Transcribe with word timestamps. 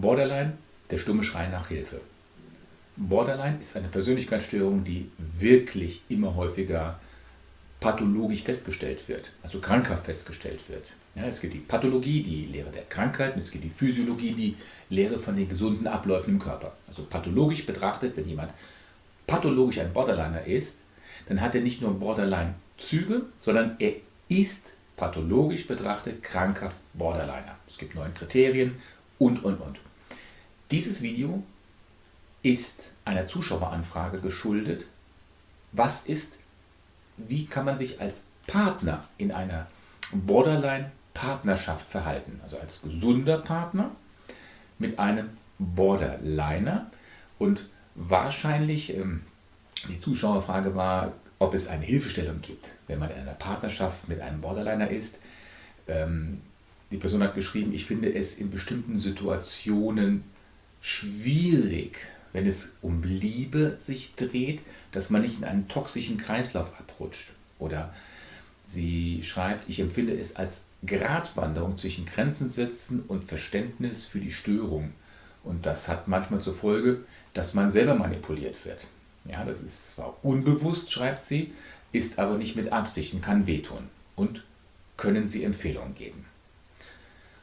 Borderline, 0.00 0.54
der 0.90 0.98
stumme 0.98 1.22
Schrei 1.22 1.48
nach 1.48 1.68
Hilfe. 1.68 2.00
Borderline 2.96 3.58
ist 3.60 3.76
eine 3.76 3.88
Persönlichkeitsstörung, 3.88 4.82
die 4.82 5.10
wirklich 5.18 6.02
immer 6.08 6.34
häufiger 6.34 6.98
pathologisch 7.80 8.42
festgestellt 8.42 9.06
wird, 9.08 9.30
also 9.42 9.58
krankhaft 9.58 10.06
festgestellt 10.06 10.68
wird. 10.68 10.94
Ja, 11.14 11.24
es 11.24 11.40
gibt 11.40 11.54
die 11.54 11.58
Pathologie, 11.58 12.22
die 12.22 12.46
Lehre 12.46 12.70
der 12.70 12.84
Krankheit, 12.84 13.34
und 13.34 13.40
es 13.40 13.50
gibt 13.50 13.64
die 13.64 13.70
Physiologie, 13.70 14.32
die 14.32 14.56
Lehre 14.88 15.18
von 15.18 15.36
den 15.36 15.48
gesunden 15.48 15.86
Abläufen 15.86 16.34
im 16.34 16.38
Körper. 16.38 16.72
Also 16.88 17.04
pathologisch 17.04 17.66
betrachtet, 17.66 18.16
wenn 18.16 18.28
jemand 18.28 18.52
pathologisch 19.26 19.78
ein 19.78 19.92
Borderliner 19.92 20.44
ist, 20.44 20.78
dann 21.26 21.40
hat 21.40 21.54
er 21.54 21.60
nicht 21.60 21.82
nur 21.82 21.98
Borderline-Züge, 21.98 23.22
sondern 23.40 23.76
er 23.78 23.92
ist 24.28 24.72
pathologisch 24.96 25.66
betrachtet 25.66 26.22
krankhaft 26.22 26.76
Borderliner. 26.94 27.56
Es 27.68 27.76
gibt 27.76 27.94
neun 27.94 28.14
Kriterien 28.14 28.76
und, 29.18 29.44
und, 29.44 29.60
und. 29.60 29.78
Dieses 30.70 31.00
Video 31.00 31.44
ist 32.42 32.92
einer 33.04 33.26
Zuschaueranfrage 33.26 34.20
geschuldet. 34.20 34.86
Was 35.72 36.06
ist, 36.06 36.38
wie 37.16 37.46
kann 37.46 37.64
man 37.64 37.76
sich 37.76 38.00
als 38.00 38.22
Partner 38.48 39.04
in 39.16 39.30
einer 39.30 39.68
Borderline-Partnerschaft 40.12 41.88
verhalten? 41.88 42.40
Also 42.42 42.58
als 42.58 42.82
gesunder 42.82 43.38
Partner 43.38 43.92
mit 44.78 44.98
einem 44.98 45.30
Borderliner. 45.58 46.90
Und 47.38 47.68
wahrscheinlich, 47.94 48.96
ähm, 48.96 49.22
die 49.88 50.00
Zuschauerfrage 50.00 50.74
war, 50.74 51.12
ob 51.38 51.54
es 51.54 51.68
eine 51.68 51.84
Hilfestellung 51.84 52.40
gibt, 52.40 52.72
wenn 52.88 52.98
man 52.98 53.10
in 53.10 53.18
einer 53.18 53.34
Partnerschaft 53.34 54.08
mit 54.08 54.20
einem 54.20 54.40
Borderliner 54.40 54.90
ist. 54.90 55.18
Ähm, 55.86 56.40
die 56.90 56.96
Person 56.96 57.22
hat 57.22 57.34
geschrieben, 57.34 57.72
ich 57.72 57.84
finde 57.84 58.12
es 58.12 58.34
in 58.34 58.50
bestimmten 58.50 58.98
Situationen 58.98 60.24
schwierig, 60.86 61.98
wenn 62.32 62.46
es 62.46 62.74
um 62.80 63.02
Liebe 63.02 63.76
sich 63.80 64.14
dreht, 64.14 64.62
dass 64.92 65.10
man 65.10 65.22
nicht 65.22 65.38
in 65.38 65.44
einen 65.44 65.66
toxischen 65.66 66.16
Kreislauf 66.16 66.78
abrutscht. 66.78 67.32
Oder 67.58 67.92
sie 68.66 69.20
schreibt, 69.24 69.68
ich 69.68 69.80
empfinde 69.80 70.16
es 70.16 70.36
als 70.36 70.62
Gratwanderung 70.86 71.74
zwischen 71.74 72.06
Grenzen 72.06 72.48
setzen 72.48 73.02
und 73.08 73.24
Verständnis 73.24 74.06
für 74.06 74.20
die 74.20 74.30
Störung. 74.30 74.92
Und 75.42 75.66
das 75.66 75.88
hat 75.88 76.06
manchmal 76.06 76.40
zur 76.40 76.54
Folge, 76.54 77.00
dass 77.34 77.54
man 77.54 77.68
selber 77.68 77.96
manipuliert 77.96 78.64
wird. 78.64 78.86
Ja, 79.24 79.44
das 79.44 79.62
ist 79.62 79.96
zwar 79.96 80.16
unbewusst, 80.22 80.92
schreibt 80.92 81.24
sie, 81.24 81.52
ist 81.90 82.20
aber 82.20 82.38
nicht 82.38 82.54
mit 82.54 82.70
Absicht 82.70 83.12
und 83.12 83.22
kann 83.22 83.48
wehtun. 83.48 83.88
Und 84.14 84.44
können 84.96 85.26
Sie 85.26 85.42
Empfehlungen 85.42 85.96
geben? 85.96 86.26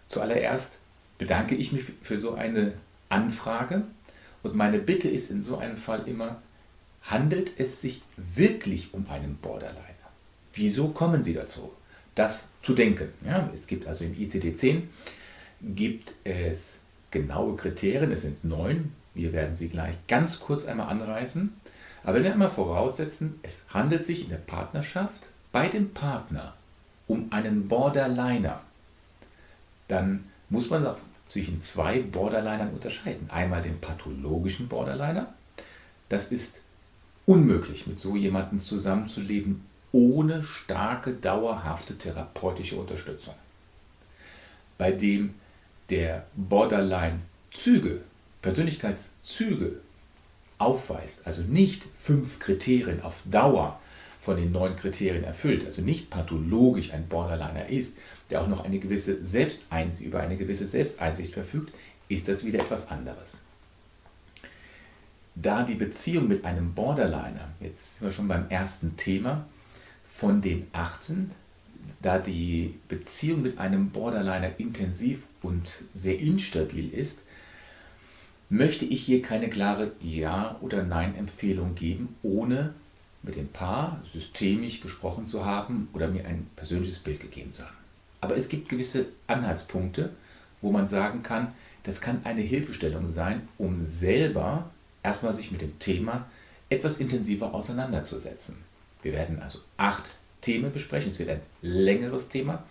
Zuallererst 0.07 0.79
bedanke 1.17 1.55
ich 1.55 1.73
mich 1.73 1.83
für 1.83 2.17
so 2.17 2.35
eine 2.35 2.73
Anfrage 3.13 3.83
und 4.41 4.55
meine 4.55 4.79
Bitte 4.79 5.07
ist 5.07 5.29
in 5.29 5.39
so 5.39 5.57
einem 5.57 5.77
Fall 5.77 6.07
immer, 6.07 6.41
handelt 7.03 7.51
es 7.59 7.79
sich 7.79 8.01
wirklich 8.17 8.93
um 8.93 9.05
einen 9.09 9.37
Borderliner? 9.37 9.83
Wieso 10.53 10.89
kommen 10.89 11.23
Sie 11.23 11.33
dazu, 11.33 11.71
das 12.15 12.49
zu 12.59 12.73
denken? 12.73 13.09
Ja, 13.25 13.49
es 13.53 13.67
gibt 13.67 13.87
also 13.87 14.03
im 14.03 14.13
ICD-10 14.13 14.83
gibt 15.61 16.13
es 16.23 16.81
genaue 17.11 17.55
Kriterien, 17.55 18.11
es 18.11 18.23
sind 18.23 18.43
neun, 18.43 18.91
wir 19.13 19.31
werden 19.31 19.55
sie 19.55 19.69
gleich 19.69 19.95
ganz 20.07 20.39
kurz 20.39 20.65
einmal 20.65 20.89
anreißen. 20.89 21.53
Aber 22.03 22.15
wenn 22.15 22.23
wir 22.23 22.33
einmal 22.33 22.49
voraussetzen, 22.49 23.39
es 23.43 23.63
handelt 23.69 24.05
sich 24.05 24.23
in 24.23 24.29
der 24.29 24.37
Partnerschaft 24.37 25.27
bei 25.51 25.67
dem 25.67 25.91
Partner 25.93 26.53
um 27.07 27.31
einen 27.31 27.67
Borderliner, 27.67 28.61
dann 29.87 30.25
muss 30.49 30.69
man 30.69 30.85
auch 30.85 30.97
zwischen 31.33 31.59
zwei 31.59 31.99
Borderlinern 31.99 32.69
unterscheiden. 32.69 33.27
Einmal 33.31 33.63
den 33.63 33.81
pathologischen 33.81 34.67
Borderliner. 34.67 35.33
Das 36.07 36.31
ist 36.31 36.61
unmöglich, 37.25 37.87
mit 37.87 37.97
so 37.97 38.15
jemandem 38.15 38.59
zusammenzuleben, 38.59 39.65
ohne 39.91 40.43
starke, 40.43 41.13
dauerhafte 41.13 41.97
therapeutische 41.97 42.75
Unterstützung. 42.75 43.33
Bei 44.77 44.91
dem 44.91 45.33
der 45.89 46.27
Borderline-Züge, 46.35 48.01
Persönlichkeitszüge 48.43 49.79
aufweist, 50.59 51.25
also 51.25 51.41
nicht 51.41 51.83
fünf 51.97 52.37
Kriterien 52.37 53.01
auf 53.01 53.23
Dauer 53.25 53.79
von 54.19 54.37
den 54.37 54.51
neun 54.51 54.75
Kriterien 54.75 55.23
erfüllt, 55.23 55.65
also 55.65 55.81
nicht 55.81 56.11
pathologisch 56.11 56.93
ein 56.93 57.07
Borderliner 57.07 57.69
ist, 57.69 57.97
der 58.29 58.41
auch 58.41 58.47
noch 58.47 58.63
eine 58.63 58.79
gewisse 58.79 59.23
Selbsteinsicht, 59.23 60.05
über 60.05 60.21
eine 60.21 60.37
gewisse 60.37 60.65
Selbsteinsicht 60.65 61.33
verfügt, 61.33 61.73
ist 62.09 62.27
das 62.27 62.45
wieder 62.45 62.59
etwas 62.59 62.89
anderes. 62.89 63.39
Da 65.35 65.63
die 65.63 65.75
Beziehung 65.75 66.27
mit 66.27 66.45
einem 66.45 66.73
Borderliner, 66.73 67.49
jetzt 67.59 67.97
sind 67.97 68.07
wir 68.07 68.11
schon 68.11 68.27
beim 68.27 68.49
ersten 68.49 68.95
Thema, 68.97 69.45
von 70.05 70.41
den 70.41 70.67
achten, 70.73 71.31
da 72.01 72.19
die 72.19 72.75
Beziehung 72.87 73.41
mit 73.41 73.57
einem 73.57 73.89
Borderliner 73.89 74.59
intensiv 74.59 75.23
und 75.41 75.83
sehr 75.93 76.19
instabil 76.19 76.93
ist, 76.93 77.23
möchte 78.49 78.85
ich 78.85 79.03
hier 79.03 79.21
keine 79.21 79.49
klare 79.49 79.93
Ja- 80.01 80.57
oder 80.61 80.83
Nein-Empfehlung 80.83 81.73
geben, 81.73 82.15
ohne 82.21 82.75
mit 83.23 83.35
dem 83.35 83.47
Paar 83.47 84.03
systemisch 84.13 84.81
gesprochen 84.81 85.25
zu 85.25 85.45
haben 85.45 85.87
oder 85.93 86.07
mir 86.09 86.25
ein 86.25 86.47
persönliches 86.55 86.99
Bild 86.99 87.21
gegeben 87.21 87.51
zu 87.51 87.63
haben. 87.63 87.82
Aber 88.23 88.37
es 88.37 88.47
gibt 88.47 88.69
gewisse 88.69 89.07
Anhaltspunkte, 89.27 90.11
wo 90.61 90.71
man 90.71 90.87
sagen 90.87 91.23
kann, 91.23 91.53
das 91.83 91.99
kann 91.99 92.21
eine 92.23 92.39
Hilfestellung 92.39 93.09
sein, 93.09 93.49
um 93.57 93.83
selber 93.83 94.71
erstmal 95.03 95.33
sich 95.33 95.51
mit 95.51 95.59
dem 95.59 95.77
Thema 95.77 96.25
etwas 96.69 97.01
intensiver 97.01 97.53
auseinanderzusetzen. 97.53 98.59
Wir 99.01 99.11
werden 99.11 99.41
also 99.41 99.59
acht 99.75 100.15
Themen 100.39 100.71
besprechen. 100.71 101.11
Es 101.11 101.19
wird 101.19 101.31
ein 101.31 101.41
längeres 101.61 102.29
Thema, 102.29 102.63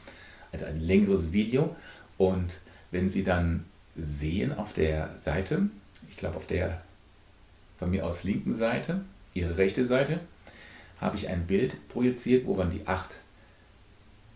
also 0.53 0.65
ein 0.65 0.81
längeres 0.81 1.35
Video. 1.35 1.77
Und 2.17 2.63
wenn 2.91 3.11
Sie 3.11 3.23
dann 3.23 3.67
sehen 3.95 4.57
auf 4.57 4.73
der 4.73 5.11
Seite, 5.19 5.69
ich 6.09 6.17
glaube 6.17 6.39
auf 6.39 6.47
der 6.47 6.81
von 7.79 7.91
mir 7.91 8.07
aus 8.07 8.25
linken 8.25 8.57
Seite, 8.57 9.03
Ihre 9.35 9.59
rechte 9.59 9.85
Seite, 9.85 10.21
habe 10.99 11.19
ich 11.19 11.29
ein 11.29 11.47
Bild 11.47 11.77
projiziert, 11.91 12.47
wo 12.47 12.55
man 12.55 12.71
die 12.71 12.87
acht 12.87 13.17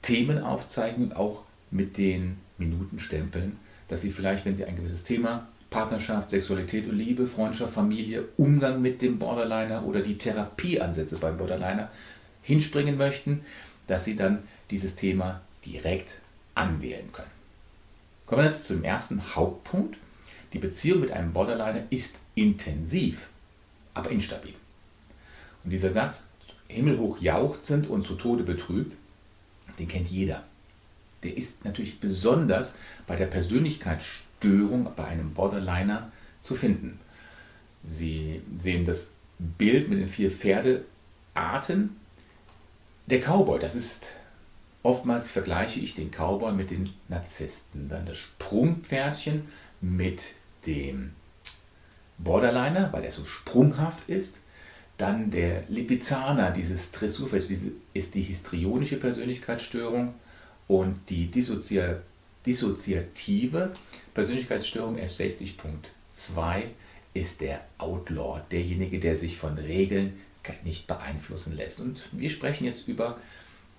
Themen 0.06 0.38
aufzeigen 0.38 1.02
und 1.02 1.16
auch 1.16 1.42
mit 1.72 1.98
den 1.98 2.38
Minutenstempeln, 2.58 3.56
dass 3.88 4.02
Sie 4.02 4.12
vielleicht, 4.12 4.44
wenn 4.44 4.54
Sie 4.54 4.64
ein 4.64 4.76
gewisses 4.76 5.02
Thema, 5.02 5.48
Partnerschaft, 5.68 6.30
Sexualität 6.30 6.88
und 6.88 6.96
Liebe, 6.96 7.26
Freundschaft, 7.26 7.74
Familie, 7.74 8.24
Umgang 8.36 8.80
mit 8.80 9.02
dem 9.02 9.18
Borderliner 9.18 9.84
oder 9.84 10.02
die 10.02 10.16
Therapieansätze 10.16 11.18
beim 11.18 11.36
Borderliner 11.36 11.90
hinspringen 12.42 12.96
möchten, 12.96 13.40
dass 13.88 14.04
Sie 14.04 14.14
dann 14.14 14.44
dieses 14.70 14.94
Thema 14.94 15.40
direkt 15.64 16.20
anwählen 16.54 17.12
können. 17.12 17.30
Kommen 18.26 18.42
wir 18.42 18.46
jetzt 18.46 18.64
zum 18.64 18.84
ersten 18.84 19.34
Hauptpunkt. 19.34 19.98
Die 20.52 20.60
Beziehung 20.60 21.00
mit 21.00 21.10
einem 21.10 21.32
Borderliner 21.32 21.82
ist 21.90 22.20
intensiv, 22.36 23.28
aber 23.92 24.12
instabil. 24.12 24.54
Und 25.64 25.70
dieser 25.70 25.90
Satz, 25.90 26.28
himmelhoch 26.68 27.20
jauchzend 27.20 27.90
und 27.90 28.02
zu 28.02 28.14
Tode 28.14 28.44
betrübt, 28.44 28.96
den 29.78 29.88
kennt 29.88 30.08
jeder. 30.08 30.44
Der 31.22 31.36
ist 31.36 31.64
natürlich 31.64 32.00
besonders 32.00 32.76
bei 33.06 33.16
der 33.16 33.26
Persönlichkeitsstörung 33.26 34.88
bei 34.94 35.04
einem 35.04 35.34
Borderliner 35.34 36.12
zu 36.40 36.54
finden. 36.54 37.00
Sie 37.84 38.42
sehen 38.58 38.84
das 38.84 39.16
Bild 39.38 39.88
mit 39.88 40.00
den 40.00 40.08
vier 40.08 40.30
Pferdearten. 40.30 41.96
Der 43.06 43.20
Cowboy, 43.20 43.58
das 43.58 43.74
ist 43.74 44.10
Oftmals 44.86 45.28
vergleiche 45.28 45.80
ich 45.80 45.96
den 45.96 46.12
Cowboy 46.12 46.52
mit 46.52 46.70
den 46.70 46.88
Narzissten. 47.08 47.88
Dann 47.88 48.06
das 48.06 48.18
Sprungpferdchen 48.18 49.48
mit 49.80 50.34
dem 50.64 51.10
Borderliner, 52.18 52.92
weil 52.92 53.02
er 53.02 53.10
so 53.10 53.24
sprunghaft 53.24 54.08
ist. 54.08 54.38
Dann 54.96 55.30
der 55.30 55.64
Lipizzaner, 55.68 56.50
dieses 56.50 56.90
Dressurpferd, 56.92 57.48
diese 57.48 57.72
ist 57.92 58.14
die 58.14 58.22
histrionische 58.22 58.96
Persönlichkeitsstörung 58.96 60.14
und 60.68 60.98
die 61.10 61.30
dissoziative 61.30 62.02
Persönlichkeitsstörung 64.14 64.96
F60.2 64.98 66.62
ist 67.12 67.40
der 67.40 67.60
Outlaw, 67.78 68.40
derjenige, 68.50 68.98
der 68.98 69.16
sich 69.16 69.36
von 69.36 69.58
Regeln 69.58 70.20
nicht 70.64 70.86
beeinflussen 70.86 71.56
lässt. 71.56 71.80
Und 71.80 72.02
wir 72.12 72.30
sprechen 72.30 72.64
jetzt 72.64 72.86
über 72.88 73.18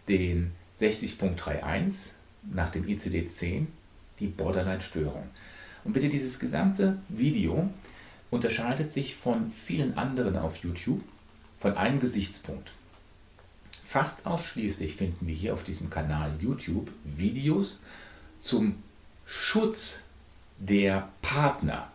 den 0.08 0.52
60.31 0.80 2.12
nach 2.52 2.72
dem 2.72 2.86
ICD-10 2.86 3.66
die 4.20 4.28
Borderline-Störung. 4.28 5.24
Und 5.84 5.94
bitte 5.94 6.10
dieses 6.10 6.40
gesamte 6.40 6.98
Video 7.10 7.70
unterscheidet 8.30 8.92
sich 8.92 9.16
von 9.16 9.50
vielen 9.50 9.98
anderen 9.98 10.38
auf 10.38 10.58
YouTube 10.58 11.04
von 11.60 11.76
einem 11.78 12.00
Gesichtspunkt. 12.00 12.72
Fast 13.84 14.26
ausschließlich 14.26 14.96
finden 14.96 15.28
wir 15.28 15.36
hier 15.36 15.54
auf 15.54 15.64
diesem 15.64 15.90
Kanal 15.90 16.34
YouTube 16.40 16.92
Videos 17.04 17.80
zum 18.38 18.84
Schutz 19.26 20.04
der 20.58 21.10
Partner. 21.22 21.92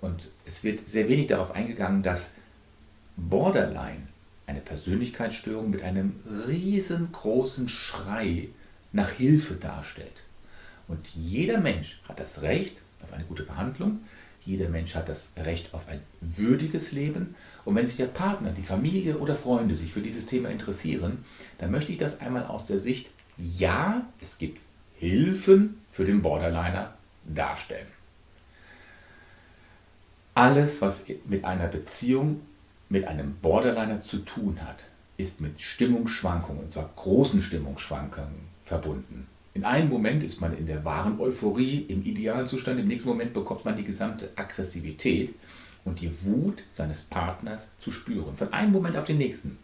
Und 0.00 0.30
es 0.46 0.64
wird 0.64 0.88
sehr 0.88 1.08
wenig 1.08 1.26
darauf 1.26 1.50
eingegangen, 1.50 2.02
dass 2.02 2.34
Borderline 3.16 4.02
eine 4.46 4.60
Persönlichkeitsstörung 4.60 5.70
mit 5.70 5.82
einem 5.82 6.20
riesengroßen 6.46 7.68
Schrei 7.68 8.48
nach 8.92 9.10
Hilfe 9.10 9.54
darstellt. 9.54 10.24
Und 10.88 11.08
jeder 11.14 11.60
Mensch 11.60 12.00
hat 12.08 12.18
das 12.18 12.42
Recht 12.42 12.78
auf 13.02 13.12
eine 13.12 13.24
gute 13.24 13.44
Behandlung, 13.44 14.00
jeder 14.42 14.68
Mensch 14.68 14.94
hat 14.94 15.08
das 15.08 15.32
Recht 15.36 15.74
auf 15.74 15.88
ein 15.88 16.00
würdiges 16.20 16.92
Leben. 16.92 17.34
Und 17.64 17.74
wenn 17.74 17.86
sich 17.86 17.96
der 17.96 18.06
Partner, 18.06 18.52
die 18.52 18.62
Familie 18.62 19.18
oder 19.18 19.34
Freunde 19.34 19.74
sich 19.74 19.92
für 19.92 20.00
dieses 20.00 20.26
Thema 20.26 20.48
interessieren, 20.48 21.24
dann 21.58 21.70
möchte 21.70 21.92
ich 21.92 21.98
das 21.98 22.20
einmal 22.20 22.46
aus 22.46 22.66
der 22.66 22.78
Sicht, 22.78 23.10
ja, 23.36 24.06
es 24.20 24.38
gibt 24.38 24.60
Hilfen 24.94 25.80
für 25.88 26.04
den 26.04 26.22
Borderliner 26.22 26.94
darstellen. 27.24 27.86
Alles, 30.34 30.80
was 30.80 31.06
mit 31.26 31.44
einer 31.44 31.68
Beziehung 31.68 32.40
mit 32.88 33.06
einem 33.06 33.36
Borderliner 33.36 34.00
zu 34.00 34.18
tun 34.18 34.58
hat, 34.62 34.84
ist 35.16 35.40
mit 35.40 35.60
Stimmungsschwankungen, 35.60 36.64
und 36.64 36.72
zwar 36.72 36.90
großen 36.96 37.42
Stimmungsschwankungen 37.42 38.48
verbunden. 38.62 39.26
In 39.60 39.66
einem 39.66 39.90
Moment 39.90 40.24
ist 40.24 40.40
man 40.40 40.56
in 40.56 40.64
der 40.64 40.86
wahren 40.86 41.20
Euphorie, 41.20 41.84
im 41.88 42.02
idealen 42.02 42.46
Zustand, 42.46 42.80
im 42.80 42.88
nächsten 42.88 43.10
Moment 43.10 43.34
bekommt 43.34 43.66
man 43.66 43.76
die 43.76 43.84
gesamte 43.84 44.30
Aggressivität 44.34 45.34
und 45.84 46.00
die 46.00 46.10
Wut 46.24 46.62
seines 46.70 47.02
Partners 47.02 47.72
zu 47.76 47.92
spüren. 47.92 48.34
Von 48.38 48.54
einem 48.54 48.72
Moment 48.72 48.96
auf 48.96 49.04
den 49.04 49.18
nächsten. 49.18 49.58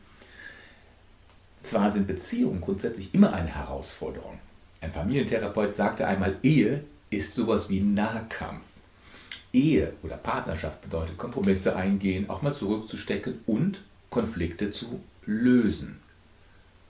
Zwar 1.60 1.90
sind 1.90 2.06
Beziehungen 2.06 2.60
grundsätzlich 2.60 3.14
immer 3.14 3.32
eine 3.32 3.48
Herausforderung. 3.48 4.38
Ein 4.82 4.92
Familientherapeut 4.92 5.74
sagte 5.74 6.06
einmal, 6.06 6.36
Ehe 6.42 6.84
ist 7.08 7.34
sowas 7.34 7.70
wie 7.70 7.80
Nahkampf. 7.80 8.66
Ehe 9.54 9.94
oder 10.02 10.18
Partnerschaft 10.18 10.82
bedeutet 10.82 11.16
Kompromisse 11.16 11.74
eingehen, 11.74 12.28
auch 12.28 12.42
mal 12.42 12.52
zurückzustecken 12.52 13.40
und 13.46 13.80
Konflikte 14.10 14.70
zu 14.70 15.00
lösen. 15.24 16.00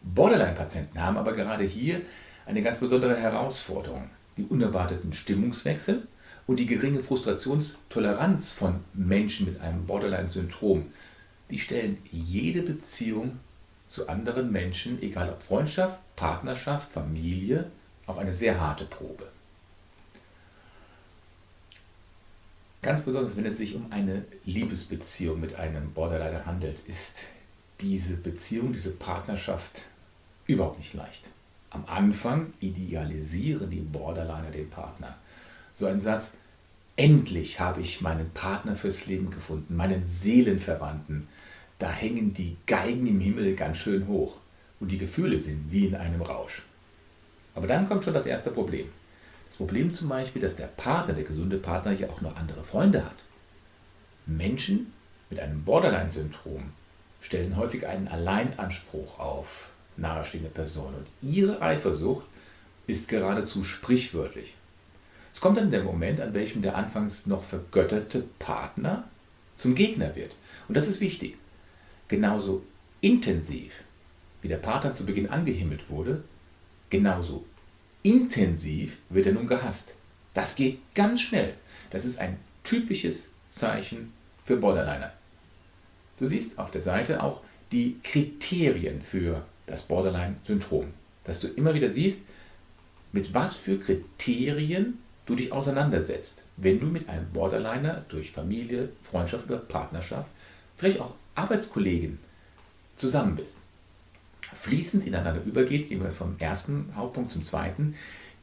Borderline-Patienten 0.02 1.00
haben 1.00 1.16
aber 1.16 1.34
gerade 1.34 1.62
hier 1.62 2.02
eine 2.46 2.62
ganz 2.62 2.78
besondere 2.78 3.16
Herausforderung. 3.16 4.08
Die 4.36 4.44
unerwarteten 4.44 5.12
Stimmungswechsel 5.12 6.06
und 6.46 6.60
die 6.60 6.66
geringe 6.66 7.02
Frustrationstoleranz 7.02 8.52
von 8.52 8.80
Menschen 8.94 9.46
mit 9.46 9.60
einem 9.60 9.86
Borderline-Syndrom, 9.86 10.86
die 11.50 11.58
stellen 11.58 11.98
jede 12.10 12.62
Beziehung 12.62 13.40
zu 13.86 14.08
anderen 14.08 14.50
Menschen, 14.50 15.02
egal 15.02 15.30
ob 15.30 15.42
Freundschaft, 15.42 16.00
Partnerschaft, 16.16 16.90
Familie, 16.90 17.70
auf 18.06 18.18
eine 18.18 18.32
sehr 18.32 18.60
harte 18.60 18.84
Probe. 18.84 19.28
Ganz 22.82 23.02
besonders, 23.02 23.36
wenn 23.36 23.46
es 23.46 23.56
sich 23.56 23.74
um 23.74 23.90
eine 23.90 24.24
Liebesbeziehung 24.44 25.40
mit 25.40 25.56
einem 25.56 25.92
Borderliner 25.92 26.46
handelt, 26.46 26.80
ist 26.86 27.26
diese 27.80 28.16
Beziehung, 28.16 28.72
diese 28.72 28.92
Partnerschaft 28.92 29.86
überhaupt 30.46 30.78
nicht 30.78 30.94
leicht. 30.94 31.30
Am 31.76 31.84
Anfang 31.88 32.54
idealisieren 32.60 33.68
die 33.68 33.80
Borderliner 33.80 34.50
den 34.50 34.70
Partner. 34.70 35.14
So 35.74 35.84
ein 35.84 36.00
Satz, 36.00 36.32
endlich 36.96 37.60
habe 37.60 37.82
ich 37.82 38.00
meinen 38.00 38.30
Partner 38.30 38.74
fürs 38.74 39.04
Leben 39.04 39.30
gefunden, 39.30 39.76
meinen 39.76 40.06
Seelenverwandten. 40.06 41.28
Da 41.78 41.90
hängen 41.90 42.32
die 42.32 42.56
Geigen 42.66 43.06
im 43.06 43.20
Himmel 43.20 43.54
ganz 43.54 43.76
schön 43.76 44.08
hoch 44.08 44.38
und 44.80 44.90
die 44.90 44.96
Gefühle 44.96 45.38
sind 45.38 45.70
wie 45.70 45.84
in 45.84 45.94
einem 45.94 46.22
Rausch. 46.22 46.62
Aber 47.54 47.66
dann 47.66 47.86
kommt 47.86 48.04
schon 48.04 48.14
das 48.14 48.24
erste 48.24 48.50
Problem. 48.50 48.88
Das 49.46 49.58
Problem 49.58 49.92
zum 49.92 50.08
Beispiel, 50.08 50.40
dass 50.40 50.56
der 50.56 50.68
Partner, 50.68 51.12
der 51.12 51.24
gesunde 51.24 51.58
Partner, 51.58 51.92
ja 51.92 52.08
auch 52.08 52.22
noch 52.22 52.36
andere 52.36 52.64
Freunde 52.64 53.04
hat. 53.04 53.24
Menschen 54.24 54.94
mit 55.28 55.40
einem 55.40 55.62
Borderline-Syndrom 55.62 56.72
stellen 57.20 57.54
häufig 57.58 57.86
einen 57.86 58.08
Alleinanspruch 58.08 59.18
auf 59.18 59.72
nahestehende 59.96 60.50
Personen 60.50 60.96
und 60.96 61.06
ihre 61.22 61.62
Eifersucht 61.62 62.26
ist 62.86 63.08
geradezu 63.08 63.64
sprichwörtlich. 63.64 64.54
Es 65.32 65.40
kommt 65.40 65.58
dann 65.58 65.70
der 65.70 65.82
Moment, 65.82 66.20
an 66.20 66.34
welchem 66.34 66.62
der 66.62 66.76
anfangs 66.76 67.26
noch 67.26 67.44
vergötterte 67.44 68.24
Partner 68.38 69.04
zum 69.54 69.74
Gegner 69.74 70.14
wird. 70.16 70.34
Und 70.68 70.76
das 70.76 70.88
ist 70.88 71.00
wichtig. 71.00 71.36
Genauso 72.08 72.62
intensiv, 73.00 73.84
wie 74.40 74.48
der 74.48 74.56
Partner 74.56 74.92
zu 74.92 75.04
Beginn 75.04 75.28
angehimmelt 75.28 75.90
wurde, 75.90 76.22
genauso 76.88 77.44
intensiv 78.02 78.98
wird 79.08 79.26
er 79.26 79.32
nun 79.32 79.46
gehasst. 79.46 79.94
Das 80.32 80.54
geht 80.54 80.78
ganz 80.94 81.20
schnell. 81.20 81.54
Das 81.90 82.04
ist 82.04 82.18
ein 82.18 82.38
typisches 82.62 83.32
Zeichen 83.48 84.12
für 84.44 84.56
Borderliner. 84.56 85.12
Du 86.18 86.26
siehst 86.26 86.58
auf 86.58 86.70
der 86.70 86.80
Seite 86.80 87.22
auch 87.22 87.42
die 87.72 87.98
Kriterien 88.02 89.02
für 89.02 89.44
das 89.66 89.82
Borderline-Syndrom. 89.82 90.86
Dass 91.24 91.40
du 91.40 91.48
immer 91.48 91.74
wieder 91.74 91.90
siehst, 91.90 92.22
mit 93.12 93.34
was 93.34 93.56
für 93.56 93.78
Kriterien 93.78 94.98
du 95.26 95.34
dich 95.34 95.52
auseinandersetzt, 95.52 96.44
wenn 96.56 96.80
du 96.80 96.86
mit 96.86 97.08
einem 97.08 97.30
Borderliner 97.32 98.04
durch 98.08 98.30
Familie, 98.30 98.90
Freundschaft 99.02 99.46
oder 99.48 99.58
Partnerschaft, 99.58 100.30
vielleicht 100.76 101.00
auch 101.00 101.14
Arbeitskollegen 101.34 102.18
zusammen 102.94 103.36
bist 103.36 103.56
fließend 104.54 105.06
ineinander 105.06 105.42
übergeht, 105.44 105.88
gehen 105.88 106.02
wir 106.02 106.10
vom 106.10 106.36
ersten 106.38 106.92
Hauptpunkt 106.96 107.30
zum 107.30 107.42
zweiten, 107.42 107.94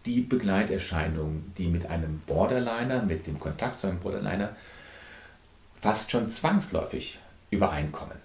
die 0.06 0.22
Begleiterscheinungen, 0.22 1.54
die 1.58 1.68
mit 1.68 1.86
einem 1.86 2.22
Borderliner, 2.28 3.04
mit 3.04 3.26
dem 3.26 3.40
Kontakt 3.40 3.80
zu 3.80 3.88
einem 3.88 4.00
Borderliner 4.00 4.56
fast 5.80 6.12
schon 6.12 6.28
zwangsläufig 6.30 7.20
übereinkommen. 7.52 8.18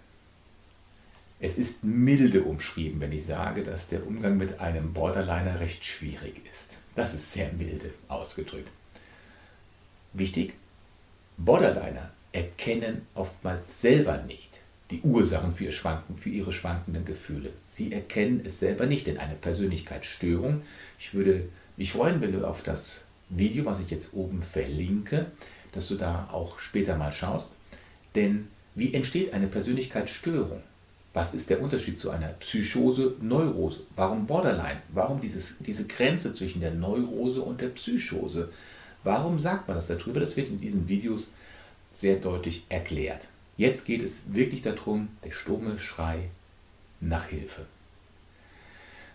Es 1.40 1.56
ist 1.56 1.84
milde 1.84 2.42
umschrieben, 2.42 3.00
wenn 3.00 3.12
ich 3.12 3.24
sage, 3.24 3.62
dass 3.62 3.86
der 3.86 4.04
Umgang 4.04 4.36
mit 4.36 4.58
einem 4.58 4.92
Borderliner 4.92 5.60
recht 5.60 5.84
schwierig 5.84 6.42
ist. 6.50 6.76
Das 6.96 7.14
ist 7.14 7.32
sehr 7.32 7.52
milde 7.52 7.90
ausgedrückt. 8.08 8.68
Wichtig, 10.14 10.54
Borderliner 11.36 12.10
erkennen 12.32 13.02
oftmals 13.14 13.80
selber 13.80 14.18
nicht, 14.22 14.62
die 14.90 15.00
Ursachen 15.02 15.52
für, 15.52 15.66
ihr 15.66 15.72
Schwanken, 15.72 16.18
für 16.18 16.30
ihre 16.30 16.52
schwankenden 16.52 17.04
Gefühle. 17.04 17.50
Sie 17.68 17.92
erkennen 17.92 18.42
es 18.44 18.58
selber 18.58 18.86
nicht 18.86 19.06
in 19.06 19.18
eine 19.18 19.36
Persönlichkeitsstörung. 19.36 20.62
Ich 20.98 21.14
würde 21.14 21.48
mich 21.76 21.92
freuen, 21.92 22.20
wenn 22.20 22.32
du 22.32 22.44
auf 22.44 22.62
das 22.62 23.04
Video, 23.28 23.64
was 23.64 23.78
ich 23.78 23.90
jetzt 23.90 24.12
oben 24.14 24.42
verlinke, 24.42 25.26
dass 25.70 25.86
du 25.86 25.94
da 25.94 26.28
auch 26.32 26.58
später 26.58 26.96
mal 26.96 27.12
schaust. 27.12 27.54
Denn 28.16 28.48
wie 28.74 28.92
entsteht 28.92 29.32
eine 29.34 29.46
Persönlichkeitsstörung? 29.46 30.62
Was 31.18 31.34
ist 31.34 31.50
der 31.50 31.60
Unterschied 31.60 31.98
zu 31.98 32.10
einer 32.10 32.28
Psychose, 32.28 33.16
Neurose? 33.20 33.80
Warum 33.96 34.24
Borderline? 34.24 34.82
Warum 34.90 35.20
dieses, 35.20 35.56
diese 35.58 35.88
Grenze 35.88 36.32
zwischen 36.32 36.60
der 36.60 36.70
Neurose 36.70 37.42
und 37.42 37.60
der 37.60 37.70
Psychose? 37.70 38.50
Warum 39.02 39.40
sagt 39.40 39.66
man 39.66 39.76
das 39.76 39.88
darüber? 39.88 40.20
Das 40.20 40.36
wird 40.36 40.48
in 40.48 40.60
diesen 40.60 40.86
Videos 40.86 41.32
sehr 41.90 42.18
deutlich 42.18 42.66
erklärt. 42.68 43.26
Jetzt 43.56 43.84
geht 43.84 44.00
es 44.00 44.32
wirklich 44.32 44.62
darum, 44.62 45.08
der 45.24 45.32
stumme 45.32 45.80
Schrei 45.80 46.30
nach 47.00 47.24
Hilfe. 47.24 47.66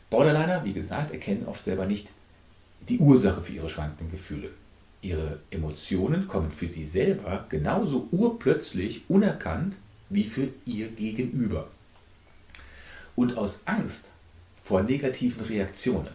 Borderliner, 0.10 0.66
wie 0.66 0.74
gesagt, 0.74 1.14
erkennen 1.14 1.46
oft 1.48 1.64
selber 1.64 1.86
nicht 1.86 2.10
die 2.90 3.00
Ursache 3.00 3.40
für 3.40 3.54
ihre 3.54 3.70
schwankenden 3.70 4.12
Gefühle. 4.12 4.50
Ihre 5.02 5.40
Emotionen 5.52 6.28
kommen 6.28 6.52
für 6.52 6.68
sie 6.68 6.86
selber 6.86 7.46
genauso 7.48 8.10
urplötzlich 8.12 9.04
unerkannt 9.08 9.78
wie 10.10 10.26
für 10.26 10.50
ihr 10.66 10.90
Gegenüber. 10.90 11.70
Und 13.16 13.38
aus 13.38 13.62
Angst 13.66 14.12
vor 14.64 14.82
negativen 14.82 15.46
Reaktionen, 15.46 16.10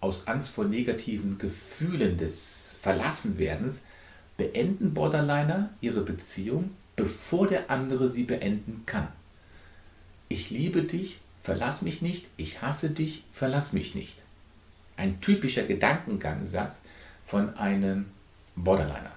aus 0.00 0.26
Angst 0.26 0.50
vor 0.50 0.64
negativen 0.64 1.38
Gefühlen 1.38 2.18
des 2.18 2.76
Verlassenwerdens, 2.80 3.82
beenden 4.36 4.94
Borderliner 4.94 5.70
ihre 5.80 6.02
Beziehung 6.02 6.70
bevor 6.96 7.46
der 7.46 7.70
andere 7.70 8.08
sie 8.08 8.24
beenden 8.24 8.82
kann. 8.86 9.08
Ich 10.28 10.50
liebe 10.50 10.82
dich, 10.82 11.20
verlass 11.42 11.82
mich 11.82 12.02
nicht, 12.02 12.26
ich 12.38 12.62
hasse 12.62 12.90
dich, 12.90 13.22
verlass 13.30 13.72
mich 13.74 13.94
nicht. 13.94 14.16
Ein 14.96 15.20
typischer 15.20 15.64
Gedankengangsatz 15.64 16.80
von 17.24 17.54
einem 17.56 18.06
Borderliner. 18.56 19.12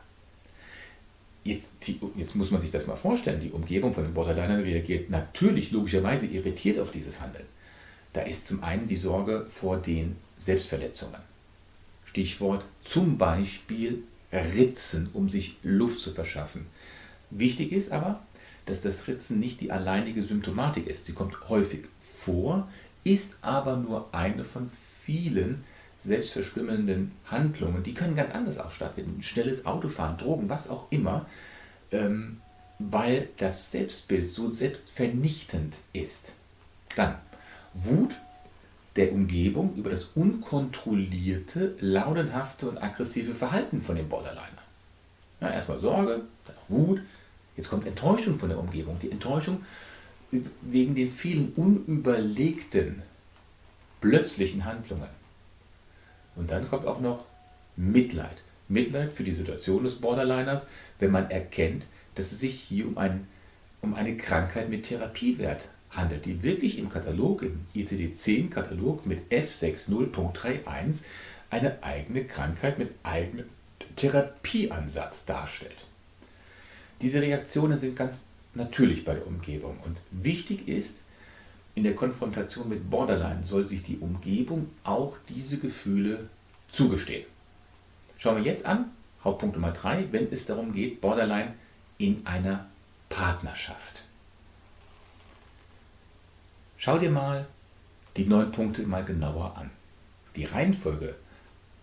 Jetzt, 1.49 1.69
die, 1.87 1.99
jetzt, 2.15 2.35
muss 2.35 2.51
man 2.51 2.61
sich 2.61 2.69
das 2.69 2.85
mal 2.85 2.95
vorstellen, 2.95 3.41
die 3.41 3.49
Umgebung 3.49 3.91
von 3.91 4.03
den 4.03 4.13
Borderlinern 4.13 4.59
reagiert 4.59 5.09
natürlich 5.09 5.71
logischerweise 5.71 6.27
irritiert 6.27 6.77
auf 6.77 6.91
dieses 6.91 7.19
Handeln. 7.21 7.45
Da 8.13 8.21
ist 8.21 8.45
zum 8.45 8.63
einen 8.63 8.85
die 8.85 8.95
Sorge 8.95 9.47
vor 9.49 9.77
den 9.77 10.15
Selbstverletzungen. 10.37 11.19
Stichwort 12.05 12.65
zum 12.81 13.17
Beispiel 13.17 14.03
Ritzen, 14.31 15.09
um 15.13 15.27
sich 15.27 15.57
Luft 15.63 15.99
zu 15.99 16.11
verschaffen. 16.11 16.67
Wichtig 17.31 17.71
ist 17.71 17.91
aber, 17.91 18.21
dass 18.67 18.81
das 18.81 19.07
Ritzen 19.07 19.39
nicht 19.39 19.59
die 19.59 19.71
alleinige 19.71 20.21
Symptomatik 20.21 20.85
ist. 20.85 21.07
Sie 21.07 21.13
kommt 21.13 21.49
häufig 21.49 21.85
vor, 21.99 22.67
ist 23.03 23.39
aber 23.41 23.75
nur 23.75 24.13
eine 24.13 24.43
von 24.43 24.69
vielen 24.69 25.63
selbstverstümmelnden 25.99 27.11
Handlungen, 27.25 27.83
die 27.83 27.93
können 27.93 28.15
ganz 28.15 28.31
anders 28.31 28.57
auch 28.57 28.71
stattfinden. 28.71 29.21
Schnelles 29.21 29.65
Autofahren, 29.65 30.17
Drogen, 30.17 30.49
was 30.49 30.69
auch 30.69 30.87
immer, 30.91 31.25
ähm, 31.91 32.41
weil 32.79 33.27
das 33.37 33.71
Selbstbild 33.71 34.29
so 34.29 34.47
selbstvernichtend 34.47 35.77
ist. 35.91 36.33
Dann 36.95 37.15
Wut 37.73 38.15
der 38.95 39.11
Umgebung 39.11 39.75
über 39.75 39.89
das 39.89 40.05
unkontrollierte, 40.15 41.75
launenhafte 41.79 42.69
und 42.69 42.77
aggressive 42.77 43.35
Verhalten 43.35 43.81
von 43.81 43.97
dem 43.97 44.07
Borderliner. 44.09 44.63
Ja, 45.41 45.51
erstmal 45.51 45.79
Sorge, 45.79 46.21
dann 46.45 46.55
Wut, 46.69 47.01
jetzt 47.55 47.69
kommt 47.69 47.85
Enttäuschung 47.85 48.39
von 48.39 48.49
der 48.49 48.59
Umgebung. 48.59 48.97
Die 48.99 49.11
Enttäuschung 49.11 49.63
wegen 50.61 50.95
den 50.95 51.11
vielen 51.11 51.53
unüberlegten, 51.53 53.01
plötzlichen 53.99 54.63
Handlungen. 54.65 55.18
Und 56.35 56.51
dann 56.51 56.67
kommt 56.69 56.85
auch 56.85 56.99
noch 56.99 57.25
Mitleid. 57.75 58.43
Mitleid 58.67 59.11
für 59.13 59.23
die 59.23 59.33
Situation 59.33 59.83
des 59.83 59.95
Borderliners, 59.95 60.67
wenn 60.99 61.11
man 61.11 61.31
erkennt, 61.31 61.85
dass 62.15 62.31
es 62.31 62.39
sich 62.39 62.59
hier 62.59 62.87
um, 62.87 62.97
ein, 62.97 63.27
um 63.81 63.93
eine 63.93 64.15
Krankheit 64.17 64.69
mit 64.69 64.83
Therapiewert 64.83 65.69
handelt, 65.91 66.25
die 66.25 66.43
wirklich 66.43 66.77
im 66.77 66.89
Katalog, 66.89 67.41
im 67.41 67.65
ICD-10-Katalog 67.73 69.05
mit 69.05 69.31
F60.31 69.31 71.03
eine 71.49 71.81
eigene 71.81 72.25
Krankheit 72.25 72.77
mit 72.77 72.91
eigenem 73.03 73.45
Therapieansatz 73.95 75.25
darstellt. 75.25 75.85
Diese 77.01 77.21
Reaktionen 77.21 77.79
sind 77.79 77.95
ganz 77.95 78.27
natürlich 78.53 79.05
bei 79.05 79.13
der 79.13 79.25
Umgebung 79.25 79.77
und 79.83 79.97
wichtig 80.11 80.67
ist, 80.67 80.97
in 81.79 81.83
der 81.83 81.95
Konfrontation 81.95 82.67
mit 82.67 82.89
Borderline 82.89 83.41
soll 83.41 83.65
sich 83.65 83.81
die 83.81 83.99
Umgebung 83.99 84.69
auch 84.83 85.15
diese 85.29 85.59
Gefühle 85.59 86.29
zugestehen. 86.67 87.25
Schauen 88.17 88.35
wir 88.35 88.43
jetzt 88.43 88.65
an, 88.65 88.91
Hauptpunkt 89.23 89.55
Nummer 89.55 89.71
3, 89.71 90.11
wenn 90.11 90.29
es 90.29 90.45
darum 90.45 90.73
geht, 90.73 90.99
Borderline 90.99 91.53
in 91.97 92.27
einer 92.27 92.67
Partnerschaft. 93.07 94.03
Schau 96.75 96.97
dir 96.97 97.11
mal 97.11 97.47
die 98.17 98.25
neun 98.25 98.51
Punkte 98.51 98.81
mal 98.81 99.05
genauer 99.05 99.55
an. 99.55 99.69
Die 100.35 100.43
Reihenfolge 100.43 101.15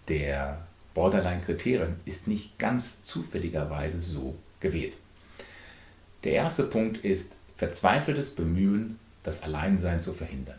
der 0.09 0.67
Borderline-Kriterien 0.93 1.97
ist 2.05 2.29
nicht 2.29 2.59
ganz 2.59 3.01
zufälligerweise 3.01 4.03
so 4.03 4.35
gewählt. 4.61 4.99
Der 6.23 6.33
erste 6.33 6.65
Punkt 6.65 6.99
ist 6.99 7.33
verzweifeltes 7.57 8.35
Bemühen, 8.35 8.99
das 9.27 9.43
Alleinsein 9.43 10.01
zu 10.01 10.13
verhindern. 10.13 10.59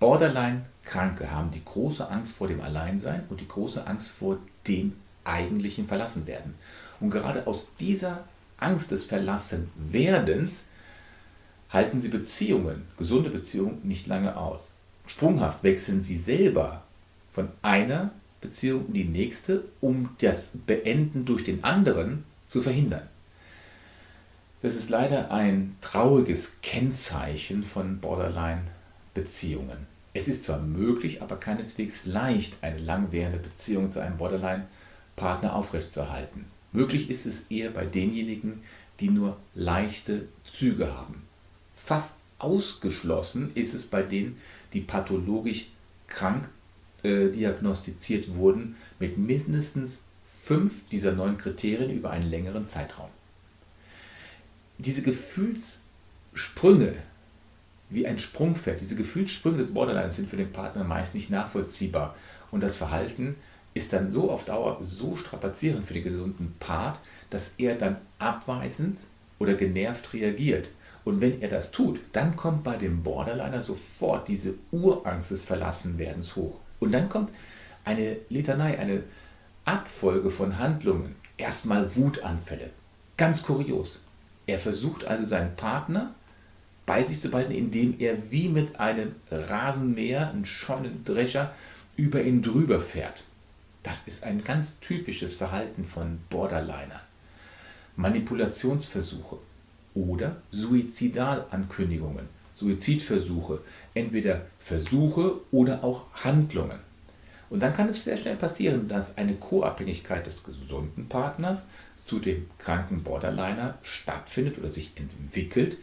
Borderline-Kranke 0.00 1.30
haben 1.30 1.52
die 1.52 1.64
große 1.64 2.10
Angst 2.10 2.36
vor 2.36 2.48
dem 2.48 2.60
Alleinsein 2.60 3.22
und 3.30 3.40
die 3.40 3.48
große 3.48 3.86
Angst 3.86 4.10
vor 4.10 4.38
dem 4.66 4.94
eigentlichen 5.22 5.86
Verlassenwerden. 5.86 6.54
Und 7.00 7.10
gerade 7.10 7.46
aus 7.46 7.74
dieser 7.76 8.24
Angst 8.58 8.90
des 8.90 9.04
Verlassenwerdens 9.04 10.66
halten 11.70 12.00
sie 12.00 12.08
Beziehungen, 12.08 12.82
gesunde 12.98 13.30
Beziehungen, 13.30 13.80
nicht 13.84 14.06
lange 14.08 14.36
aus. 14.36 14.72
Sprunghaft 15.06 15.62
wechseln 15.62 16.00
sie 16.00 16.18
selber 16.18 16.82
von 17.32 17.48
einer 17.62 18.10
Beziehung 18.40 18.88
in 18.88 18.92
die 18.92 19.04
nächste, 19.04 19.64
um 19.80 20.10
das 20.20 20.58
Beenden 20.66 21.24
durch 21.24 21.44
den 21.44 21.62
anderen 21.62 22.24
zu 22.46 22.60
verhindern. 22.60 23.08
Das 24.64 24.76
ist 24.76 24.88
leider 24.88 25.30
ein 25.30 25.76
trauriges 25.82 26.56
Kennzeichen 26.62 27.64
von 27.64 27.98
Borderline-Beziehungen. 27.98 29.86
Es 30.14 30.26
ist 30.26 30.44
zwar 30.44 30.58
möglich, 30.58 31.20
aber 31.20 31.36
keineswegs 31.36 32.06
leicht, 32.06 32.56
eine 32.62 32.78
langwierende 32.78 33.36
Beziehung 33.36 33.90
zu 33.90 34.00
einem 34.00 34.16
Borderline-Partner 34.16 35.54
aufrechtzuerhalten. 35.54 36.46
Möglich 36.72 37.10
ist 37.10 37.26
es 37.26 37.50
eher 37.50 37.72
bei 37.72 37.84
denjenigen, 37.84 38.62
die 39.00 39.10
nur 39.10 39.36
leichte 39.54 40.28
Züge 40.44 40.96
haben. 40.96 41.24
Fast 41.76 42.14
ausgeschlossen 42.38 43.50
ist 43.54 43.74
es 43.74 43.86
bei 43.86 44.02
denen, 44.02 44.38
die 44.72 44.80
pathologisch 44.80 45.66
krank 46.08 46.48
äh, 47.02 47.28
diagnostiziert 47.28 48.34
wurden, 48.34 48.76
mit 48.98 49.18
mindestens 49.18 50.04
fünf 50.24 50.88
dieser 50.88 51.12
neun 51.12 51.36
Kriterien 51.36 51.90
über 51.90 52.08
einen 52.08 52.30
längeren 52.30 52.66
Zeitraum. 52.66 53.10
Diese 54.78 55.02
Gefühlssprünge, 55.02 56.94
wie 57.90 58.06
ein 58.06 58.18
Sprungpferd, 58.18 58.80
diese 58.80 58.96
Gefühlssprünge 58.96 59.58
des 59.58 59.72
Borderlines 59.72 60.16
sind 60.16 60.28
für 60.28 60.36
den 60.36 60.52
Partner 60.52 60.84
meist 60.84 61.14
nicht 61.14 61.30
nachvollziehbar. 61.30 62.16
Und 62.50 62.62
das 62.62 62.76
Verhalten 62.76 63.36
ist 63.74 63.92
dann 63.92 64.08
so 64.08 64.30
auf 64.30 64.44
Dauer 64.44 64.78
so 64.80 65.16
strapazierend 65.16 65.84
für 65.84 65.94
den 65.94 66.04
gesunden 66.04 66.54
Part, 66.58 67.00
dass 67.30 67.54
er 67.58 67.74
dann 67.76 67.96
abweisend 68.18 69.00
oder 69.38 69.54
genervt 69.54 70.12
reagiert. 70.12 70.70
Und 71.04 71.20
wenn 71.20 71.42
er 71.42 71.48
das 71.48 71.70
tut, 71.70 72.00
dann 72.12 72.34
kommt 72.34 72.64
bei 72.64 72.76
dem 72.76 73.02
Borderliner 73.02 73.60
sofort 73.60 74.28
diese 74.28 74.54
Urangst 74.72 75.30
des 75.30 75.44
Verlassenwerdens 75.44 76.34
hoch. 76.36 76.60
Und 76.80 76.92
dann 76.92 77.08
kommt 77.08 77.30
eine 77.84 78.16
Litanei, 78.30 78.78
eine 78.78 79.02
Abfolge 79.64 80.30
von 80.30 80.58
Handlungen. 80.58 81.16
Erstmal 81.36 81.94
Wutanfälle. 81.96 82.70
Ganz 83.16 83.42
kurios. 83.42 84.03
Er 84.46 84.58
versucht 84.58 85.04
also 85.04 85.24
seinen 85.24 85.56
Partner 85.56 86.14
bei 86.86 87.02
sich 87.02 87.20
zu 87.20 87.30
behalten, 87.30 87.52
indem 87.52 87.98
er 87.98 88.30
wie 88.30 88.48
mit 88.48 88.78
einem 88.78 89.14
Rasenmäher, 89.30 90.30
einem 90.30 90.44
Scheunendrescher, 90.44 91.54
über 91.96 92.22
ihn 92.22 92.42
drüber 92.42 92.80
fährt. 92.80 93.24
Das 93.82 94.06
ist 94.06 94.24
ein 94.24 94.42
ganz 94.44 94.80
typisches 94.80 95.34
Verhalten 95.34 95.84
von 95.84 96.18
Borderliner. 96.30 97.00
Manipulationsversuche 97.96 99.38
oder 99.94 100.36
Suizidalankündigungen, 100.50 102.28
Suizidversuche, 102.52 103.60
entweder 103.94 104.46
Versuche 104.58 105.34
oder 105.52 105.84
auch 105.84 106.06
Handlungen. 106.24 106.78
Und 107.50 107.62
dann 107.62 107.74
kann 107.74 107.88
es 107.88 108.02
sehr 108.02 108.16
schnell 108.16 108.36
passieren, 108.36 108.88
dass 108.88 109.16
eine 109.16 109.34
Co-Abhängigkeit 109.34 110.26
des 110.26 110.42
gesunden 110.42 111.08
Partners 111.08 111.62
zu 112.04 112.18
dem 112.18 112.48
kranken 112.58 113.02
Borderliner 113.02 113.78
stattfindet 113.82 114.58
oder 114.58 114.68
sich 114.68 114.92
entwickelt. 114.96 115.78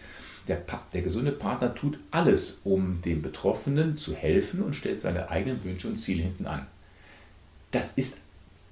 Der, 0.48 0.62
der 0.94 1.02
gesunde 1.02 1.32
Partner 1.32 1.74
tut 1.76 2.00
alles, 2.10 2.62
um 2.64 3.02
dem 3.02 3.22
Betroffenen 3.22 3.98
zu 3.98 4.16
helfen 4.16 4.62
und 4.62 4.76
stellt 4.76 5.00
seine 5.00 5.30
eigenen 5.30 5.64
Wünsche 5.64 5.88
und 5.88 5.98
Ziele 5.98 6.24
hinten 6.24 6.46
an. 6.46 6.68
Das 7.72 7.94
ist 7.96 8.18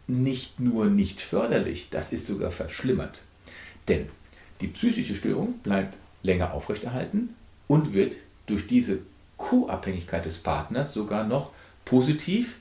nicht 0.08 0.60
nur 0.60 0.88
nicht 0.88 1.22
förderlich, 1.22 1.88
das 1.91 2.12
ist 2.12 2.25
sogar 2.25 2.51
verschlimmert. 2.51 3.22
Denn 3.88 4.10
die 4.62 4.68
psychische 4.68 5.15
Störung 5.15 5.60
bleibt 5.60 5.96
länger 6.24 6.53
aufrechterhalten 6.53 7.36
und 7.68 7.94
wird 7.94 8.15
durch 8.48 8.68
diese 8.68 9.00
Co-Abhängigkeit 9.38 10.25
des 10.25 10.39
Partners 10.39 10.94
sogar 10.94 11.24
noch 11.24 11.51
positiv, 11.86 12.58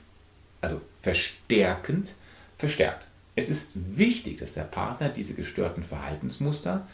also 0.61 0.81
verstärkend, 1.01 2.13
verstärkt. 2.55 3.08
Es 3.39 3.49
ist 3.49 3.71
wichtig, 3.73 4.39
dass 4.39 4.55
der 4.55 4.63
Partner 4.63 5.07
diese 5.07 5.33
gestörten 5.33 5.81
Verhaltensmuster 5.81 6.85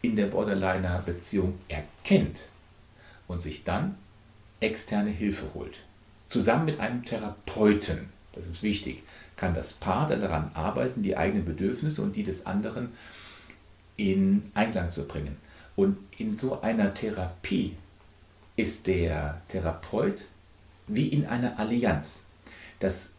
in 0.00 0.16
der 0.16 0.28
Borderliner-Beziehung 0.28 1.58
erkennt 1.68 2.48
und 3.28 3.42
sich 3.42 3.64
dann 3.64 3.96
externe 4.60 5.10
Hilfe 5.10 5.52
holt. 5.52 5.76
Zusammen 6.26 6.64
mit 6.64 6.80
einem 6.80 7.04
Therapeuten, 7.04 8.08
das 8.32 8.46
ist 8.46 8.62
wichtig, 8.62 9.02
kann 9.36 9.52
das 9.52 9.74
Paar 9.74 10.08
daran 10.08 10.50
arbeiten, 10.54 11.02
die 11.02 11.18
eigenen 11.18 11.44
Bedürfnisse 11.44 12.00
und 12.00 12.16
die 12.16 12.24
des 12.24 12.46
anderen 12.46 12.94
in 13.98 14.50
Einklang 14.54 14.90
zu 14.90 15.06
bringen. 15.06 15.36
Und 15.76 15.98
in 16.16 16.34
so 16.34 16.62
einer 16.62 16.94
Therapie 16.94 17.76
ist 18.56 18.86
der 18.86 19.42
Therapeut 19.48 20.24
wie 20.86 21.08
in 21.08 21.26
einer 21.26 21.58
Allianz. 21.58 22.24
Das 22.78 23.16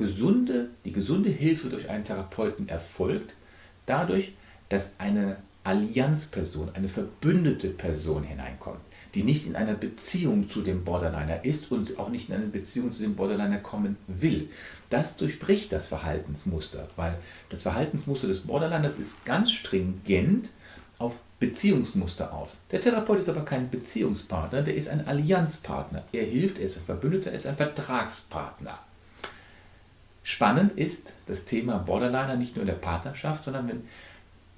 gesunde, 0.00 0.70
die 0.84 0.92
gesunde 0.92 1.30
Hilfe 1.30 1.68
durch 1.68 1.88
einen 1.88 2.04
Therapeuten 2.04 2.68
erfolgt 2.68 3.34
dadurch, 3.86 4.32
dass 4.70 4.94
eine 4.98 5.36
Allianzperson, 5.62 6.70
eine 6.74 6.88
verbündete 6.88 7.68
Person 7.68 8.24
hineinkommt, 8.24 8.80
die 9.14 9.22
nicht 9.22 9.46
in 9.46 9.56
einer 9.56 9.74
Beziehung 9.74 10.48
zu 10.48 10.62
dem 10.62 10.84
Borderliner 10.84 11.44
ist 11.44 11.70
und 11.70 11.98
auch 11.98 12.08
nicht 12.08 12.30
in 12.30 12.34
eine 12.34 12.46
Beziehung 12.46 12.92
zu 12.92 13.02
dem 13.02 13.14
Borderliner 13.14 13.58
kommen 13.58 13.96
will. 14.06 14.48
Das 14.88 15.16
durchbricht 15.16 15.70
das 15.70 15.86
Verhaltensmuster, 15.86 16.88
weil 16.96 17.18
das 17.50 17.62
Verhaltensmuster 17.62 18.26
des 18.26 18.40
Borderliners 18.40 18.98
ist 18.98 19.24
ganz 19.26 19.50
stringent 19.52 20.48
auf 20.98 21.20
Beziehungsmuster 21.38 22.32
aus. 22.32 22.62
Der 22.70 22.80
Therapeut 22.80 23.18
ist 23.18 23.28
aber 23.28 23.44
kein 23.44 23.70
Beziehungspartner, 23.70 24.62
der 24.62 24.74
ist 24.74 24.88
ein 24.88 25.06
Allianzpartner. 25.06 26.04
Er 26.12 26.24
hilft, 26.24 26.58
er 26.58 26.64
ist 26.64 26.78
ein 26.78 26.84
Verbündeter, 26.84 27.30
er 27.30 27.36
ist 27.36 27.46
ein 27.46 27.56
Vertragspartner. 27.56 28.78
Spannend 30.22 30.72
ist 30.78 31.14
das 31.26 31.44
Thema 31.44 31.78
Borderliner 31.78 32.36
nicht 32.36 32.56
nur 32.56 32.62
in 32.62 32.68
der 32.68 32.74
Partnerschaft, 32.74 33.44
sondern 33.44 33.68
wenn 33.68 33.88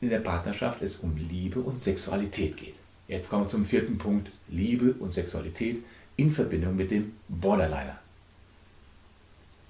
in 0.00 0.10
der 0.10 0.18
Partnerschaft 0.18 0.82
es 0.82 0.96
um 0.96 1.16
Liebe 1.16 1.60
und 1.60 1.78
Sexualität 1.78 2.56
geht. 2.56 2.74
Jetzt 3.06 3.30
kommen 3.30 3.44
wir 3.44 3.48
zum 3.48 3.64
vierten 3.64 3.98
Punkt, 3.98 4.30
Liebe 4.48 4.94
und 4.94 5.12
Sexualität 5.12 5.84
in 6.16 6.30
Verbindung 6.30 6.76
mit 6.76 6.90
dem 6.90 7.16
Borderliner. 7.28 7.98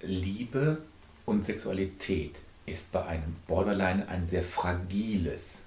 Liebe 0.01 0.81
und 1.25 1.43
Sexualität 1.45 2.39
ist 2.65 2.91
bei 2.91 3.05
einem 3.05 3.35
Borderline 3.47 4.07
ein 4.09 4.25
sehr 4.25 4.43
fragiles 4.43 5.61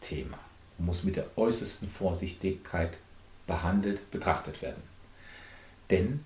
Thema 0.00 0.38
und 0.78 0.86
muss 0.86 1.04
mit 1.04 1.16
der 1.16 1.26
äußersten 1.36 1.88
Vorsichtigkeit 1.88 2.98
behandelt, 3.46 4.10
betrachtet 4.10 4.62
werden. 4.62 4.82
Denn 5.90 6.24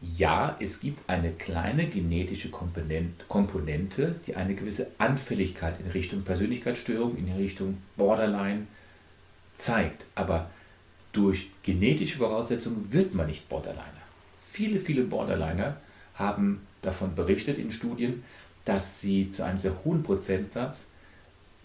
ja, 0.00 0.56
es 0.60 0.80
gibt 0.80 1.08
eine 1.08 1.32
kleine 1.32 1.86
genetische 1.86 2.50
Komponente, 2.50 4.16
die 4.26 4.36
eine 4.36 4.54
gewisse 4.54 4.88
Anfälligkeit 4.98 5.80
in 5.80 5.90
Richtung 5.90 6.22
Persönlichkeitsstörung, 6.22 7.16
in 7.16 7.32
Richtung 7.32 7.78
Borderline 7.96 8.66
zeigt. 9.56 10.04
Aber 10.14 10.50
durch 11.12 11.50
genetische 11.62 12.18
Voraussetzungen 12.18 12.92
wird 12.92 13.14
man 13.14 13.26
nicht 13.26 13.48
Borderliner. 13.48 13.82
Viele, 14.40 14.80
viele 14.80 15.02
Borderliner 15.02 15.78
haben 16.14 16.66
davon 16.82 17.14
berichtet 17.14 17.58
in 17.58 17.70
Studien, 17.70 18.22
dass 18.66 19.00
sie 19.00 19.30
zu 19.30 19.44
einem 19.44 19.58
sehr 19.58 19.84
hohen 19.84 20.02
Prozentsatz 20.02 20.88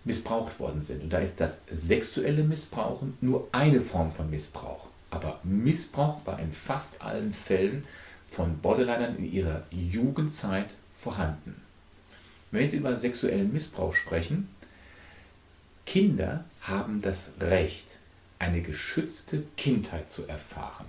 missbraucht 0.05 0.59
worden 0.59 0.81
sind. 0.81 1.03
Und 1.03 1.11
da 1.11 1.19
ist 1.19 1.39
das 1.41 1.61
sexuelle 1.69 2.43
Missbrauchen 2.43 3.17
nur 3.21 3.50
eine 3.51 3.81
Form 3.81 4.11
von 4.11 4.29
Missbrauch. 4.29 4.88
Aber 5.09 5.39
Missbrauch 5.43 6.25
war 6.25 6.39
in 6.39 6.51
fast 6.51 7.01
allen 7.01 7.33
Fällen 7.33 7.83
von 8.31 8.57
Borderlinern 8.59 9.17
in 9.17 9.31
ihrer 9.31 9.63
Jugendzeit 9.71 10.69
vorhanden. 10.93 11.61
Wenn 12.50 12.63
jetzt 12.63 12.73
über 12.73 12.95
sexuellen 12.95 13.51
Missbrauch 13.51 13.93
sprechen, 13.93 14.47
Kinder 15.85 16.45
haben 16.61 17.01
das 17.01 17.33
Recht, 17.41 17.85
eine 18.39 18.61
geschützte 18.61 19.43
Kindheit 19.57 20.09
zu 20.09 20.27
erfahren. 20.27 20.88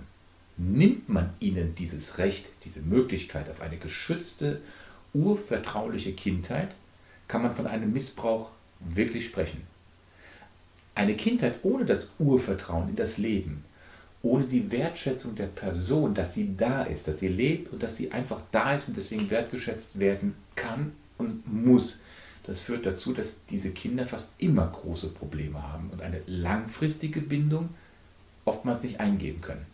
Nimmt 0.55 1.09
man 1.09 1.31
ihnen 1.39 1.75
dieses 1.75 2.17
Recht, 2.17 2.45
diese 2.63 2.81
Möglichkeit 2.81 3.49
auf 3.49 3.61
eine 3.61 3.77
geschützte, 3.77 4.61
urvertrauliche 5.13 6.13
Kindheit, 6.13 6.73
kann 7.27 7.43
man 7.43 7.53
von 7.53 7.67
einem 7.67 7.91
Missbrauch 7.91 8.51
wirklich 8.79 9.25
sprechen. 9.25 9.61
Eine 10.95 11.15
Kindheit 11.15 11.59
ohne 11.63 11.85
das 11.85 12.09
Urvertrauen 12.19 12.89
in 12.89 12.95
das 12.95 13.17
Leben, 13.17 13.65
ohne 14.23 14.45
die 14.45 14.71
Wertschätzung 14.71 15.35
der 15.35 15.47
Person, 15.47 16.13
dass 16.13 16.33
sie 16.33 16.55
da 16.57 16.83
ist, 16.83 17.07
dass 17.07 17.19
sie 17.19 17.27
lebt 17.27 17.71
und 17.71 17.83
dass 17.83 17.97
sie 17.97 18.11
einfach 18.11 18.41
da 18.51 18.73
ist 18.73 18.87
und 18.87 18.97
deswegen 18.97 19.29
wertgeschätzt 19.29 19.99
werden 19.99 20.33
kann 20.55 20.93
und 21.17 21.45
muss, 21.45 21.99
das 22.43 22.61
führt 22.61 22.85
dazu, 22.85 23.13
dass 23.13 23.45
diese 23.45 23.71
Kinder 23.71 24.05
fast 24.05 24.31
immer 24.37 24.65
große 24.65 25.09
Probleme 25.09 25.61
haben 25.61 25.89
und 25.91 26.01
eine 26.01 26.21
langfristige 26.25 27.19
Bindung 27.19 27.69
oftmals 28.45 28.83
nicht 28.83 29.01
eingehen 29.01 29.41
können. 29.41 29.65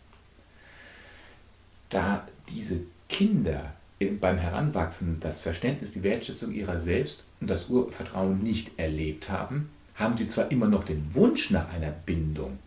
Da 1.88 2.26
diese 2.48 2.80
Kinder 3.08 3.74
beim 4.20 4.38
Heranwachsen 4.38 5.18
das 5.20 5.40
Verständnis, 5.40 5.92
die 5.92 6.02
Wertschätzung 6.02 6.52
ihrer 6.52 6.78
selbst 6.78 7.24
und 7.40 7.48
das 7.48 7.68
Urvertrauen 7.68 8.42
nicht 8.42 8.78
erlebt 8.78 9.30
haben, 9.30 9.70
haben 9.94 10.16
sie 10.16 10.26
zwar 10.26 10.50
immer 10.50 10.66
noch 10.66 10.82
den 10.82 11.14
Wunsch 11.14 11.50
nach 11.50 11.72
einer 11.72 11.90
Bindung 11.90 12.58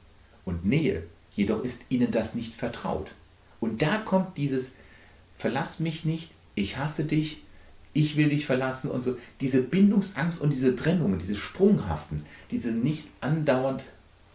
und 0.45 0.65
Nähe, 0.65 1.03
jedoch 1.33 1.63
ist 1.63 1.83
ihnen 1.89 2.11
das 2.11 2.35
nicht 2.35 2.53
vertraut. 2.53 3.13
Und 3.59 3.81
da 3.81 3.97
kommt 3.97 4.37
dieses 4.37 4.71
Verlass 5.37 5.79
mich 5.79 6.05
nicht, 6.05 6.31
ich 6.55 6.77
hasse 6.77 7.05
dich, 7.05 7.43
ich 7.93 8.17
will 8.17 8.29
dich 8.29 8.45
verlassen 8.45 8.89
und 8.89 9.01
so. 9.01 9.17
Diese 9.41 9.61
Bindungsangst 9.61 10.41
und 10.41 10.51
diese 10.51 10.75
Trennungen, 10.75 11.19
diese 11.19 11.35
sprunghaften, 11.35 12.25
diese 12.49 12.71
nicht 12.71 13.07
andauernd 13.21 13.83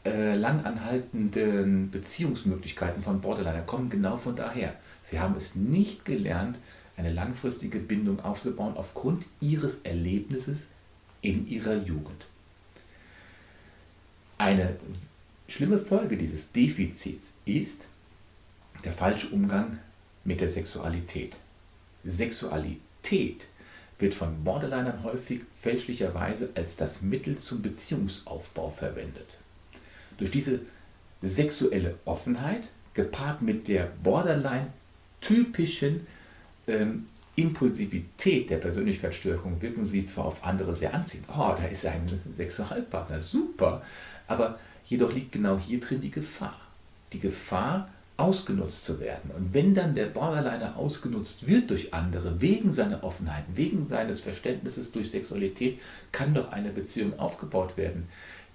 äh, 0.04 0.34
langanhaltenden 0.34 1.90
Beziehungsmöglichkeiten 1.90 3.02
von 3.02 3.20
Borderliner 3.20 3.62
kommen 3.62 3.90
genau 3.90 4.16
von 4.16 4.36
daher. 4.36 4.74
Sie 5.02 5.18
haben 5.18 5.36
es 5.36 5.54
nicht 5.54 6.04
gelernt, 6.04 6.56
eine 6.96 7.12
langfristige 7.12 7.78
Bindung 7.78 8.20
aufzubauen 8.20 8.76
aufgrund 8.76 9.26
ihres 9.40 9.80
Erlebnisses 9.84 10.68
in 11.20 11.48
ihrer 11.48 11.76
Jugend. 11.76 12.26
Eine 14.36 14.76
schlimme 15.48 15.78
Folge 15.78 16.16
dieses 16.16 16.52
Defizits 16.52 17.32
ist 17.44 17.88
der 18.84 18.92
falsche 18.92 19.30
Umgang 19.30 19.80
mit 20.24 20.40
der 20.40 20.48
Sexualität. 20.48 21.36
Sexualität 22.04 23.48
wird 23.98 24.14
von 24.14 24.44
Borderlinern 24.44 25.02
häufig 25.02 25.40
fälschlicherweise 25.54 26.50
als 26.54 26.76
das 26.76 27.02
Mittel 27.02 27.36
zum 27.38 27.62
Beziehungsaufbau 27.62 28.70
verwendet. 28.70 29.38
Durch 30.18 30.30
diese 30.30 30.60
sexuelle 31.22 31.96
Offenheit, 32.04 32.68
gepaart 32.94 33.42
mit 33.42 33.66
der 33.66 33.90
Borderline-typischen 34.02 36.06
ähm, 36.68 37.08
Impulsivität 37.34 38.50
der 38.50 38.58
Persönlichkeitsstörung, 38.58 39.60
wirken 39.62 39.84
sie 39.84 40.04
zwar 40.04 40.26
auf 40.26 40.44
andere 40.44 40.74
sehr 40.74 40.94
anziehend. 40.94 41.26
Oh, 41.28 41.54
da 41.56 41.64
ist 41.64 41.86
ein 41.86 42.06
Sexualpartner, 42.32 43.20
super. 43.20 43.82
Aber 44.26 44.58
jedoch 44.88 45.12
liegt 45.12 45.32
genau 45.32 45.58
hier 45.58 45.80
drin 45.80 46.00
die 46.00 46.10
Gefahr. 46.10 46.58
Die 47.12 47.20
Gefahr, 47.20 47.88
ausgenutzt 48.18 48.84
zu 48.84 49.00
werden. 49.00 49.30
Und 49.30 49.54
wenn 49.54 49.74
dann 49.74 49.94
der 49.94 50.06
Borderliner 50.06 50.76
ausgenutzt 50.76 51.46
wird 51.46 51.70
durch 51.70 51.94
andere, 51.94 52.40
wegen 52.40 52.72
seiner 52.72 53.04
Offenheit, 53.04 53.44
wegen 53.54 53.86
seines 53.86 54.20
Verständnisses 54.20 54.90
durch 54.90 55.12
Sexualität, 55.12 55.78
kann 56.10 56.34
doch 56.34 56.50
eine 56.50 56.70
Beziehung 56.70 57.18
aufgebaut 57.18 57.76
werden. 57.76 58.08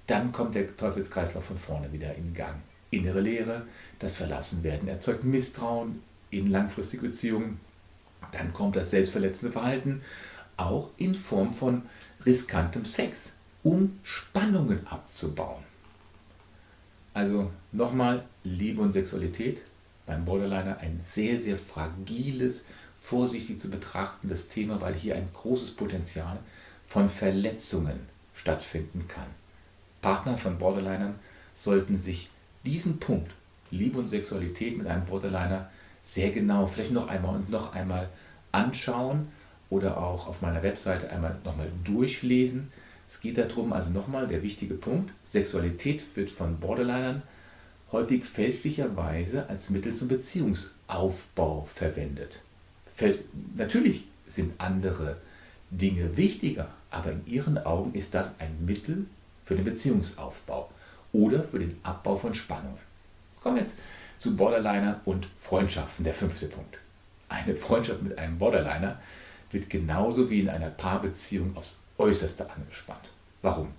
Dann 0.06 0.34
kommt 0.34 0.56
der 0.56 0.76
Teufelskreislauf 0.76 1.46
von 1.46 1.58
vorne 1.58 1.94
wieder 1.94 2.14
in 2.16 2.34
Gang. 2.34 2.58
Innere 2.92 3.22
Leere, 3.22 3.66
das 4.00 4.18
Verlassenwerden 4.18 4.90
erzeugt 4.90 5.24
Misstrauen 5.24 6.04
in 6.30 6.52
langfristige 6.52 7.08
Beziehungen. 7.08 7.60
Dann 8.34 8.52
kommt 8.52 8.76
das 8.76 8.92
selbstverletzende 8.92 9.54
Verhalten, 9.54 10.02
auch 10.58 10.90
in 10.98 11.16
Form 11.16 11.54
von 11.54 11.84
riskantem 12.26 12.84
Sex, 12.84 13.32
um 13.64 13.98
Spannungen 14.04 14.86
abzubauen. 14.88 15.64
Also 17.14 17.52
nochmal, 17.72 18.24
Liebe 18.44 18.82
und 18.82 18.92
Sexualität 18.92 19.62
beim 20.06 20.26
Borderliner 20.26 20.78
ein 20.80 21.00
sehr, 21.00 21.38
sehr 21.38 21.58
fragiles, 21.58 22.66
vorsichtig 22.98 23.60
zu 23.60 23.70
betrachtendes 23.70 24.48
Thema, 24.48 24.82
weil 24.82 24.96
hier 24.96 25.16
ein 25.16 25.30
großes 25.34 25.72
Potenzial 25.72 26.40
von 26.86 27.10
Verletzungen 27.10 28.00
stattfinden 28.34 29.08
kann. 29.08 29.28
Partner 30.02 30.38
von 30.38 30.58
Borderlinern 30.58 31.16
sollten 31.54 31.98
sich 31.98 32.30
diesen 32.66 33.00
Punkt, 33.00 33.32
Liebe 33.72 34.00
und 34.00 34.08
Sexualität 34.08 34.78
mit 34.78 34.88
einem 34.88 35.06
Borderliner, 35.06 35.70
sehr 36.04 36.32
genau, 36.32 36.68
vielleicht 36.68 36.92
noch 36.92 37.08
einmal 37.08 37.36
und 37.36 37.50
noch 37.50 37.74
einmal 37.74 38.10
anschauen 38.52 39.28
oder 39.70 39.98
auch 39.98 40.28
auf 40.28 40.42
meiner 40.42 40.64
Webseite 40.64 41.10
einmal 41.10 41.38
nochmal 41.44 41.72
durchlesen, 41.84 42.72
es 43.14 43.20
geht 43.20 43.38
darum, 43.38 43.74
also 43.74 43.92
nochmal 43.92 44.28
der 44.28 44.42
wichtige 44.42 44.74
Punkt, 44.74 45.14
Sexualität 45.24 46.04
wird 46.16 46.32
von 46.32 46.60
Borderlinern 46.60 47.22
häufig 47.92 48.26
fälschlicherweise 48.26 49.48
als 49.50 49.70
Mittel 49.70 49.94
zum 49.94 50.08
Beziehungsaufbau 50.08 51.68
verwendet. 51.72 52.42
Natürlich 53.56 54.06
sind 54.26 54.60
andere 54.60 55.18
Dinge 55.70 56.18
wichtiger, 56.18 56.70
aber 56.90 57.12
in 57.12 57.28
ihren 57.28 57.60
Augen 57.60 57.94
ist 57.94 58.16
das 58.16 58.40
ein 58.40 58.66
Mittel 58.66 59.06
für 59.46 59.56
den 59.56 59.66
Beziehungsaufbau 59.66 60.72
oder 61.12 61.44
für 61.44 61.60
den 61.60 61.80
Abbau 61.84 62.16
von 62.16 62.34
Spannungen. 62.34 62.80
Kommen 63.42 63.58
wir 63.58 63.62
jetzt 63.62 63.78
zu 64.18 64.36
Borderliner 64.36 65.02
und 65.06 65.28
Freundschaften, 65.38 66.04
der 66.04 66.16
fünfte 66.16 66.48
Punkt. 66.48 66.80
Eine 67.30 67.56
Freundschaft 67.56 68.02
mit 68.02 68.18
einem 68.18 68.40
Borderliner 68.40 69.00
wird 69.52 69.70
genauso 69.70 70.32
wie 70.32 70.40
in 70.40 70.50
einer 70.50 70.72
Paarbeziehung 70.72 71.56
aufs 71.56 71.83
Äußerste 72.04 72.52
angespannt. 72.52 73.14
Warum? 73.42 73.70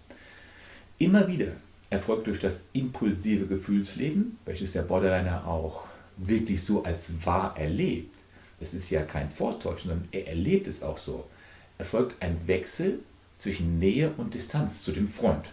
Immer 0.97 1.29
wieder 1.29 1.49
erfolgt 1.91 2.27
durch 2.27 2.41
das 2.41 2.65
impulsive 2.73 3.47
Gefühlsleben, 3.47 4.39
welches 4.47 4.73
der 4.73 4.81
Borderliner 4.81 5.47
auch 5.47 5.85
wirklich 6.17 6.65
so 6.65 6.85
als 6.85 7.27
wahr 7.27 7.55
erlebt, 7.59 8.17
das 8.61 8.73
ist 8.73 8.89
ja 8.89 9.03
kein 9.03 9.31
Vortäuschen, 9.31 9.91
sondern 9.91 10.09
er 10.13 10.29
erlebt 10.29 10.69
es 10.69 10.83
auch 10.83 10.97
so, 10.97 11.27
erfolgt 11.77 12.23
ein 12.23 12.41
Wechsel 12.47 13.01
zwischen 13.37 13.79
Nähe 13.79 14.15
und 14.17 14.33
Distanz 14.33 14.83
zu 14.83 14.93
dem 14.93 15.07
Freund. 15.07 15.51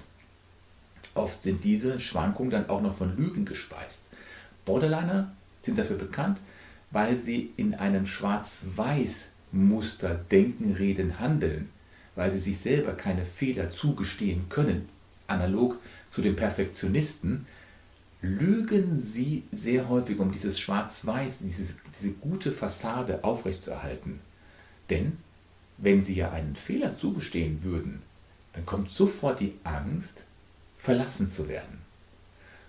Oft 1.13 1.41
sind 1.41 1.65
diese 1.65 1.99
Schwankungen 1.99 2.51
dann 2.51 2.69
auch 2.69 2.81
noch 2.81 2.93
von 2.93 3.17
Lügen 3.17 3.43
gespeist. 3.43 4.05
Borderliner 4.63 5.35
sind 5.61 5.77
dafür 5.77 5.97
bekannt, 5.97 6.39
weil 6.91 7.17
sie 7.17 7.51
in 7.57 7.75
einem 7.75 8.05
Schwarz-Weiß-Muster 8.05 10.15
denken, 10.31 10.75
reden, 10.75 11.19
handeln 11.19 11.67
weil 12.15 12.31
sie 12.31 12.39
sich 12.39 12.59
selber 12.59 12.93
keine 12.93 13.25
Fehler 13.25 13.69
zugestehen 13.69 14.49
können, 14.49 14.89
analog 15.27 15.77
zu 16.09 16.21
den 16.21 16.35
Perfektionisten, 16.35 17.45
lügen 18.21 18.97
sie 18.99 19.43
sehr 19.51 19.89
häufig, 19.89 20.19
um 20.19 20.31
dieses 20.31 20.59
Schwarz-Weiß, 20.59 21.39
diese, 21.39 22.11
gute 22.19 22.51
Fassade 22.51 23.23
aufrechtzuerhalten. 23.23 24.19
Denn 24.89 25.17
wenn 25.77 26.03
sie 26.03 26.15
ja 26.15 26.31
einen 26.31 26.55
Fehler 26.55 26.93
zugestehen 26.93 27.63
würden, 27.63 28.01
dann 28.53 28.65
kommt 28.65 28.89
sofort 28.89 29.39
die 29.39 29.57
Angst, 29.63 30.25
verlassen 30.75 31.29
zu 31.29 31.47
werden. 31.47 31.79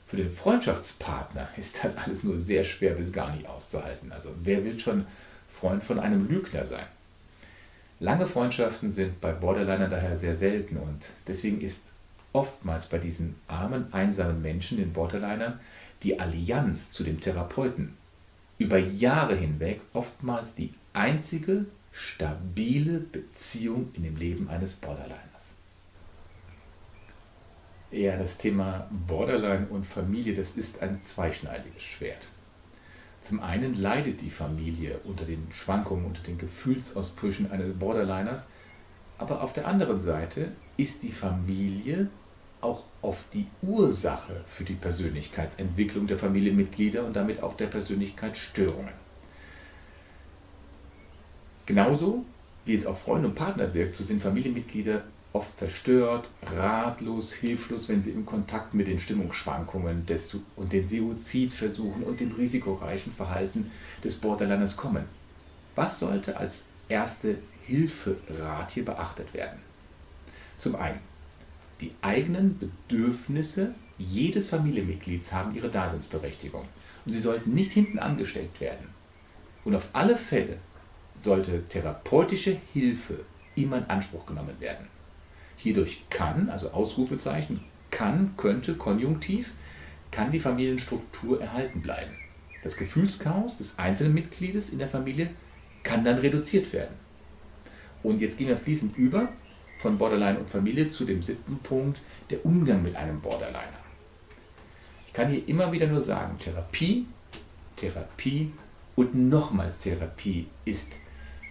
Für 0.07 0.17
den 0.17 0.31
Freundschaftspartner 0.31 1.49
ist 1.57 1.83
das 1.83 1.97
alles 1.97 2.23
nur 2.23 2.39
sehr 2.39 2.65
schwer 2.65 2.95
bis 2.95 3.13
gar 3.13 3.35
nicht 3.35 3.49
auszuhalten. 3.49 4.13
Also 4.13 4.35
wer 4.43 4.65
will 4.65 4.79
schon 4.79 5.07
Freund 5.49 5.85
von 5.85 5.99
einem 5.99 6.29
Lügner 6.29 6.65
sein. 6.65 6.87
Lange 8.03 8.27
Freundschaften 8.27 8.91
sind 8.91 9.21
bei 9.21 9.31
Borderlinern 9.31 9.89
daher 9.89 10.17
sehr 10.17 10.35
selten 10.35 10.77
und 10.77 11.11
deswegen 11.29 11.61
ist 11.61 11.85
oftmals 12.33 12.89
bei 12.89 12.99
diesen 12.99 13.37
armen, 13.47 13.93
einsamen 13.93 14.43
Menschen, 14.43 14.79
den 14.79 14.93
Borderlinern, 14.93 15.61
die 16.03 16.19
Allianz 16.19 16.91
zu 16.91 17.05
dem 17.05 17.21
Therapeuten 17.21 17.97
über 18.59 18.77
Jahre 18.77 19.37
hinweg 19.37 19.83
oftmals 19.93 20.57
die 20.57 20.75
einzige 20.93 21.67
stabile 21.93 22.99
Beziehung 22.99 23.91
in 23.95 24.03
dem 24.03 24.17
Leben 24.17 24.49
eines 24.49 24.73
Borderliners. 24.73 25.53
Ja, 27.93 28.17
das 28.17 28.37
Thema 28.37 28.89
Borderline 29.07 29.69
und 29.69 29.87
Familie, 29.87 30.35
das 30.35 30.57
ist 30.57 30.83
ein 30.83 31.01
zweischneidiges 31.01 31.85
Schwert. 31.85 32.27
Zum 33.23 33.41
einen 33.41 33.75
leidet 33.75 34.21
die 34.21 34.31
Familie 34.31 34.99
unter 35.05 35.25
den 35.25 35.47
Schwankungen, 35.53 36.05
unter 36.05 36.23
den 36.23 36.39
Gefühlsausbrüchen 36.39 37.53
eines 37.53 37.73
Borderliners, 37.73 38.49
aber 39.17 39.43
auf 39.43 39.53
der 39.53 39.69
anderen 39.69 40.01
Seite 40.01 40.51
ist 40.77 41.05
die 41.05 41.13
Familie 41.13 42.09
auch 42.61 42.85
oft 43.01 43.33
die 43.33 43.47
Ursache 43.63 44.43
für 44.47 44.65
die 44.65 44.75
Persönlichkeitsentwicklung 44.75 46.09
der 46.09 46.17
Familienmitglieder 46.19 47.05
und 47.05 47.15
damit 47.15 47.43
auch 47.43 47.57
der 47.57 47.69
Persönlichkeitsstörungen. 47.69 48.93
Genauso 51.65 52.25
wie 52.65 52.75
es 52.75 52.87
auf 52.87 53.03
Freunde 53.03 53.29
und 53.29 53.37
Partner 53.37 53.73
wirkt, 53.73 53.95
so 53.95 54.03
sind 54.03 54.21
Familienmitglieder 54.21 55.05
oft 55.33 55.57
verstört, 55.57 56.29
ratlos, 56.43 57.33
hilflos, 57.33 57.89
wenn 57.89 58.03
sie 58.03 58.11
im 58.11 58.27
Kontakt 58.27 58.75
mit 58.75 58.87
den 58.87 58.99
Stimmungsschwankungen 58.99 60.05
des, 60.07 60.37
und 60.57 60.73
den 60.73 60.87
Suizidversuchen 60.87 62.03
und 62.03 62.21
dem 62.21 62.33
risikoreichen 62.33 63.13
Verhalten 63.13 63.71
des 64.05 64.17
Borderliners 64.17 64.77
kommen. 64.77 65.05
Was 65.75 65.99
sollte 65.99 66.37
als 66.37 66.67
erste 66.89 67.39
Hilferat 67.67 68.73
hier 68.73 68.85
beachtet 68.85 69.33
werden? 69.33 69.59
Zum 70.59 70.77
einen, 70.77 71.01
die 71.81 71.93
eigenen 72.03 72.59
Bedürfnisse 72.59 73.75
jedes 73.99 74.51
Familienmitglieds 74.51 75.33
haben 75.33 75.55
ihre 75.55 75.71
Daseinsberechtigung 75.71 76.67
und 77.05 77.13
sie 77.13 77.21
sollten 77.21 77.55
nicht 77.55 77.73
hinten 77.73 77.99
angestellt 77.99 78.61
werden. 78.61 78.87
Und 79.65 79.75
auf 79.75 79.89
alle 79.93 80.17
Fälle 80.17 80.59
sollte 81.23 81.67
therapeutische 81.69 82.59
Hilfe 82.73 83.21
immer 83.55 83.79
in 83.79 83.85
Anspruch 83.85 84.27
genommen 84.27 84.59
werden. 84.61 84.92
Hierdurch 85.63 86.03
kann, 86.11 86.51
also 86.51 86.73
Ausrufezeichen, 86.73 87.61
kann, 87.93 88.35
könnte, 88.37 88.75
Konjunktiv, 88.75 89.53
kann 90.11 90.33
die 90.33 90.41
Familienstruktur 90.41 91.41
erhalten 91.41 91.83
bleiben. 91.83 92.11
Das 92.65 92.77
Gefühlschaos 92.77 93.59
des 93.59 93.79
einzelnen 93.79 94.15
Mitgliedes 94.15 94.71
in 94.71 94.81
der 94.81 94.89
Familie 94.89 95.31
kann 95.85 96.05
dann 96.05 96.19
reduziert 96.19 96.73
werden. 96.73 96.97
Und 98.03 98.21
jetzt 98.21 98.39
gehen 98.39 98.49
wir 98.49 98.57
fließend 98.57 98.97
über 98.99 99.29
von 99.77 99.99
Borderline 99.99 100.41
und 100.41 100.51
Familie 100.51 100.89
zu 100.89 101.05
dem 101.05 101.23
siebten 101.23 101.59
Punkt, 101.59 102.01
der 102.31 102.45
Umgang 102.45 102.83
mit 102.83 102.97
einem 102.97 103.21
Borderliner. 103.21 103.83
Ich 105.07 105.13
kann 105.13 105.31
hier 105.31 105.47
immer 105.49 105.71
wieder 105.71 105.87
nur 105.87 106.01
sagen, 106.01 106.39
Therapie, 106.39 107.07
Therapie 107.77 108.51
und 108.97 109.15
nochmals 109.15 109.79
Therapie 109.79 110.49
ist 110.65 110.95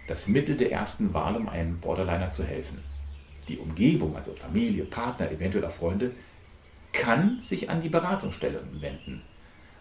das 0.06 0.28
Mittel 0.28 0.56
der 0.56 0.70
ersten 0.70 1.14
Wahl, 1.14 1.36
um 1.36 1.48
einem 1.48 1.78
Borderliner 1.78 2.30
zu 2.30 2.44
helfen 2.44 2.91
die 3.48 3.58
Umgebung, 3.58 4.16
also 4.16 4.34
Familie, 4.34 4.84
Partner, 4.84 5.30
eventuell 5.30 5.64
auch 5.64 5.72
Freunde, 5.72 6.12
kann 6.92 7.40
sich 7.40 7.70
an 7.70 7.82
die 7.82 7.88
Beratungsstelle 7.88 8.62
wenden. 8.72 9.22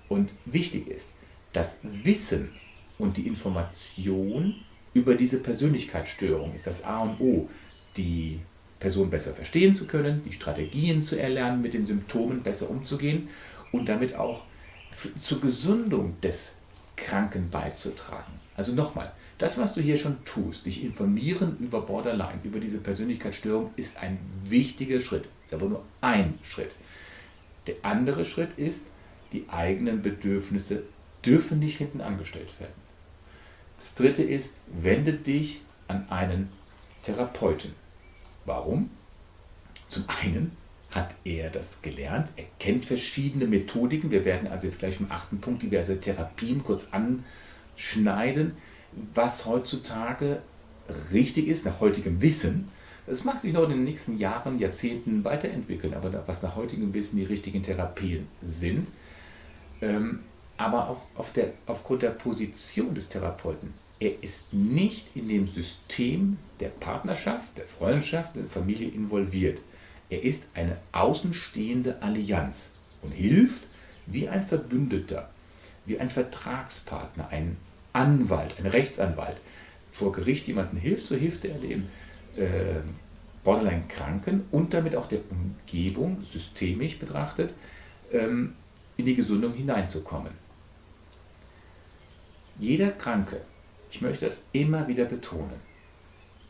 Und 0.09 0.31
wichtig 0.45 0.87
ist, 0.87 1.09
das 1.53 1.79
Wissen 1.83 2.49
und 2.97 3.17
die 3.17 3.27
Information 3.27 4.55
über 4.93 5.15
diese 5.15 5.39
Persönlichkeitsstörung 5.39 6.53
ist 6.53 6.67
das 6.67 6.83
A 6.83 6.99
und 7.01 7.19
O, 7.19 7.49
die 7.97 8.39
Person 8.79 9.09
besser 9.09 9.33
verstehen 9.33 9.73
zu 9.73 9.85
können, 9.85 10.23
die 10.25 10.33
Strategien 10.33 11.01
zu 11.01 11.15
erlernen, 11.15 11.61
mit 11.61 11.73
den 11.73 11.85
Symptomen 11.85 12.41
besser 12.41 12.69
umzugehen 12.69 13.29
und 13.71 13.87
damit 13.87 14.15
auch 14.15 14.43
zur 15.17 15.39
Gesundung 15.39 16.19
des 16.21 16.55
Kranken 16.95 17.49
beizutragen. 17.49 18.33
Also 18.55 18.73
nochmal, 18.73 19.11
das, 19.41 19.57
was 19.57 19.73
du 19.73 19.81
hier 19.81 19.97
schon 19.97 20.23
tust, 20.23 20.67
dich 20.67 20.83
informieren 20.83 21.57
über 21.59 21.81
Borderline, 21.81 22.39
über 22.43 22.59
diese 22.59 22.77
Persönlichkeitsstörung, 22.77 23.71
ist 23.75 23.97
ein 23.97 24.19
wichtiger 24.43 24.99
Schritt. 24.99 25.27
Ist 25.45 25.55
aber 25.55 25.65
nur 25.65 25.83
ein 25.99 26.37
Schritt. 26.43 26.69
Der 27.65 27.73
andere 27.81 28.23
Schritt 28.23 28.55
ist, 28.57 28.85
die 29.33 29.49
eigenen 29.49 30.03
Bedürfnisse 30.03 30.83
dürfen 31.25 31.57
nicht 31.57 31.79
hinten 31.79 32.01
angestellt 32.01 32.53
werden. 32.59 32.75
Das 33.77 33.95
dritte 33.95 34.21
ist, 34.21 34.57
wende 34.67 35.13
dich 35.13 35.61
an 35.87 36.07
einen 36.09 36.49
Therapeuten. 37.01 37.73
Warum? 38.45 38.91
Zum 39.87 40.03
einen 40.23 40.55
hat 40.93 41.15
er 41.23 41.49
das 41.49 41.81
gelernt, 41.81 42.29
er 42.35 42.45
kennt 42.59 42.85
verschiedene 42.85 43.47
Methodiken. 43.47 44.11
Wir 44.11 44.23
werden 44.23 44.47
also 44.49 44.67
jetzt 44.67 44.77
gleich 44.77 44.99
im 44.99 45.11
achten 45.11 45.41
Punkt 45.41 45.63
diverse 45.63 45.99
Therapien 45.99 46.63
kurz 46.63 46.89
anschneiden 46.91 48.53
was 49.13 49.45
heutzutage 49.45 50.41
richtig 51.13 51.47
ist, 51.47 51.65
nach 51.65 51.79
heutigem 51.79 52.21
Wissen. 52.21 52.69
Es 53.07 53.23
mag 53.23 53.39
sich 53.39 53.53
noch 53.53 53.63
in 53.63 53.69
den 53.71 53.83
nächsten 53.83 54.17
Jahren, 54.17 54.59
Jahrzehnten 54.59 55.23
weiterentwickeln, 55.23 55.93
aber 55.93 56.23
was 56.27 56.43
nach 56.43 56.55
heutigem 56.55 56.93
Wissen 56.93 57.17
die 57.17 57.23
richtigen 57.23 57.63
Therapien 57.63 58.27
sind. 58.41 58.87
Ähm, 59.81 60.19
aber 60.57 60.89
auch 60.89 61.01
auf 61.15 61.33
der, 61.33 61.53
aufgrund 61.65 62.03
der 62.03 62.11
Position 62.11 62.93
des 62.93 63.09
Therapeuten. 63.09 63.73
Er 63.99 64.23
ist 64.23 64.53
nicht 64.53 65.15
in 65.15 65.27
dem 65.27 65.47
System 65.47 66.37
der 66.59 66.69
Partnerschaft, 66.69 67.57
der 67.57 67.65
Freundschaft, 67.65 68.35
der 68.35 68.45
Familie 68.45 68.89
involviert. 68.89 69.59
Er 70.09 70.23
ist 70.23 70.47
eine 70.53 70.77
außenstehende 70.91 72.01
Allianz 72.01 72.73
und 73.01 73.11
hilft 73.11 73.63
wie 74.05 74.27
ein 74.27 74.45
Verbündeter, 74.45 75.29
wie 75.85 75.99
ein 75.99 76.09
Vertragspartner, 76.09 77.29
ein 77.29 77.57
Anwalt, 77.93 78.55
ein 78.59 78.65
Rechtsanwalt 78.65 79.37
vor 79.89 80.11
Gericht 80.11 80.47
jemanden 80.47 80.77
hilft, 80.77 81.05
so 81.05 81.15
hilft 81.15 81.45
er 81.45 81.57
dem 81.57 81.87
äh, 82.35 82.81
Borderline-Kranken 83.43 84.45
und 84.51 84.73
damit 84.73 84.95
auch 84.95 85.07
der 85.07 85.19
Umgebung 85.29 86.23
systemisch 86.23 86.97
betrachtet 86.99 87.53
ähm, 88.11 88.53
in 88.97 89.05
die 89.05 89.15
Gesundung 89.15 89.53
hineinzukommen. 89.53 90.31
Jeder 92.59 92.91
Kranke, 92.91 93.41
ich 93.89 94.01
möchte 94.01 94.25
das 94.25 94.45
immer 94.53 94.87
wieder 94.87 95.05
betonen, 95.05 95.59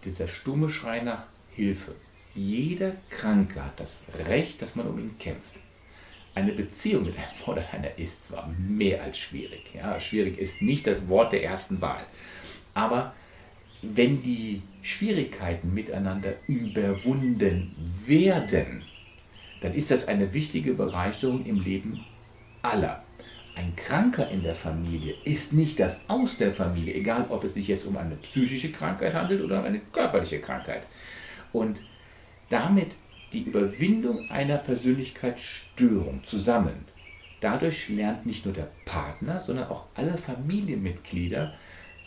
dieser 0.03 0.27
stumme 0.27 0.69
Schrei 0.69 1.01
nach 1.01 1.25
Hilfe, 1.51 1.93
jeder 2.33 2.93
Kranke 3.09 3.63
hat 3.63 3.79
das 3.79 4.03
Recht, 4.27 4.61
dass 4.61 4.75
man 4.75 4.87
um 4.87 4.99
ihn 4.99 5.17
kämpft 5.17 5.55
eine 6.33 6.53
Beziehung 6.53 7.05
mit 7.05 7.15
einem 7.15 7.25
Borderliner 7.45 7.97
ist 7.97 8.27
zwar 8.27 8.47
mehr 8.47 9.03
als 9.03 9.17
schwierig. 9.17 9.73
Ja, 9.73 9.99
schwierig 9.99 10.37
ist 10.37 10.61
nicht 10.61 10.87
das 10.87 11.09
Wort 11.09 11.33
der 11.33 11.43
ersten 11.43 11.81
Wahl. 11.81 12.03
Aber 12.73 13.13
wenn 13.81 14.21
die 14.21 14.61
Schwierigkeiten 14.81 15.73
miteinander 15.73 16.33
überwunden 16.47 17.75
werden, 18.05 18.83
dann 19.61 19.73
ist 19.73 19.91
das 19.91 20.07
eine 20.07 20.33
wichtige 20.33 20.73
Bereicherung 20.73 21.45
im 21.45 21.59
Leben 21.59 22.05
aller. 22.61 23.03
Ein 23.55 23.75
Kranker 23.75 24.29
in 24.29 24.43
der 24.43 24.55
Familie 24.55 25.13
ist 25.25 25.51
nicht 25.51 25.79
das 25.79 26.05
Aus 26.07 26.37
der 26.37 26.51
Familie, 26.53 26.93
egal 26.93 27.25
ob 27.29 27.43
es 27.43 27.55
sich 27.55 27.67
jetzt 27.67 27.85
um 27.85 27.97
eine 27.97 28.15
psychische 28.15 28.71
Krankheit 28.71 29.13
handelt 29.13 29.41
oder 29.41 29.59
um 29.59 29.65
eine 29.65 29.81
körperliche 29.91 30.39
Krankheit. 30.39 30.83
Und 31.51 31.81
damit 32.49 32.95
die 33.33 33.43
Überwindung 33.43 34.29
einer 34.29 34.57
Persönlichkeitsstörung 34.57 36.23
zusammen. 36.23 36.85
Dadurch 37.39 37.89
lernt 37.89 38.25
nicht 38.25 38.45
nur 38.45 38.53
der 38.53 38.69
Partner, 38.85 39.39
sondern 39.39 39.69
auch 39.69 39.85
alle 39.95 40.17
Familienmitglieder 40.17 41.53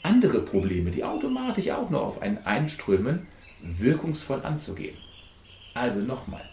andere 0.03 0.41
Probleme, 0.43 0.91
die 0.91 1.03
automatisch 1.03 1.71
auch 1.71 1.91
noch 1.91 2.03
auf 2.03 2.23
einen 2.23 2.39
einströmen, 2.45 3.27
wirkungsvoll 3.63 4.43
anzugehen. 4.43 4.97
Also 5.73 6.01
nochmal, 6.01 6.45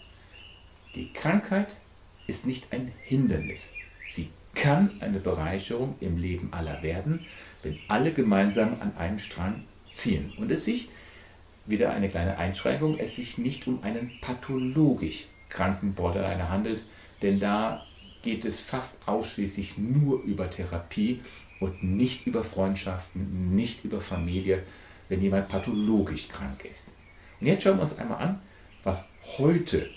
die 0.94 1.12
Krankheit 1.12 1.76
ist 2.26 2.46
nicht 2.46 2.72
ein 2.72 2.90
Hindernis. 3.04 3.72
Sie 4.08 4.30
kann 4.54 4.90
eine 5.00 5.20
Bereicherung 5.20 5.94
im 6.00 6.16
Leben 6.18 6.52
aller 6.52 6.82
werden, 6.82 7.26
wenn 7.62 7.78
alle 7.88 8.12
gemeinsam 8.12 8.76
an 8.80 8.96
einem 8.96 9.18
Strang 9.18 9.64
ziehen 9.88 10.32
und 10.38 10.50
es 10.50 10.64
sich 10.64 10.88
wieder 11.66 11.92
eine 11.92 12.08
kleine 12.08 12.38
Einschränkung, 12.38 12.98
es 12.98 13.16
sich 13.16 13.38
nicht 13.38 13.66
um 13.66 13.82
einen 13.82 14.10
pathologisch 14.20 15.26
kranken 15.48 15.94
Borderliner 15.94 16.48
handelt, 16.48 16.82
denn 17.20 17.38
da 17.38 17.84
geht 18.22 18.44
es 18.44 18.60
fast 18.60 19.06
ausschließlich 19.06 19.78
nur 19.78 20.22
über 20.22 20.50
Therapie 20.50 21.20
und 21.60 21.82
nicht 21.82 22.26
über 22.26 22.42
Freundschaften, 22.42 23.54
nicht 23.54 23.84
über 23.84 24.00
Familie, 24.00 24.64
wenn 25.08 25.22
jemand 25.22 25.48
pathologisch 25.48 26.28
krank 26.28 26.64
ist. 26.64 26.88
Und 27.40 27.46
jetzt 27.46 27.62
schauen 27.62 27.76
wir 27.76 27.82
uns 27.82 27.98
einmal 27.98 28.18
an, 28.18 28.40
was 28.82 29.10
heute 29.38 29.88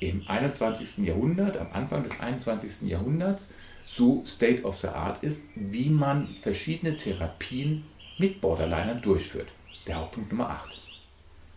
im 0.00 0.22
21. 0.28 0.98
Jahrhundert, 0.98 1.56
am 1.56 1.68
Anfang 1.72 2.02
des 2.02 2.20
21. 2.20 2.88
Jahrhunderts, 2.88 3.50
so 3.84 4.22
State 4.26 4.62
of 4.62 4.76
the 4.76 4.88
Art 4.88 5.22
ist, 5.22 5.44
wie 5.54 5.88
man 5.88 6.28
verschiedene 6.34 6.96
Therapien 6.96 7.84
mit 8.18 8.40
Borderlinern 8.40 9.00
durchführt. 9.00 9.48
Der 9.86 9.96
Hauptpunkt 9.96 10.30
Nummer 10.30 10.50
8. 10.50 10.77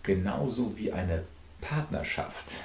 Genauso 0.04 0.78
wie 0.78 0.92
eine 0.92 1.24
Partnerschaft 1.60 2.58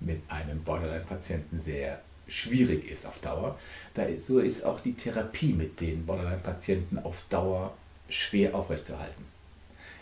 mit 0.00 0.20
einem 0.28 0.62
Borderline-Patienten 0.62 1.58
sehr 1.58 2.00
schwierig 2.28 2.90
ist 2.90 3.06
auf 3.06 3.18
Dauer, 3.20 3.58
da 3.94 4.06
so 4.18 4.38
ist 4.38 4.64
auch 4.64 4.80
die 4.80 4.92
Therapie 4.94 5.52
mit 5.52 5.80
den 5.80 6.06
Borderline-Patienten 6.06 6.98
auf 6.98 7.24
Dauer 7.30 7.74
schwer 8.08 8.54
aufrechtzuerhalten. 8.54 9.24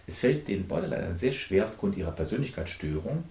Es 0.07 0.21
fällt 0.21 0.49
den 0.49 0.69
Borderlinern 0.69 1.17
sehr 1.17 1.33
schwer 1.33 1.65
aufgrund 1.65 1.97
ihrer 1.97 2.13
Persönlichkeitsstörung, 2.13 3.25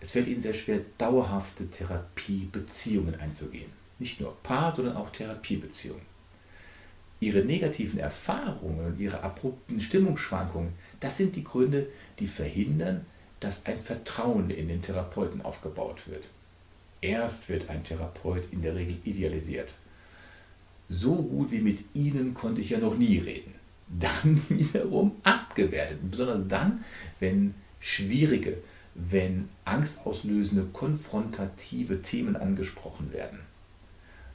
es 0.00 0.12
fällt 0.12 0.26
ihnen 0.26 0.42
sehr 0.42 0.54
schwer, 0.54 0.80
dauerhafte 0.98 1.70
Therapiebeziehungen 1.70 3.18
einzugehen. 3.20 3.70
Nicht 3.98 4.20
nur 4.20 4.36
Paar, 4.42 4.74
sondern 4.74 4.96
auch 4.96 5.10
Therapiebeziehungen. 5.10 6.02
Ihre 7.20 7.44
negativen 7.44 8.00
Erfahrungen 8.00 8.84
und 8.84 8.98
ihre 8.98 9.22
abrupten 9.22 9.80
Stimmungsschwankungen, 9.80 10.72
das 10.98 11.16
sind 11.16 11.36
die 11.36 11.44
Gründe, 11.44 11.86
die 12.18 12.26
verhindern, 12.26 13.06
dass 13.42 13.66
ein 13.66 13.78
Vertrauen 13.78 14.50
in 14.50 14.68
den 14.68 14.82
Therapeuten 14.82 15.42
aufgebaut 15.42 16.08
wird. 16.08 16.28
Erst 17.00 17.48
wird 17.48 17.68
ein 17.68 17.82
Therapeut 17.82 18.44
in 18.52 18.62
der 18.62 18.76
Regel 18.76 18.98
idealisiert. 19.04 19.74
So 20.86 21.16
gut 21.16 21.50
wie 21.50 21.60
mit 21.60 21.80
Ihnen 21.94 22.34
konnte 22.34 22.60
ich 22.60 22.70
ja 22.70 22.78
noch 22.78 22.96
nie 22.96 23.18
reden. 23.18 23.54
Dann 23.88 24.40
wiederum 24.48 25.16
abgewertet. 25.24 25.98
Besonders 26.08 26.46
dann, 26.46 26.84
wenn 27.18 27.54
schwierige, 27.80 28.58
wenn 28.94 29.48
angstauslösende, 29.64 30.68
konfrontative 30.72 32.00
Themen 32.02 32.36
angesprochen 32.36 33.12
werden. 33.12 33.40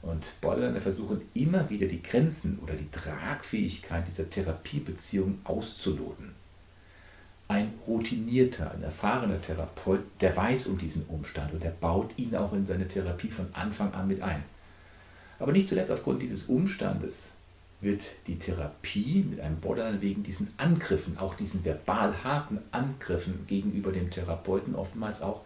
Und 0.02 0.32
Borderliner 0.42 0.80
versuchen 0.80 1.22
immer 1.32 1.70
wieder 1.70 1.86
die 1.86 2.02
Grenzen 2.02 2.58
oder 2.62 2.74
die 2.74 2.90
Tragfähigkeit 2.90 4.06
dieser 4.06 4.28
Therapiebeziehung 4.28 5.38
auszuloten 5.44 6.37
ein 7.48 7.72
routinierter, 7.86 8.70
ein 8.70 8.82
erfahrener 8.82 9.40
Therapeut, 9.40 10.00
der 10.20 10.36
weiß 10.36 10.66
um 10.66 10.78
diesen 10.78 11.06
Umstand 11.06 11.54
und 11.54 11.62
der 11.62 11.70
baut 11.70 12.12
ihn 12.18 12.36
auch 12.36 12.52
in 12.52 12.66
seine 12.66 12.86
Therapie 12.86 13.30
von 13.30 13.48
Anfang 13.54 13.92
an 13.94 14.06
mit 14.06 14.20
ein. 14.20 14.44
Aber 15.38 15.52
nicht 15.52 15.68
zuletzt 15.68 15.90
aufgrund 15.90 16.20
dieses 16.20 16.44
Umstandes 16.44 17.32
wird 17.80 18.04
die 18.26 18.38
Therapie 18.38 19.24
mit 19.28 19.40
einem 19.40 19.60
Borderline 19.60 20.02
wegen 20.02 20.22
diesen 20.22 20.52
Angriffen, 20.58 21.16
auch 21.16 21.34
diesen 21.34 21.64
verbal 21.64 22.22
harten 22.22 22.58
Angriffen 22.70 23.46
gegenüber 23.46 23.92
dem 23.92 24.10
Therapeuten 24.10 24.74
oftmals 24.74 25.22
auch 25.22 25.42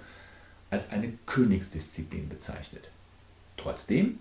als 0.70 0.90
eine 0.90 1.12
Königsdisziplin 1.26 2.28
bezeichnet. 2.28 2.90
Trotzdem, 3.56 4.18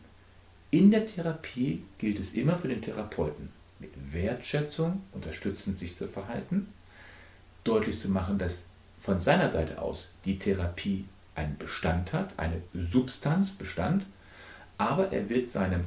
in 0.69 0.91
der 0.91 1.07
Therapie 1.07 1.83
gilt 1.97 2.19
es 2.19 2.33
immer 2.33 2.57
für 2.57 2.67
den 2.67 2.81
Therapeuten, 2.81 3.49
mit 3.79 3.91
Wertschätzung 4.13 5.01
unterstützend 5.13 5.77
sich 5.77 5.95
zu 5.95 6.07
verhalten 6.07 6.67
deutlich 7.63 7.99
zu 7.99 8.09
machen, 8.09 8.37
dass 8.37 8.67
von 8.99 9.19
seiner 9.19 9.49
Seite 9.49 9.81
aus 9.81 10.13
die 10.25 10.37
Therapie 10.37 11.05
einen 11.35 11.57
Bestand 11.57 12.13
hat, 12.13 12.37
eine 12.37 12.61
Substanz, 12.73 13.51
Bestand, 13.51 14.05
aber 14.77 15.11
er 15.11 15.29
wird 15.29 15.49
seinem 15.49 15.85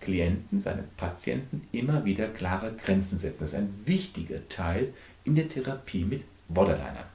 Klienten, 0.00 0.60
seinem 0.60 0.84
Patienten 0.96 1.66
immer 1.72 2.04
wieder 2.04 2.28
klare 2.28 2.72
Grenzen 2.72 3.18
setzen. 3.18 3.40
Das 3.40 3.52
ist 3.52 3.58
ein 3.58 3.74
wichtiger 3.84 4.48
Teil 4.48 4.92
in 5.24 5.34
der 5.34 5.48
Therapie 5.48 6.04
mit 6.04 6.22
Borderliner. 6.48 7.06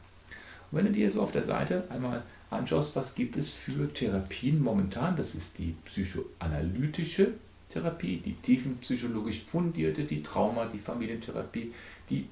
Und 0.72 0.80
wenn 0.80 0.86
du 0.88 0.91
dir 0.91 1.10
so 1.10 1.22
auf 1.22 1.32
der 1.32 1.43
Seite 1.43 1.86
einmal 1.89 2.24
anschaust, 2.50 2.96
was 2.96 3.15
gibt 3.15 3.38
es 3.38 3.52
für 3.52 3.93
Therapien 3.93 4.62
momentan, 4.62 5.15
das 5.15 5.36
ist 5.36 5.58
die 5.58 5.76
psychoanalytische 5.86 7.34
Therapie, 7.69 8.17
die 8.17 8.34
tiefenpsychologisch 8.34 9.43
fundierte, 9.43 10.04
die 10.04 10.22
Trauma, 10.22 10.65
die 10.65 10.80
Familientherapie, 10.80 11.74
die 12.10 12.28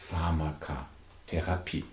Psychopharmakatherapie. 0.00 1.84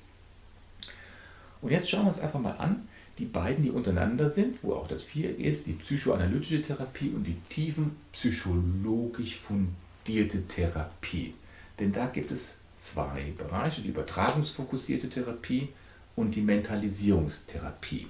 Und 1.61 1.71
jetzt 1.71 1.89
schauen 1.89 2.03
wir 2.03 2.09
uns 2.09 2.19
einfach 2.19 2.39
mal 2.39 2.53
an, 2.53 2.87
die 3.17 3.25
beiden, 3.25 3.63
die 3.63 3.71
untereinander 3.71 4.29
sind, 4.29 4.63
wo 4.63 4.73
auch 4.73 4.87
das 4.87 5.03
Vier 5.03 5.37
ist, 5.37 5.65
die 5.65 5.73
psychoanalytische 5.73 6.61
Therapie 6.61 7.09
und 7.09 7.23
die 7.23 7.37
tiefenpsychologisch 7.49 9.37
fundierte 9.37 10.47
Therapie. 10.47 11.33
Denn 11.79 11.91
da 11.91 12.07
gibt 12.07 12.31
es 12.31 12.59
zwei 12.77 13.33
Bereiche, 13.37 13.81
die 13.81 13.89
übertragungsfokussierte 13.89 15.09
Therapie 15.09 15.69
und 16.15 16.35
die 16.35 16.41
Mentalisierungstherapie. 16.41 18.07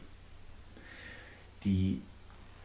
Die 1.63 2.01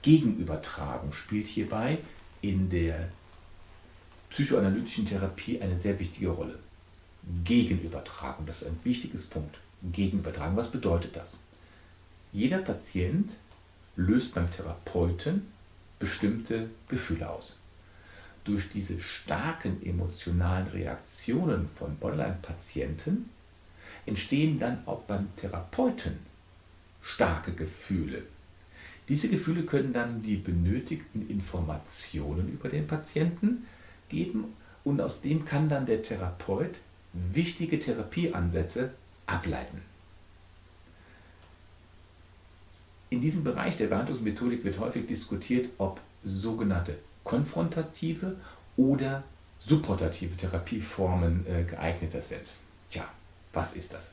Gegenübertragung 0.03 1.13
spielt 1.13 1.47
hierbei 1.47 1.99
in 2.41 2.69
der 2.69 3.09
psychoanalytischen 4.31 5.07
Therapie 5.07 5.61
eine 5.61 5.77
sehr 5.77 5.99
wichtige 6.01 6.31
Rolle. 6.31 6.59
Gegenübertragung, 7.45 8.47
das 8.47 8.63
ist 8.63 8.69
ein 8.69 8.79
wichtiges 8.83 9.27
Punkt. 9.27 9.59
Gegenübertragen, 9.93 10.57
was 10.57 10.71
bedeutet 10.71 11.17
das? 11.17 11.41
Jeder 12.33 12.59
Patient 12.59 13.33
löst 13.97 14.35
beim 14.35 14.51
Therapeuten 14.51 15.47
bestimmte 15.99 16.71
Gefühle 16.89 17.29
aus. 17.29 17.57
Durch 18.45 18.71
diese 18.71 18.99
starken 18.99 19.85
emotionalen 19.85 20.67
Reaktionen 20.69 21.69
von 21.69 21.97
Borderline-Patienten 21.97 23.31
entstehen 24.07 24.59
dann 24.59 24.83
auch 24.87 25.03
beim 25.03 25.29
Therapeuten 25.37 26.19
starke 27.03 27.53
Gefühle. 27.53 28.23
Diese 29.09 29.29
Gefühle 29.29 29.65
können 29.65 29.93
dann 29.93 30.23
die 30.23 30.37
benötigten 30.37 31.29
Informationen 31.29 32.49
über 32.53 32.69
den 32.69 32.87
Patienten 32.87 33.67
geben 34.09 34.57
und 34.85 35.01
aus 35.01 35.21
dem 35.21 35.45
kann 35.45 35.69
dann 35.69 35.87
der 35.87 36.03
Therapeut 36.03 36.79
wichtige 37.13 37.79
Therapieansätze 37.79 38.93
ableiten. 39.27 39.83
In 43.11 43.21
diesem 43.21 43.45
Bereich 43.45 43.77
der 43.77 43.89
Behandlungsmethodik 43.89 44.65
wird 44.65 44.79
häufig 44.79 45.07
diskutiert, 45.07 45.69
ob 45.79 46.01
sogenannte 46.25 46.97
konfrontative 47.25 48.37
oder 48.77 49.23
supportative 49.59 50.37
Therapieformen 50.37 51.47
äh, 51.47 51.65
geeigneter 51.65 52.21
sind. 52.21 52.53
Tja, 52.91 53.09
was 53.53 53.75
ist 53.75 53.93
das? 53.93 54.13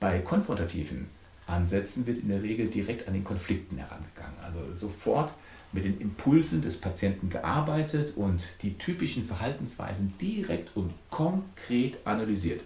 Bei 0.00 0.18
konfrontativen 0.18 1.08
Ansätzen 1.46 2.06
wird 2.06 2.18
in 2.18 2.28
der 2.28 2.42
Regel 2.42 2.68
direkt 2.68 3.08
an 3.08 3.14
den 3.14 3.24
Konflikten 3.24 3.78
herangegangen. 3.78 4.38
Also 4.42 4.60
sofort 4.74 5.32
mit 5.72 5.84
den 5.84 6.00
Impulsen 6.00 6.62
des 6.62 6.80
Patienten 6.80 7.28
gearbeitet 7.28 8.16
und 8.16 8.62
die 8.62 8.78
typischen 8.78 9.24
Verhaltensweisen 9.24 10.14
direkt 10.20 10.74
und 10.76 10.92
konkret 11.10 11.98
analysiert. 12.06 12.62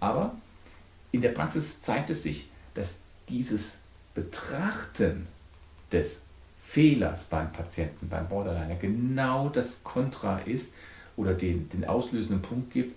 Aber 0.00 0.36
in 1.10 1.22
der 1.22 1.30
Praxis 1.30 1.80
zeigt 1.80 2.10
es 2.10 2.22
sich, 2.22 2.50
dass 2.74 2.98
dieses 3.28 3.78
Betrachten 4.14 5.26
des 5.90 6.22
Fehlers 6.60 7.24
beim 7.24 7.50
Patienten, 7.52 8.08
beim 8.08 8.28
Borderliner, 8.28 8.74
genau 8.76 9.48
das 9.48 9.82
Kontra 9.84 10.38
ist 10.40 10.72
oder 11.16 11.34
den, 11.34 11.68
den 11.70 11.86
auslösenden 11.86 12.42
Punkt 12.42 12.72
gibt. 12.72 12.94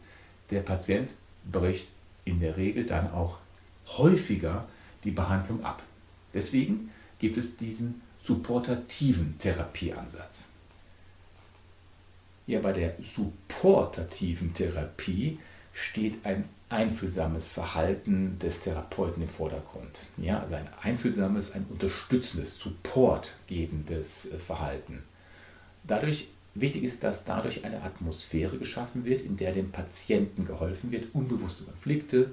Der 0.50 0.62
Patient 0.62 1.14
bricht 1.50 1.88
in 2.26 2.40
der 2.40 2.58
Regel 2.58 2.86
dann 2.86 3.12
auch 3.12 3.38
häufiger 3.88 4.68
die 5.04 5.12
Behandlung 5.12 5.64
ab. 5.64 5.82
Deswegen 6.34 6.92
gibt 7.20 7.38
es 7.38 7.58
diesen 7.58 8.02
supportativen 8.22 9.38
Therapieansatz. 9.40 10.46
Ja, 12.48 12.60
bei 12.60 12.74
der 12.74 12.96
supportativen 13.02 14.54
Therapie 14.54 15.40
steht 15.74 16.26
ein 16.26 16.46
einfühlsames 16.70 17.50
Verhalten 17.50 18.40
des 18.40 18.62
Therapeuten 18.62 19.24
im 19.24 19.30
Vordergrund. 19.30 20.02
Ja, 20.18 20.40
also 20.40 20.56
ein 20.56 20.68
einfühlsames, 20.82 21.52
ein 21.52 21.66
unterstützendes, 21.70 22.58
supportgebendes 22.58 24.32
äh, 24.32 24.40
Verhalten. 24.40 25.04
Dadurch, 25.84 26.30
wichtig 26.54 26.84
ist, 26.84 27.04
dass 27.04 27.26
dadurch 27.26 27.66
eine 27.66 27.82
Atmosphäre 27.82 28.58
geschaffen 28.58 29.06
wird, 29.06 29.22
in 29.22 29.38
der 29.38 29.52
dem 29.52 29.72
Patienten 29.72 30.46
geholfen 30.46 30.92
wird, 30.92 31.14
unbewusste 31.14 31.66
Konflikte, 31.66 32.32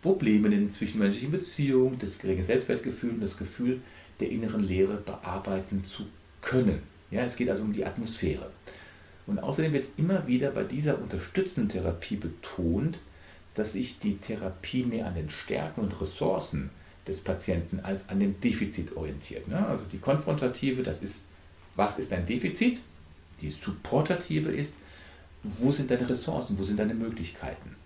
Probleme 0.00 0.48
in 0.48 0.52
den 0.52 0.70
zwischenmenschlichen 0.70 1.30
Beziehungen, 1.30 1.98
das 1.98 2.18
geringe 2.18 2.44
Selbstwertgefühl 2.44 3.10
und 3.10 3.20
das 3.20 3.36
Gefühl, 3.36 3.80
der 4.20 4.30
inneren 4.30 4.62
Lehre 4.62 4.96
bearbeiten 4.96 5.84
zu 5.84 6.06
können. 6.40 6.82
Ja, 7.10 7.22
es 7.22 7.36
geht 7.36 7.48
also 7.48 7.62
um 7.62 7.72
die 7.72 7.84
Atmosphäre. 7.84 8.50
Und 9.26 9.38
außerdem 9.38 9.72
wird 9.72 9.86
immer 9.96 10.26
wieder 10.26 10.50
bei 10.50 10.64
dieser 10.64 11.00
unterstützenden 11.00 11.70
Therapie 11.70 12.16
betont, 12.16 12.98
dass 13.54 13.72
sich 13.72 13.98
die 13.98 14.18
Therapie 14.18 14.82
mehr 14.82 15.06
an 15.06 15.14
den 15.14 15.30
Stärken 15.30 15.80
und 15.80 16.00
Ressourcen 16.00 16.70
des 17.06 17.22
Patienten 17.22 17.80
als 17.80 18.08
an 18.08 18.20
dem 18.20 18.40
Defizit 18.40 18.96
orientiert. 18.96 19.48
Ne? 19.48 19.66
Also 19.66 19.84
die 19.90 19.98
konfrontative, 19.98 20.82
das 20.82 21.02
ist, 21.02 21.26
was 21.76 21.98
ist 21.98 22.12
ein 22.12 22.26
Defizit? 22.26 22.80
Die 23.40 23.50
supportative 23.50 24.50
ist, 24.50 24.74
wo 25.42 25.70
sind 25.70 25.90
deine 25.90 26.08
Ressourcen, 26.08 26.58
wo 26.58 26.64
sind 26.64 26.78
deine 26.78 26.94
Möglichkeiten? 26.94 27.76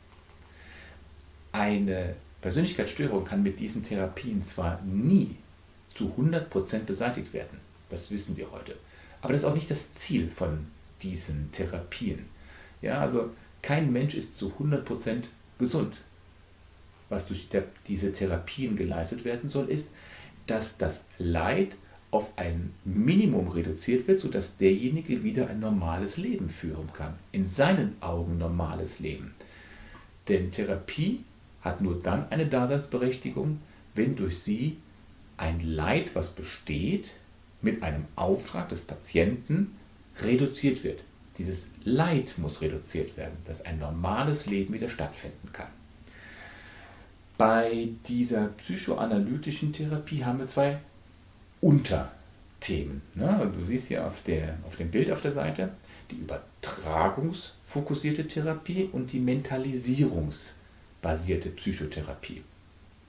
Eine 1.53 2.15
Persönlichkeitsstörung 2.41 3.25
kann 3.25 3.43
mit 3.43 3.59
diesen 3.59 3.83
Therapien 3.83 4.45
zwar 4.45 4.81
nie 4.83 5.35
zu 5.89 6.15
100% 6.19 6.81
beseitigt 6.81 7.33
werden. 7.33 7.59
Das 7.91 8.11
wissen 8.11 8.37
wir 8.37 8.51
heute. 8.51 8.77
Aber 9.21 9.33
das 9.33 9.43
ist 9.43 9.49
auch 9.49 9.55
nicht 9.55 9.71
das 9.71 9.95
Ziel 9.95 10.29
von 10.29 10.67
diesen 11.03 11.51
Therapien. 11.53 12.27
Ja, 12.83 13.01
also 13.01 13.31
kein 13.63 13.93
Mensch 13.93 14.15
ist 14.15 14.37
zu 14.37 14.53
100% 14.59 15.25
gesund. 15.59 15.99
Was 17.09 17.27
durch 17.27 17.49
diese 17.87 18.13
Therapien 18.13 18.77
geleistet 18.77 19.25
werden 19.25 19.49
soll, 19.49 19.69
ist, 19.69 19.91
dass 20.47 20.79
das 20.79 21.07
Leid 21.19 21.77
auf 22.11 22.33
ein 22.37 22.73
Minimum 22.85 23.49
reduziert 23.49 24.09
wird, 24.09 24.19
sodass 24.19 24.57
derjenige 24.57 25.23
wieder 25.23 25.49
ein 25.49 25.61
normales 25.61 26.17
Leben 26.17 26.49
führen 26.49 26.91
kann. 26.93 27.15
In 27.33 27.47
seinen 27.47 28.01
Augen 28.01 28.39
normales 28.39 29.01
Leben. 29.01 29.35
Denn 30.29 30.51
Therapie 30.51 31.25
hat 31.61 31.81
nur 31.81 31.99
dann 31.99 32.29
eine 32.31 32.47
Daseinsberechtigung, 32.47 33.61
wenn 33.95 34.17
durch 34.17 34.39
sie 34.39 34.77
ein 35.39 35.61
Leid, 35.61 36.15
was 36.15 36.31
besteht, 36.31 37.15
mit 37.63 37.83
einem 37.83 38.05
Auftrag 38.17 38.69
des 38.69 38.83
Patienten 38.83 39.77
reduziert 40.21 40.85
wird. 40.85 41.01
Dieses 41.39 41.69
Leid 41.85 42.35
muss 42.39 42.61
reduziert 42.61 43.17
werden, 43.17 43.37
dass 43.47 43.65
ein 43.65 43.79
normales 43.79 44.47
Leben 44.47 44.75
wieder 44.75 44.89
stattfinden 44.89 45.53
kann. 45.53 45.69
Bei 47.37 47.91
dieser 48.09 48.49
psychoanalytischen 48.49 49.73
Therapie 49.73 50.25
haben 50.25 50.41
wir 50.41 50.49
zwei 50.49 50.79
Unterthemen. 51.61 53.03
Ne? 53.15 53.49
Du 53.57 53.65
siehst 53.65 53.87
hier 53.89 54.05
auf, 54.05 54.25
der, 54.25 54.59
auf 54.67 54.75
dem 54.77 54.91
Bild 54.91 55.13
auf 55.13 55.23
der 55.23 55.33
Seite 55.33 55.71
die 56.11 56.17
übertragungsfokussierte 56.17 58.27
Therapie 58.27 58.89
und 58.91 59.13
die 59.13 59.21
mentalisierungsbasierte 59.21 61.51
Psychotherapie. 61.51 62.43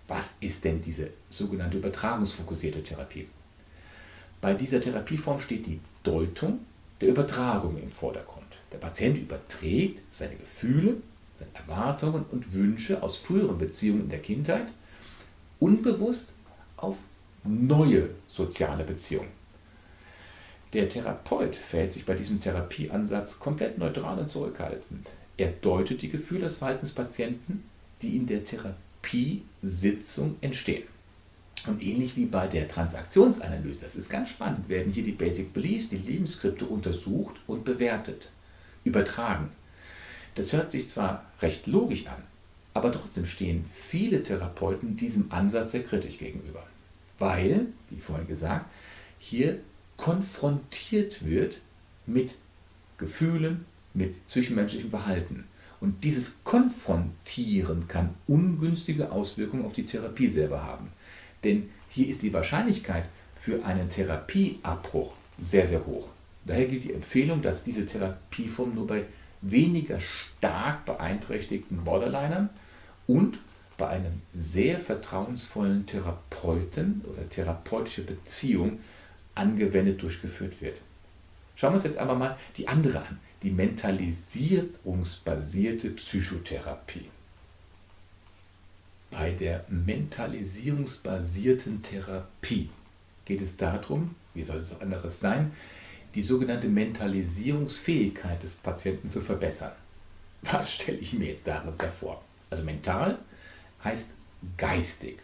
Was 0.09 0.35
ist 0.39 0.65
denn 0.65 0.81
diese 0.81 1.11
sogenannte 1.29 1.77
übertragungsfokussierte 1.77 2.81
Therapie? 2.81 3.27
Bei 4.41 4.55
dieser 4.55 4.81
Therapieform 4.81 5.39
steht 5.39 5.67
die 5.67 5.79
Deutung 6.01 6.61
der 6.99 7.09
Übertragung 7.09 7.77
im 7.77 7.91
Vordergrund. 7.91 8.47
Der 8.73 8.79
Patient 8.79 9.19
überträgt 9.19 10.01
seine 10.11 10.35
Gefühle, 10.35 10.97
seine 11.35 11.51
Erwartungen 11.53 12.25
und 12.31 12.53
Wünsche 12.53 13.03
aus 13.03 13.17
früheren 13.17 13.59
Beziehungen 13.59 14.01
in 14.01 14.09
der 14.09 14.21
Kindheit 14.21 14.73
unbewusst 15.59 16.33
auf 16.75 16.97
neue 17.43 18.09
soziale 18.27 18.85
Beziehungen. 18.85 19.29
Der 20.73 20.89
Therapeut 20.89 21.55
verhält 21.55 21.93
sich 21.93 22.05
bei 22.05 22.15
diesem 22.15 22.39
Therapieansatz 22.39 23.39
komplett 23.39 23.77
neutral 23.77 24.17
und 24.17 24.29
zurückhaltend. 24.29 25.11
Er 25.37 25.51
deutet 25.51 26.01
die 26.01 26.09
Gefühle 26.09 26.41
des 26.41 26.57
Verhaltenspatienten, 26.57 27.63
die 28.01 28.17
in 28.17 28.25
der 28.25 28.43
Therapiesitzung 29.01 30.37
entstehen. 30.41 30.83
Und 31.67 31.83
ähnlich 31.83 32.15
wie 32.15 32.25
bei 32.25 32.47
der 32.47 32.67
Transaktionsanalyse, 32.67 33.81
das 33.81 33.95
ist 33.95 34.09
ganz 34.09 34.29
spannend, 34.29 34.69
werden 34.69 34.93
hier 34.93 35.03
die 35.03 35.11
Basic 35.11 35.53
Beliefs, 35.53 35.89
die 35.89 35.97
Lebensskripte 35.97 36.65
untersucht 36.65 37.35
und 37.47 37.65
bewertet, 37.65 38.31
übertragen. 38.85 39.51
Das 40.35 40.53
hört 40.53 40.71
sich 40.71 40.87
zwar 40.87 41.25
recht 41.41 41.67
logisch 41.67 42.07
an, 42.07 42.23
aber 42.73 42.91
trotzdem 42.91 43.25
stehen 43.25 43.65
viele 43.65 44.23
Therapeuten 44.23 44.95
diesem 44.95 45.31
Ansatz 45.31 45.71
sehr 45.71 45.83
kritisch 45.83 46.17
gegenüber. 46.17 46.65
Weil, 47.17 47.67
wie 47.89 47.99
vorhin 47.99 48.27
gesagt, 48.27 48.65
hier 49.17 49.59
konfrontiert 49.97 51.25
wird 51.25 51.59
mit 52.05 52.35
Gefühlen, 52.97 53.65
mit 53.93 54.15
zwischenmenschlichem 54.29 54.91
Verhalten. 54.91 55.43
Und 55.81 56.03
dieses 56.03 56.43
Konfrontieren 56.43 57.87
kann 57.87 58.15
ungünstige 58.27 59.11
Auswirkungen 59.11 59.65
auf 59.65 59.73
die 59.73 59.85
Therapie 59.85 60.27
selber 60.27 60.63
haben. 60.63 60.89
Denn 61.43 61.69
hier 61.89 62.07
ist 62.07 62.21
die 62.21 62.33
Wahrscheinlichkeit 62.33 63.05
für 63.35 63.63
einen 63.65 63.89
Therapieabbruch 63.89 65.13
sehr, 65.39 65.67
sehr 65.67 65.85
hoch. 65.85 66.07
Daher 66.45 66.67
gilt 66.67 66.83
die 66.83 66.93
Empfehlung, 66.93 67.41
dass 67.41 67.63
diese 67.63 67.85
Therapieform 67.85 68.75
nur 68.75 68.87
bei 68.87 69.03
weniger 69.41 69.99
stark 69.99 70.85
beeinträchtigten 70.85 71.83
Borderlinern 71.83 72.49
und 73.07 73.39
bei 73.77 73.87
einem 73.87 74.21
sehr 74.33 74.77
vertrauensvollen 74.77 75.85
Therapeuten 75.85 77.01
oder 77.05 77.29
therapeutische 77.29 78.03
Beziehung 78.03 78.79
angewendet 79.35 80.01
durchgeführt 80.01 80.61
wird. 80.61 80.81
Schauen 81.55 81.71
wir 81.71 81.75
uns 81.75 81.85
jetzt 81.85 81.97
aber 81.97 82.15
mal 82.15 82.37
die 82.57 82.67
andere 82.67 82.99
an, 82.99 83.19
die 83.43 83.51
mentalisierungsbasierte 83.51 85.91
Psychotherapie. 85.91 87.09
Bei 89.11 89.31
der 89.31 89.63
mentalisierungsbasierten 89.69 91.81
Therapie 91.81 92.69
geht 93.25 93.41
es 93.41 93.57
darum, 93.57 94.13
wie 94.33 94.43
soll 94.43 94.57
es 94.57 94.73
auch 94.73 94.81
anderes 94.81 95.19
sein, 95.19 95.51
die 96.15 96.21
sogenannte 96.21 96.67
Mentalisierungsfähigkeit 96.67 98.43
des 98.43 98.55
Patienten 98.55 99.09
zu 99.09 99.21
verbessern. 99.21 99.71
Was 100.41 100.73
stelle 100.73 100.97
ich 100.97 101.13
mir 101.13 101.29
jetzt 101.29 101.47
darunter 101.47 101.89
vor? 101.89 102.21
Also 102.49 102.63
mental 102.63 103.19
heißt 103.83 104.09
geistig. 104.57 105.19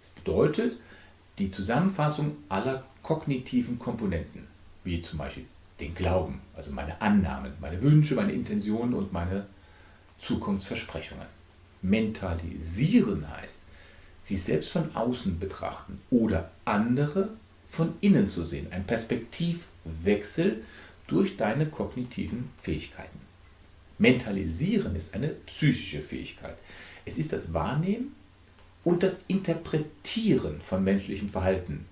Das 0.00 0.10
bedeutet 0.10 0.76
die 1.38 1.50
Zusammenfassung 1.50 2.36
aller 2.48 2.84
kognitiven 3.02 3.78
Komponenten, 3.78 4.46
wie 4.84 5.00
zum 5.00 5.18
Beispiel 5.18 5.46
den 5.80 5.94
Glauben, 5.94 6.40
also 6.56 6.72
meine 6.72 7.00
Annahmen, 7.00 7.52
meine 7.60 7.80
Wünsche, 7.82 8.14
meine 8.14 8.32
Intentionen 8.32 8.94
und 8.94 9.12
meine 9.12 9.46
Zukunftsversprechungen. 10.18 11.26
Mentalisieren 11.82 13.28
heißt, 13.30 13.62
sich 14.20 14.42
selbst 14.42 14.70
von 14.70 14.94
außen 14.94 15.38
betrachten 15.38 16.00
oder 16.10 16.50
andere 16.64 17.30
von 17.68 17.94
innen 18.00 18.28
zu 18.28 18.42
sehen. 18.42 18.66
Ein 18.72 18.84
Perspektivwechsel 18.84 20.62
durch 21.06 21.36
deine 21.36 21.66
kognitiven 21.66 22.50
Fähigkeiten. 22.60 23.20
Mentalisieren 23.98 24.94
ist 24.96 25.14
eine 25.14 25.28
psychische 25.28 26.00
Fähigkeit. 26.00 26.56
Es 27.04 27.18
ist 27.18 27.32
das 27.32 27.52
Wahrnehmen 27.52 28.14
und 28.84 29.02
das 29.02 29.24
Interpretieren 29.28 30.60
von 30.60 30.84
menschlichem 30.84 31.28
Verhalten 31.28 31.86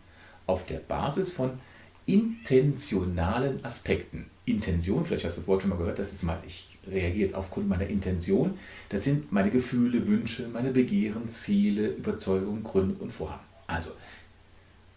auf 0.46 0.66
der 0.66 0.78
Basis 0.78 1.32
von 1.32 1.58
intentionalen 2.06 3.64
Aspekten. 3.64 4.26
Intention, 4.44 5.04
vielleicht 5.04 5.24
hast 5.24 5.36
du 5.36 5.40
das 5.40 5.48
Wort 5.48 5.62
schon 5.62 5.70
mal 5.70 5.78
gehört, 5.78 5.98
das 5.98 6.12
ist 6.12 6.22
mal, 6.22 6.38
ich 6.46 6.78
reagiere 6.86 7.26
jetzt 7.26 7.34
aufgrund 7.34 7.68
meiner 7.68 7.88
Intention. 7.88 8.56
Das 8.88 9.02
sind 9.02 9.32
meine 9.32 9.50
Gefühle, 9.50 10.06
Wünsche, 10.06 10.48
meine 10.48 10.70
Begehren, 10.70 11.28
Ziele, 11.28 11.88
Überzeugungen, 11.88 12.62
Gründe 12.62 12.94
und 13.02 13.12
Vorhaben. 13.12 13.44
Also, 13.66 13.90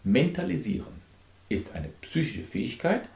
mentalisieren 0.04 1.00
ist 1.48 1.74
eine 1.74 1.88
psychische 2.00 2.44
Fähigkeit, 2.44 3.08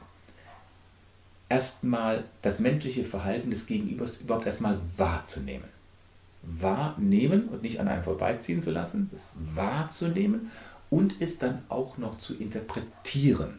erstmal 1.47 2.25
das 2.41 2.59
menschliche 2.59 3.05
Verhalten 3.05 3.49
des 3.49 3.65
Gegenübers 3.65 4.17
überhaupt 4.17 4.45
erstmal 4.45 4.79
wahrzunehmen. 4.97 5.69
Wahrnehmen 6.41 7.47
und 7.47 7.63
nicht 7.63 7.79
an 7.79 7.87
einem 7.87 8.03
vorbeiziehen 8.03 8.61
zu 8.61 8.71
lassen, 8.71 9.09
das 9.11 9.33
wahrzunehmen 9.55 10.51
und 10.89 11.15
es 11.21 11.39
dann 11.39 11.63
auch 11.69 11.97
noch 11.97 12.17
zu 12.17 12.35
interpretieren. 12.35 13.57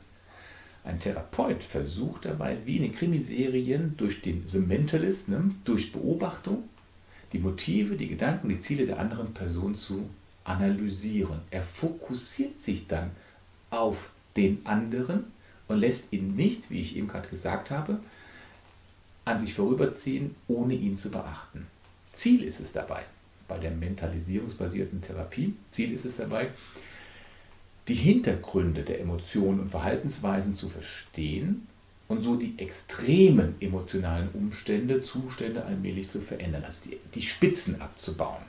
Ein 0.87 1.01
Therapeut 1.01 1.65
versucht 1.65 2.27
dabei, 2.27 2.59
wie 2.65 2.77
in 2.77 2.83
den 2.85 2.95
Krimiserien, 2.95 3.97
durch 3.97 4.23
den 4.23 4.45
The 4.47 4.61
Mentalist, 4.61 5.29
ne, 5.29 5.51
durch 5.65 5.91
Beobachtung, 5.91 6.63
die 7.33 7.41
Motive, 7.41 7.97
die 7.97 8.07
Gedanken, 8.07 8.49
die 8.49 8.61
Ziele 8.61 8.87
der 8.87 9.01
anderen 9.01 9.35
Person 9.35 9.75
zu 9.75 10.09
analysieren. 10.45 11.41
Er 11.51 11.63
fokussiert 11.63 12.61
sich 12.61 12.87
dann 12.87 13.11
auf 13.69 14.11
den 14.37 14.65
anderen 14.65 15.25
und 15.67 15.81
lässt 15.81 16.13
ihn 16.13 16.37
nicht, 16.37 16.71
wie 16.71 16.81
ich 16.81 16.97
eben 16.97 17.09
gerade 17.09 17.29
gesagt 17.29 17.73
habe, 17.73 17.99
an 19.25 19.41
sich 19.41 19.55
vorüberziehen, 19.55 20.37
ohne 20.47 20.75
ihn 20.75 20.95
zu 20.95 21.11
beachten. 21.11 21.67
Ziel 22.13 22.45
ist 22.45 22.61
es 22.61 22.71
dabei, 22.71 23.03
bei 23.49 23.59
der 23.59 23.73
mentalisierungsbasierten 23.73 25.03
Therapie, 25.03 25.57
Ziel 25.73 25.93
ist 25.93 26.05
es 26.05 26.19
dabei, 26.19 26.51
die 27.89 27.95
Hintergründe 27.95 28.83
der 28.83 29.01
Emotionen 29.01 29.61
und 29.61 29.69
Verhaltensweisen 29.69 30.53
zu 30.53 30.69
verstehen 30.69 31.69
und 32.09 32.21
so 32.21 32.37
die 32.37 32.59
extremen 32.59 33.55
emotionalen 33.61 34.29
Umstände, 34.31 35.01
Zustände 35.01 35.65
allmählich 35.65 36.09
zu 36.09 36.21
verändern, 36.21 36.65
also 36.65 36.89
die, 36.89 36.99
die 37.15 37.23
Spitzen 37.23 37.81
abzubauen. 37.81 38.43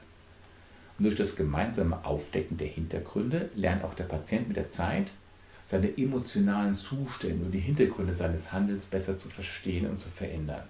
Und 0.97 1.05
durch 1.05 1.15
das 1.15 1.35
gemeinsame 1.35 2.03
Aufdecken 2.05 2.57
der 2.57 2.67
Hintergründe 2.67 3.49
lernt 3.55 3.83
auch 3.83 3.93
der 3.93 4.05
Patient 4.05 4.47
mit 4.47 4.57
der 4.57 4.69
Zeit, 4.69 5.11
seine 5.65 5.95
emotionalen 5.97 6.73
Zustände 6.73 7.45
und 7.45 7.51
die 7.51 7.59
Hintergründe 7.59 8.13
seines 8.13 8.53
Handelns 8.53 8.85
besser 8.85 9.17
zu 9.17 9.29
verstehen 9.29 9.87
und 9.87 9.97
zu 9.97 10.09
verändern. 10.09 10.63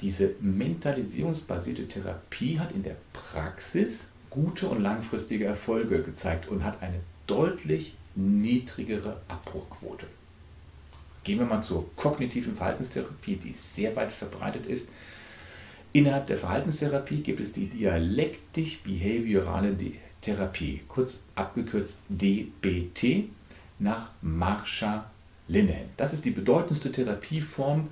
Diese 0.00 0.34
mentalisierungsbasierte 0.40 1.86
Therapie 1.86 2.58
hat 2.58 2.72
in 2.72 2.82
der 2.82 2.96
Praxis 3.12 4.08
gute 4.30 4.68
und 4.68 4.80
langfristige 4.80 5.44
Erfolge 5.44 6.02
gezeigt 6.02 6.48
und 6.48 6.64
hat 6.64 6.82
eine 6.82 7.00
deutlich 7.28 7.94
niedrigere 8.16 9.20
Abbruchquote. 9.28 10.06
Gehen 11.22 11.38
wir 11.38 11.46
mal 11.46 11.62
zur 11.62 11.88
kognitiven 11.94 12.56
Verhaltenstherapie, 12.56 13.36
die 13.36 13.52
sehr 13.52 13.94
weit 13.94 14.10
verbreitet 14.10 14.66
ist. 14.66 14.88
Innerhalb 15.92 16.26
der 16.26 16.38
Verhaltenstherapie 16.38 17.22
gibt 17.22 17.38
es 17.40 17.52
die 17.52 17.66
dialektisch-behaviorale 17.66 19.76
Therapie, 20.20 20.80
kurz 20.88 21.22
abgekürzt 21.34 22.00
DBT, 22.08 23.28
nach 23.78 24.10
Marsha 24.22 25.10
Linehan. 25.46 25.88
Das 25.96 26.12
ist 26.12 26.24
die 26.24 26.30
bedeutendste 26.30 26.90
Therapieform 26.90 27.90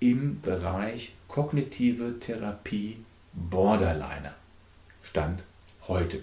im 0.00 0.40
Bereich 0.40 1.12
kognitive 1.28 2.18
Therapie 2.18 2.96
Borderliner. 3.32 4.34
Stand 5.02 5.44
heute. 5.86 6.22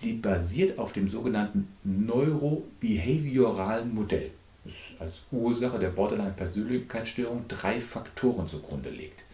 Sie 0.00 0.14
basiert 0.14 0.78
auf 0.78 0.92
dem 0.92 1.08
sogenannten 1.08 1.68
neurobehavioralen 1.84 3.94
Modell, 3.94 4.32
das 4.64 4.74
als 4.98 5.22
Ursache 5.30 5.78
der 5.78 5.90
Borderline-Persönlichkeitsstörung 5.90 7.44
drei 7.46 7.80
Faktoren 7.80 8.48
zugrunde 8.48 8.90
legt. 8.90 9.24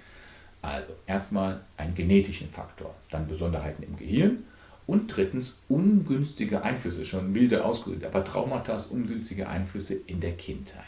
Also 0.61 0.93
erstmal 1.07 1.63
einen 1.79 1.95
genetischen 1.95 2.51
Faktor, 2.51 2.95
dann 3.11 3.27
Besonderheiten 3.27 3.83
im 3.83 3.97
Gehirn 3.97 4.45
und 4.87 5.07
drittens 5.07 5.61
ungünstige 5.69 6.63
Einflüsse, 6.63 7.07
schon 7.07 7.33
milde 7.33 7.65
ausgedrückt, 7.65 8.05
aber 8.05 8.23
Traumata, 8.23 8.77
ungünstige 8.91 9.49
Einflüsse 9.49 9.95
in 9.95 10.21
der 10.21 10.33
Kindheit. 10.33 10.85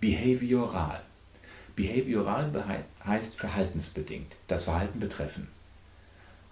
Behavioral. 0.00 1.00
Behavioral 1.74 2.52
heißt 3.06 3.36
verhaltensbedingt, 3.36 4.36
das 4.48 4.64
Verhalten 4.64 5.00
betreffen. 5.00 5.48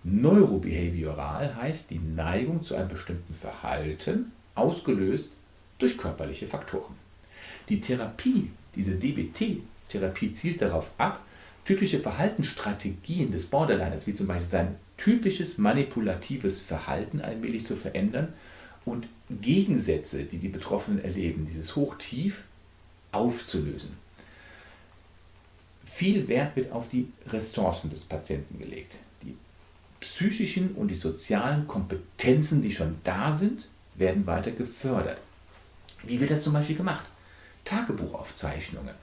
Neurobehavioral 0.05 1.57
heißt 1.57 1.91
die 1.91 1.99
Neigung 1.99 2.63
zu 2.63 2.75
einem 2.75 2.89
bestimmten 2.89 3.35
Verhalten, 3.35 4.33
ausgelöst 4.55 5.33
durch 5.79 5.97
körperliche 5.97 6.47
Faktoren. 6.47 6.95
Die 7.69 7.81
Therapie, 7.81 8.51
diese 8.77 8.93
DBT-Therapie 8.93 10.33
zielt 10.33 10.61
darauf 10.61 10.93
ab, 10.99 11.21
typische 11.65 11.99
Verhaltensstrategien 11.99 13.33
des 13.33 13.47
Borderliners, 13.47 14.07
wie 14.07 14.15
zum 14.15 14.27
Beispiel 14.27 14.51
sein 14.51 14.75
typisches 14.99 15.59
manipulatives 15.59 16.61
Verhalten 16.61 17.21
allmählich 17.21 17.67
zu 17.67 17.75
verändern 17.75 18.33
und 18.85 19.09
Gegensätze, 19.31 20.25
die 20.25 20.39
die 20.39 20.49
Betroffenen 20.49 21.03
erleben, 21.03 21.47
dieses 21.47 21.75
Hochtief, 21.77 22.45
aufzulösen. 23.13 23.97
Viel 25.85 26.29
Wert 26.29 26.57
wird 26.57 26.73
auf 26.73 26.89
die 26.89 27.09
Ressourcen 27.29 27.89
des 27.91 28.05
Patienten 28.05 28.59
gelegt. 28.59 28.99
Die 29.23 29.37
psychischen 30.05 30.73
und 30.75 30.89
die 30.89 30.95
sozialen 30.95 31.67
Kompetenzen, 31.67 32.63
die 32.63 32.73
schon 32.73 32.97
da 33.05 33.33
sind, 33.33 33.69
werden 33.95 34.27
weiter 34.27 34.51
gefördert. 34.51 35.19
Wie 36.03 36.21
wird 36.21 36.31
das 36.31 36.43
zum 36.43 36.53
Beispiel 36.53 36.77
gemacht? 36.77 37.05
Tagebuchaufzeichnungen 37.65 38.95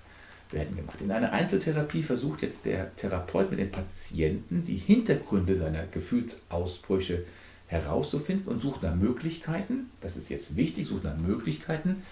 werden 0.52 0.76
gemacht. 0.76 1.02
In 1.02 1.12
einer 1.12 1.32
Einzeltherapie 1.32 2.04
versucht 2.04 2.44
jetzt 2.44 2.66
der 2.66 2.96
Therapeut 2.96 3.50
mit 3.50 3.60
dem 3.60 3.72
Patienten 3.72 4.64
die 4.66 4.78
Hintergründe 4.78 5.56
seiner 5.56 5.88
Gefühlsausbrüche 5.88 7.24
herauszufinden 7.68 8.48
und 8.48 8.60
sucht 8.60 8.84
nach 8.84 8.96
Möglichkeiten, 8.96 9.90
das 10.02 10.18
ist 10.18 10.30
jetzt 10.30 10.56
wichtig, 10.58 10.88
sucht 10.88 11.06
nach 11.06 11.18
Möglichkeiten, 11.18 12.04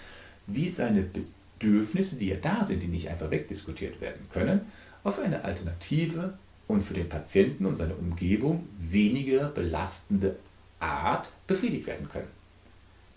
wie 0.48 0.70
seine 0.70 1.04
Bedürfnisse, 1.04 2.16
die 2.16 2.30
ja 2.30 2.38
da 2.38 2.66
sind, 2.66 2.82
die 2.82 2.88
nicht 2.88 3.10
einfach 3.10 3.30
wegdiskutiert 3.30 4.02
werden 4.02 4.26
können, 4.32 4.62
auf 5.04 5.20
eine 5.20 5.44
alternative 5.44 6.34
und 6.70 6.82
für 6.82 6.94
den 6.94 7.10
Patienten 7.10 7.66
und 7.66 7.76
seine 7.76 7.96
Umgebung 7.96 8.70
weniger 8.72 9.50
belastende 9.50 10.38
Art 10.80 11.32
befriedigt 11.48 11.88
werden 11.88 12.08
können. 12.08 12.30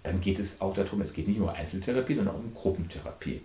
Dann 0.03 0.21
geht 0.21 0.41
es 0.41 0.61
auch 0.61 0.75
darum, 0.75 1.03
es 1.03 1.13
geht 1.13 1.29
nicht 1.29 1.39
nur 1.39 1.51
um 1.51 1.55
Einzeltherapie, 1.55 2.15
sondern 2.15 2.35
auch 2.35 2.41
um 2.41 2.55
Gruppentherapie. 2.55 3.43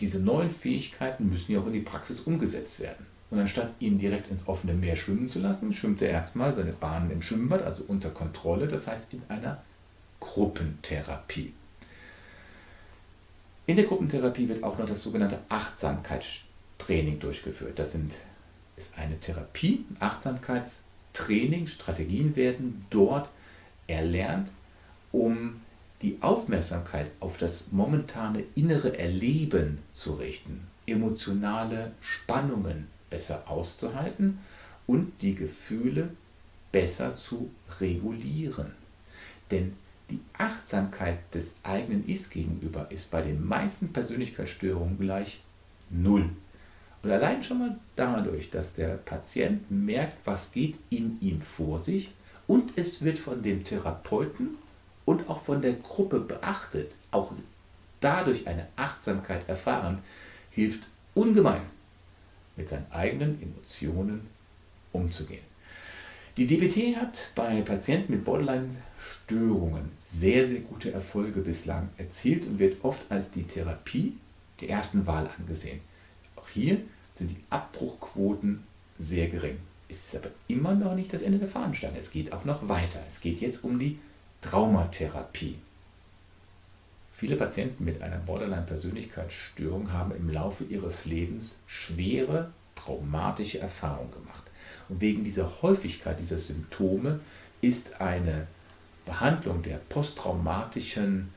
Diese 0.00 0.18
neuen 0.18 0.50
Fähigkeiten 0.50 1.30
müssen 1.30 1.52
ja 1.52 1.60
auch 1.60 1.66
in 1.66 1.74
die 1.74 1.80
Praxis 1.80 2.20
umgesetzt 2.20 2.80
werden. 2.80 3.06
Und 3.30 3.38
anstatt 3.38 3.72
ihn 3.78 3.98
direkt 3.98 4.28
ins 4.30 4.48
offene 4.48 4.74
Meer 4.74 4.96
schwimmen 4.96 5.28
zu 5.28 5.38
lassen, 5.38 5.72
schwimmt 5.72 6.02
er 6.02 6.10
erstmal 6.10 6.52
seine 6.52 6.72
Bahnen 6.72 7.12
im 7.12 7.22
Schwimmbad, 7.22 7.62
also 7.62 7.84
unter 7.86 8.10
Kontrolle, 8.10 8.66
das 8.66 8.88
heißt 8.88 9.14
in 9.14 9.22
einer 9.28 9.62
Gruppentherapie. 10.18 11.52
In 13.66 13.76
der 13.76 13.84
Gruppentherapie 13.84 14.48
wird 14.48 14.64
auch 14.64 14.76
noch 14.76 14.86
das 14.86 15.02
sogenannte 15.02 15.38
Achtsamkeitstraining 15.48 17.20
durchgeführt. 17.20 17.78
Das 17.78 17.92
sind, 17.92 18.12
ist 18.80 18.98
eine 18.98 19.20
Therapie, 19.20 19.84
Achtsamkeitstraining, 19.98 21.66
Strategien 21.66 22.34
werden 22.34 22.86
dort 22.88 23.28
erlernt, 23.86 24.48
um 25.12 25.60
die 26.00 26.16
Aufmerksamkeit 26.22 27.10
auf 27.20 27.36
das 27.36 27.72
momentane 27.72 28.42
innere 28.54 28.98
Erleben 28.98 29.80
zu 29.92 30.14
richten, 30.14 30.66
emotionale 30.86 31.92
Spannungen 32.00 32.86
besser 33.10 33.44
auszuhalten 33.50 34.38
und 34.86 35.12
die 35.20 35.34
Gefühle 35.34 36.08
besser 36.72 37.14
zu 37.14 37.50
regulieren. 37.80 38.72
Denn 39.50 39.74
die 40.08 40.20
Achtsamkeit 40.38 41.18
des 41.34 41.54
eigenen 41.62 42.08
Ist 42.08 42.30
gegenüber 42.30 42.90
ist 42.90 43.10
bei 43.10 43.20
den 43.20 43.46
meisten 43.46 43.92
Persönlichkeitsstörungen 43.92 44.98
gleich 44.98 45.42
Null. 45.90 46.30
Und 47.02 47.10
allein 47.10 47.42
schon 47.42 47.58
mal 47.58 47.78
dadurch, 47.96 48.50
dass 48.50 48.74
der 48.74 48.96
Patient 48.96 49.70
merkt, 49.70 50.16
was 50.24 50.52
geht 50.52 50.76
in 50.90 51.18
ihm 51.20 51.40
vor 51.40 51.78
sich 51.78 52.10
und 52.46 52.72
es 52.76 53.02
wird 53.02 53.18
von 53.18 53.42
dem 53.42 53.64
Therapeuten 53.64 54.58
und 55.06 55.28
auch 55.28 55.38
von 55.38 55.62
der 55.62 55.74
Gruppe 55.74 56.20
beachtet, 56.20 56.92
auch 57.10 57.32
dadurch 58.00 58.46
eine 58.46 58.66
Achtsamkeit 58.76 59.48
erfahren, 59.48 59.98
hilft 60.50 60.86
ungemein, 61.14 61.62
mit 62.56 62.68
seinen 62.68 62.90
eigenen 62.90 63.40
Emotionen 63.42 64.26
umzugehen. 64.92 65.44
Die 66.36 66.46
DBT 66.46 66.96
hat 66.96 67.30
bei 67.34 67.60
Patienten 67.62 68.12
mit 68.12 68.24
Borderline-Störungen 68.24 69.90
sehr, 70.00 70.48
sehr 70.48 70.60
gute 70.60 70.92
Erfolge 70.92 71.40
bislang 71.40 71.88
erzielt 71.98 72.46
und 72.46 72.58
wird 72.58 72.84
oft 72.84 73.10
als 73.10 73.30
die 73.30 73.42
Therapie 73.42 74.16
der 74.60 74.70
ersten 74.70 75.06
Wahl 75.06 75.28
angesehen. 75.38 75.80
Hier 76.52 76.78
sind 77.14 77.30
die 77.30 77.42
Abbruchquoten 77.50 78.64
sehr 78.98 79.28
gering. 79.28 79.58
Es 79.88 80.04
ist 80.06 80.16
aber 80.16 80.30
immer 80.48 80.74
noch 80.74 80.94
nicht 80.94 81.12
das 81.12 81.22
Ende 81.22 81.38
der 81.38 81.48
Fahnenstange. 81.48 81.98
Es 81.98 82.10
geht 82.10 82.32
auch 82.32 82.44
noch 82.44 82.68
weiter. 82.68 83.00
Es 83.08 83.20
geht 83.20 83.40
jetzt 83.40 83.64
um 83.64 83.78
die 83.78 83.98
Traumatherapie. 84.40 85.56
Viele 87.12 87.36
Patienten 87.36 87.84
mit 87.84 88.00
einer 88.00 88.16
Borderline-Persönlichkeitsstörung 88.16 89.92
haben 89.92 90.14
im 90.14 90.30
Laufe 90.30 90.64
ihres 90.64 91.04
Lebens 91.04 91.56
schwere 91.66 92.50
traumatische 92.76 93.58
Erfahrungen 93.58 94.12
gemacht. 94.12 94.44
Und 94.88 95.00
wegen 95.00 95.24
dieser 95.24 95.60
Häufigkeit 95.60 96.18
dieser 96.18 96.38
Symptome 96.38 97.20
ist 97.60 98.00
eine 98.00 98.46
Behandlung 99.04 99.62
der 99.62 99.76
posttraumatischen 99.76 101.28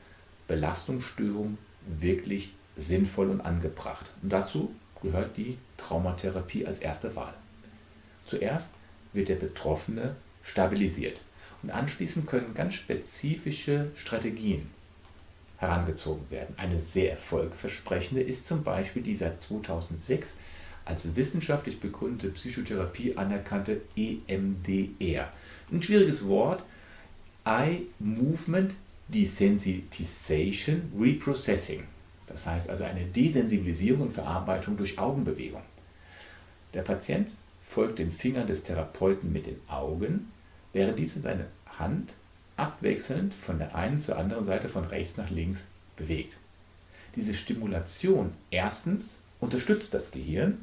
Belastungsstörung 0.48 1.58
wirklich 1.86 2.54
sinnvoll 2.76 3.28
und 3.30 3.40
angebracht. 3.40 4.06
Und 4.22 4.32
dazu 4.32 4.74
gehört 5.04 5.36
die 5.36 5.58
Traumatherapie 5.76 6.66
als 6.66 6.80
erste 6.80 7.14
Wahl. 7.14 7.34
Zuerst 8.24 8.70
wird 9.12 9.28
der 9.28 9.36
Betroffene 9.36 10.16
stabilisiert 10.42 11.20
und 11.62 11.70
anschließend 11.70 12.26
können 12.26 12.54
ganz 12.54 12.74
spezifische 12.74 13.90
Strategien 13.94 14.70
herangezogen 15.58 16.30
werden. 16.30 16.54
Eine 16.58 16.80
sehr 16.80 17.12
erfolgversprechende 17.12 18.22
ist 18.22 18.46
zum 18.46 18.64
Beispiel 18.64 19.02
die 19.02 19.14
seit 19.14 19.40
2006 19.40 20.36
als 20.84 21.16
wissenschaftlich 21.16 21.80
bekundete 21.80 22.28
Psychotherapie 22.32 23.16
anerkannte 23.16 23.80
EMDR. 23.96 25.32
Ein 25.72 25.82
schwieriges 25.82 26.26
Wort. 26.28 26.64
Eye 27.44 27.82
Movement 27.98 28.74
Desensitization 29.08 30.92
Reprocessing. 30.98 31.84
Das 32.34 32.48
heißt 32.48 32.68
also 32.68 32.82
eine 32.82 33.04
Desensibilisierung 33.04 34.08
und 34.08 34.12
Verarbeitung 34.12 34.76
durch 34.76 34.98
Augenbewegung. 34.98 35.62
Der 36.74 36.82
Patient 36.82 37.28
folgt 37.64 38.00
den 38.00 38.10
Fingern 38.10 38.48
des 38.48 38.64
Therapeuten 38.64 39.32
mit 39.32 39.46
den 39.46 39.60
Augen, 39.68 40.32
während 40.72 40.98
dieser 40.98 41.20
seine 41.20 41.46
Hand 41.78 42.12
abwechselnd 42.56 43.34
von 43.34 43.58
der 43.58 43.76
einen 43.76 44.00
zur 44.00 44.18
anderen 44.18 44.42
Seite 44.42 44.68
von 44.68 44.84
rechts 44.84 45.16
nach 45.16 45.30
links 45.30 45.68
bewegt. 45.94 46.36
Diese 47.14 47.34
Stimulation 47.34 48.32
erstens 48.50 49.20
unterstützt 49.38 49.94
das 49.94 50.10
Gehirn 50.10 50.58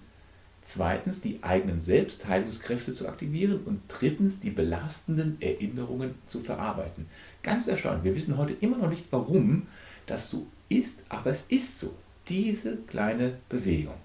zweitens 0.64 1.22
die 1.22 1.42
eigenen 1.42 1.80
Selbstheilungskräfte 1.80 2.92
zu 2.92 3.08
aktivieren 3.08 3.62
und 3.64 3.82
drittens 3.88 4.42
die 4.42 4.52
belastenden 4.52 5.42
Erinnerungen 5.42 6.16
zu 6.26 6.42
verarbeiten. 6.42 7.08
Ganz 7.44 7.70
erstaunlich, 7.70 8.04
wir 8.04 8.16
wissen 8.18 8.38
heute 8.38 8.54
immer 8.60 8.78
noch 8.78 8.90
nicht, 8.90 9.06
warum 9.12 9.68
das 10.12 10.30
so 10.30 10.46
ist, 10.70 11.04
aber 11.10 11.32
es 11.32 11.46
ist 11.48 11.80
so. 11.80 11.96
Diese 12.28 12.78
kleine 12.78 13.38
Bewegung 13.50 13.96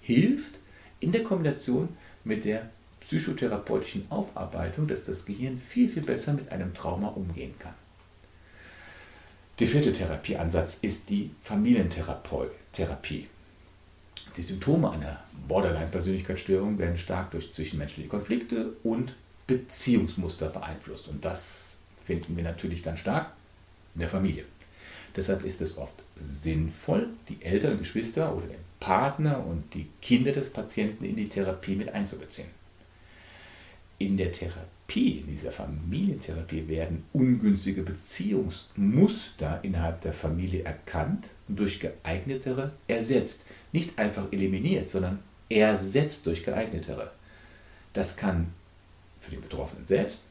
hilft 0.00 0.58
in 1.00 1.12
der 1.12 1.22
Kombination 1.22 1.88
mit 2.24 2.44
der 2.44 2.70
psychotherapeutischen 3.00 4.06
Aufarbeitung, 4.10 4.88
dass 4.88 5.04
das 5.04 5.24
Gehirn 5.24 5.58
viel, 5.58 5.88
viel 5.88 6.02
besser 6.02 6.32
mit 6.32 6.50
einem 6.50 6.74
Trauma 6.74 7.08
umgehen 7.08 7.54
kann. 7.58 7.74
Der 9.60 9.68
vierte 9.68 9.92
Therapieansatz 9.92 10.78
ist 10.82 11.08
die 11.08 11.30
Familientherapie. 11.40 13.28
Die 14.36 14.42
Symptome 14.42 14.90
einer 14.90 15.22
Borderline-Persönlichkeitsstörung 15.48 16.78
werden 16.78 16.96
stark 16.98 17.30
durch 17.30 17.52
zwischenmenschliche 17.52 18.08
Konflikte 18.08 18.72
und 18.82 19.14
Beziehungsmuster 19.46 20.48
beeinflusst. 20.48 21.08
Und 21.08 21.24
das 21.24 21.78
finden 22.04 22.36
wir 22.36 22.44
natürlich 22.44 22.82
ganz 22.82 22.98
stark 22.98 23.32
in 23.94 24.00
der 24.00 24.10
Familie. 24.10 24.44
Deshalb 25.16 25.44
ist 25.44 25.62
es 25.62 25.78
oft 25.78 25.94
sinnvoll, 26.16 27.08
die 27.28 27.42
Eltern, 27.42 27.78
Geschwister 27.78 28.36
oder 28.36 28.46
den 28.46 28.66
Partner 28.78 29.44
und 29.44 29.72
die 29.72 29.86
Kinder 30.02 30.32
des 30.32 30.50
Patienten 30.50 31.04
in 31.04 31.16
die 31.16 31.28
Therapie 31.28 31.74
mit 31.74 31.88
einzubeziehen. 31.88 32.48
In 33.98 34.18
der 34.18 34.30
Therapie, 34.30 35.20
in 35.20 35.28
dieser 35.28 35.52
Familientherapie, 35.52 36.68
werden 36.68 37.04
ungünstige 37.14 37.82
Beziehungsmuster 37.82 39.60
innerhalb 39.62 40.02
der 40.02 40.12
Familie 40.12 40.64
erkannt 40.64 41.28
und 41.48 41.58
durch 41.58 41.80
geeignetere 41.80 42.72
ersetzt. 42.86 43.46
Nicht 43.72 43.98
einfach 43.98 44.30
eliminiert, 44.32 44.90
sondern 44.90 45.20
ersetzt 45.48 46.26
durch 46.26 46.44
geeignetere. 46.44 47.10
Das 47.94 48.18
kann 48.18 48.48
für 49.18 49.30
den 49.30 49.40
Betroffenen 49.40 49.86
selbst, 49.86 50.24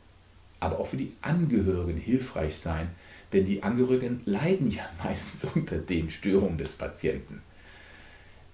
aber 0.60 0.80
auch 0.80 0.86
für 0.86 0.98
die 0.98 1.14
Angehörigen 1.22 1.98
hilfreich 1.98 2.56
sein, 2.56 2.90
denn 3.36 3.46
die 3.46 3.62
Angehörigen 3.62 4.22
leiden 4.26 4.72
ja 4.72 4.90
meistens 5.04 5.46
unter 5.54 5.78
den 5.78 6.10
Störungen 6.10 6.58
des 6.58 6.74
Patienten. 6.74 7.42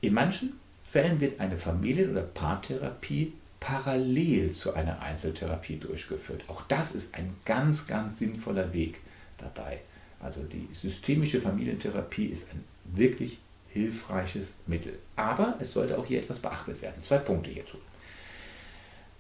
In 0.02 0.14
manchen 0.14 0.54
Fällen 0.86 1.22
wird 1.22 1.40
eine 1.40 1.58
Familien- 1.58 2.12
oder 2.12 2.24
Paartherapie 2.24 3.34
parallel 3.60 4.52
zu 4.52 4.74
einer 4.74 5.02
Einzeltherapie 5.02 5.78
durchgeführt. 5.78 6.44
Auch 6.48 6.64
das 6.68 6.94
ist 6.96 7.16
ein 7.16 7.36
ganz, 7.46 7.86
ganz 7.86 8.18
sinnvoller 8.20 8.74
Weg 8.74 9.00
dabei. 9.38 9.80
Also 10.20 10.44
die 10.44 10.68
systemische 10.74 11.40
Familientherapie 11.40 12.26
ist 12.26 12.52
ein 12.52 12.64
wirklich 12.86 13.38
hilfreiches 13.70 14.56
Mittel. 14.66 14.98
Aber 15.16 15.56
es 15.60 15.74
sollte 15.74 15.98
auch 15.98 16.06
hier 16.06 16.20
etwas 16.20 16.40
beachtet 16.40 16.82
werden. 16.82 17.00
Zwei 17.02 17.20
Punkte 17.20 17.52
hierzu. 17.52 17.78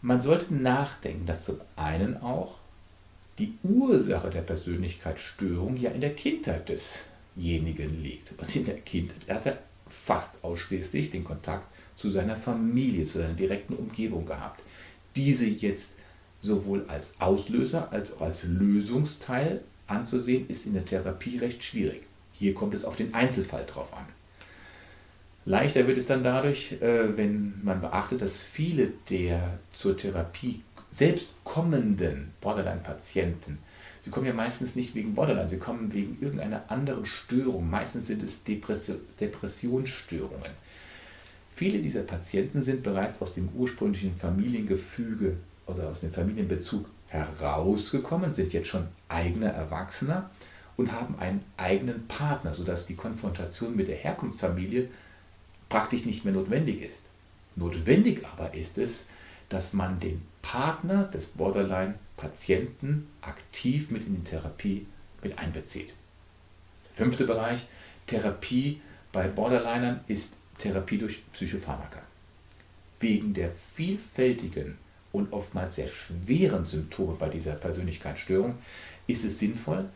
Man 0.01 0.19
sollte 0.19 0.53
nachdenken, 0.53 1.27
dass 1.27 1.45
zum 1.45 1.61
einen 1.75 2.17
auch 2.17 2.57
die 3.39 3.53
Ursache 3.63 4.29
der 4.29 4.41
Persönlichkeitsstörung 4.41 5.77
ja 5.77 5.91
in 5.91 6.01
der 6.01 6.15
Kindheit 6.15 6.69
desjenigen 6.69 8.01
liegt. 8.03 8.33
Und 8.37 8.55
in 8.55 8.65
der 8.65 8.79
Kindheit 8.79 9.29
hat 9.29 9.45
er 9.45 9.59
fast 9.87 10.43
ausschließlich 10.43 11.11
den 11.11 11.23
Kontakt 11.23 11.67
zu 11.95 12.09
seiner 12.09 12.35
Familie, 12.35 13.03
zu 13.05 13.19
seiner 13.19 13.33
direkten 13.33 13.75
Umgebung 13.75 14.25
gehabt. 14.25 14.61
Diese 15.15 15.45
jetzt 15.45 15.95
sowohl 16.39 16.85
als 16.87 17.15
Auslöser 17.19 17.91
als 17.91 18.13
auch 18.17 18.21
als 18.21 18.43
Lösungsteil 18.43 19.61
anzusehen, 19.87 20.47
ist 20.47 20.65
in 20.65 20.73
der 20.73 20.85
Therapie 20.85 21.37
recht 21.37 21.63
schwierig. 21.63 22.03
Hier 22.33 22.53
kommt 22.53 22.73
es 22.73 22.85
auf 22.85 22.95
den 22.95 23.13
Einzelfall 23.13 23.65
drauf 23.65 23.93
an. 23.93 24.05
Leichter 25.45 25.87
wird 25.87 25.97
es 25.97 26.05
dann 26.05 26.23
dadurch, 26.23 26.73
äh, 26.81 27.17
wenn 27.17 27.53
man 27.63 27.81
beachtet, 27.81 28.21
dass 28.21 28.37
viele 28.37 28.93
der 29.09 29.59
zur 29.71 29.97
Therapie 29.97 30.61
selbst 30.91 31.33
kommenden 31.43 32.33
Borderline-Patienten, 32.41 33.57
sie 34.01 34.09
kommen 34.09 34.27
ja 34.27 34.33
meistens 34.33 34.75
nicht 34.75 34.93
wegen 34.93 35.15
Borderline, 35.15 35.47
sie 35.47 35.57
kommen 35.57 35.93
wegen 35.93 36.17
irgendeiner 36.21 36.69
anderen 36.69 37.05
Störung. 37.05 37.69
Meistens 37.69 38.07
sind 38.07 38.21
es 38.21 38.43
Depressionsstörungen. 38.43 40.51
Viele 41.53 41.79
dieser 41.79 42.03
Patienten 42.03 42.61
sind 42.61 42.83
bereits 42.83 43.21
aus 43.21 43.33
dem 43.33 43.49
ursprünglichen 43.55 44.13
Familiengefüge 44.13 45.37
oder 45.65 45.89
aus 45.89 46.01
dem 46.01 46.11
Familienbezug 46.11 46.85
herausgekommen, 47.07 48.33
sind 48.33 48.53
jetzt 48.53 48.67
schon 48.67 48.87
eigener 49.09 49.49
Erwachsener 49.49 50.29
und 50.77 50.91
haben 50.91 51.19
einen 51.19 51.43
eigenen 51.57 52.07
Partner, 52.07 52.53
sodass 52.53 52.85
die 52.85 52.95
Konfrontation 52.95 53.75
mit 53.75 53.87
der 53.87 53.97
Herkunftsfamilie 53.97 54.89
praktisch 55.69 56.05
nicht 56.05 56.25
mehr 56.25 56.33
notwendig 56.33 56.81
ist. 56.81 57.03
Notwendig 57.55 58.25
aber 58.25 58.53
ist 58.53 58.77
es, 58.77 59.05
dass 59.49 59.73
man 59.73 59.99
den 59.99 60.21
Partner 60.41 61.03
des 61.03 61.27
Borderline-Patienten 61.27 63.07
aktiv 63.21 63.91
mit 63.91 64.05
in 64.05 64.15
die 64.15 64.23
Therapie 64.23 64.85
mit 65.23 65.37
einbezieht. 65.37 65.93
Der 66.89 66.95
fünfte 66.95 67.25
Bereich, 67.25 67.67
Therapie 68.07 68.81
bei 69.11 69.27
Borderlinern 69.27 70.01
ist 70.07 70.33
Therapie 70.57 70.97
durch 70.97 71.21
Psychopharmaka. 71.33 72.01
Wegen 72.99 73.33
der 73.33 73.49
vielfältigen 73.51 74.77
und 75.11 75.33
oftmals 75.33 75.75
sehr 75.75 75.87
schweren 75.87 76.65
Symptome 76.65 77.15
bei 77.15 77.29
dieser 77.29 77.53
Persönlichkeitsstörung 77.53 78.55
ist 79.07 79.25
es 79.25 79.39
sinnvoll, 79.39 79.89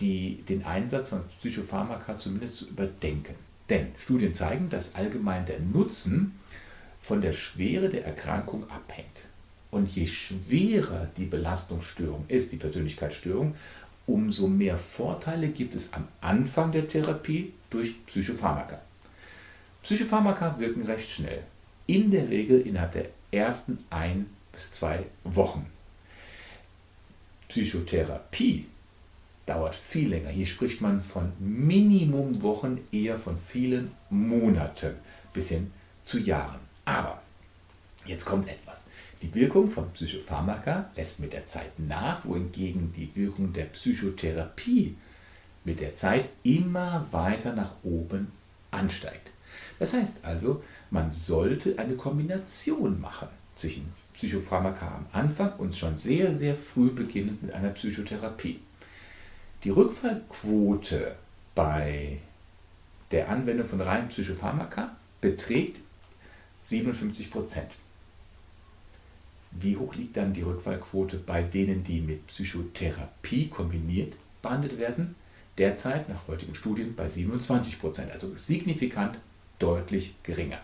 die, 0.00 0.42
den 0.48 0.64
Einsatz 0.64 1.10
von 1.10 1.24
Psychopharmaka 1.38 2.16
zumindest 2.16 2.56
zu 2.58 2.68
überdenken. 2.68 3.34
Denn 3.68 3.88
Studien 3.98 4.32
zeigen, 4.32 4.70
dass 4.70 4.94
allgemein 4.94 5.46
der 5.46 5.60
Nutzen 5.60 6.38
von 7.00 7.20
der 7.20 7.32
Schwere 7.32 7.88
der 7.88 8.04
Erkrankung 8.04 8.68
abhängt. 8.70 9.24
Und 9.70 9.94
je 9.94 10.06
schwerer 10.06 11.08
die 11.16 11.26
Belastungsstörung 11.26 12.24
ist, 12.28 12.52
die 12.52 12.56
Persönlichkeitsstörung, 12.56 13.54
umso 14.06 14.48
mehr 14.48 14.78
Vorteile 14.78 15.48
gibt 15.48 15.74
es 15.74 15.92
am 15.92 16.08
Anfang 16.20 16.72
der 16.72 16.88
Therapie 16.88 17.52
durch 17.68 18.06
Psychopharmaka. 18.06 18.80
Psychopharmaka 19.82 20.58
wirken 20.58 20.84
recht 20.84 21.08
schnell, 21.08 21.42
in 21.86 22.10
der 22.10 22.28
Regel 22.28 22.60
innerhalb 22.62 22.92
der 22.92 23.06
ersten 23.30 23.78
ein 23.90 24.26
bis 24.52 24.72
zwei 24.72 25.04
Wochen. 25.24 25.66
Psychotherapie 27.48 28.66
dauert 29.46 29.74
viel 29.74 30.10
länger. 30.10 30.30
Hier 30.30 30.46
spricht 30.46 30.80
man 30.80 31.00
von 31.00 31.32
Minimum 31.38 32.42
Wochen, 32.42 32.80
eher 32.92 33.16
von 33.16 33.38
vielen 33.38 33.92
Monaten 34.10 34.94
bis 35.32 35.48
hin 35.48 35.70
zu 36.02 36.18
Jahren. 36.18 36.60
Aber 36.84 37.22
jetzt 38.04 38.24
kommt 38.24 38.48
etwas. 38.48 38.87
Die 39.22 39.34
Wirkung 39.34 39.68
von 39.68 39.90
Psychopharmaka 39.92 40.90
lässt 40.94 41.18
mit 41.18 41.32
der 41.32 41.44
Zeit 41.44 41.78
nach, 41.78 42.24
wohingegen 42.24 42.92
die 42.92 43.14
Wirkung 43.16 43.52
der 43.52 43.64
Psychotherapie 43.64 44.96
mit 45.64 45.80
der 45.80 45.94
Zeit 45.94 46.30
immer 46.44 47.06
weiter 47.10 47.52
nach 47.52 47.72
oben 47.82 48.30
ansteigt. 48.70 49.32
Das 49.80 49.92
heißt 49.92 50.24
also, 50.24 50.62
man 50.90 51.10
sollte 51.10 51.78
eine 51.78 51.94
Kombination 51.94 53.00
machen 53.00 53.28
zwischen 53.56 53.88
Psychopharmaka 54.14 54.86
am 54.86 55.06
Anfang 55.12 55.52
und 55.58 55.76
schon 55.76 55.96
sehr, 55.96 56.36
sehr 56.36 56.56
früh 56.56 56.90
beginnend 56.90 57.42
mit 57.42 57.52
einer 57.52 57.70
Psychotherapie. 57.70 58.60
Die 59.64 59.70
Rückfallquote 59.70 61.16
bei 61.56 62.18
der 63.10 63.28
Anwendung 63.28 63.66
von 63.66 63.80
reinen 63.80 64.08
Psychopharmaka 64.08 64.94
beträgt 65.20 65.80
57 66.62 67.32
Prozent. 67.32 67.70
Wie 69.50 69.76
hoch 69.76 69.94
liegt 69.94 70.16
dann 70.16 70.32
die 70.32 70.40
Rückfallquote 70.42 71.18
bei 71.18 71.42
denen, 71.42 71.84
die 71.84 72.00
mit 72.00 72.26
Psychotherapie 72.26 73.48
kombiniert 73.48 74.16
behandelt 74.42 74.78
werden? 74.78 75.14
Derzeit 75.56 76.08
nach 76.08 76.26
heutigen 76.28 76.54
Studien 76.54 76.94
bei 76.94 77.08
27 77.08 77.80
Prozent, 77.80 78.12
also 78.12 78.32
signifikant 78.34 79.18
deutlich 79.58 80.14
geringer. 80.22 80.60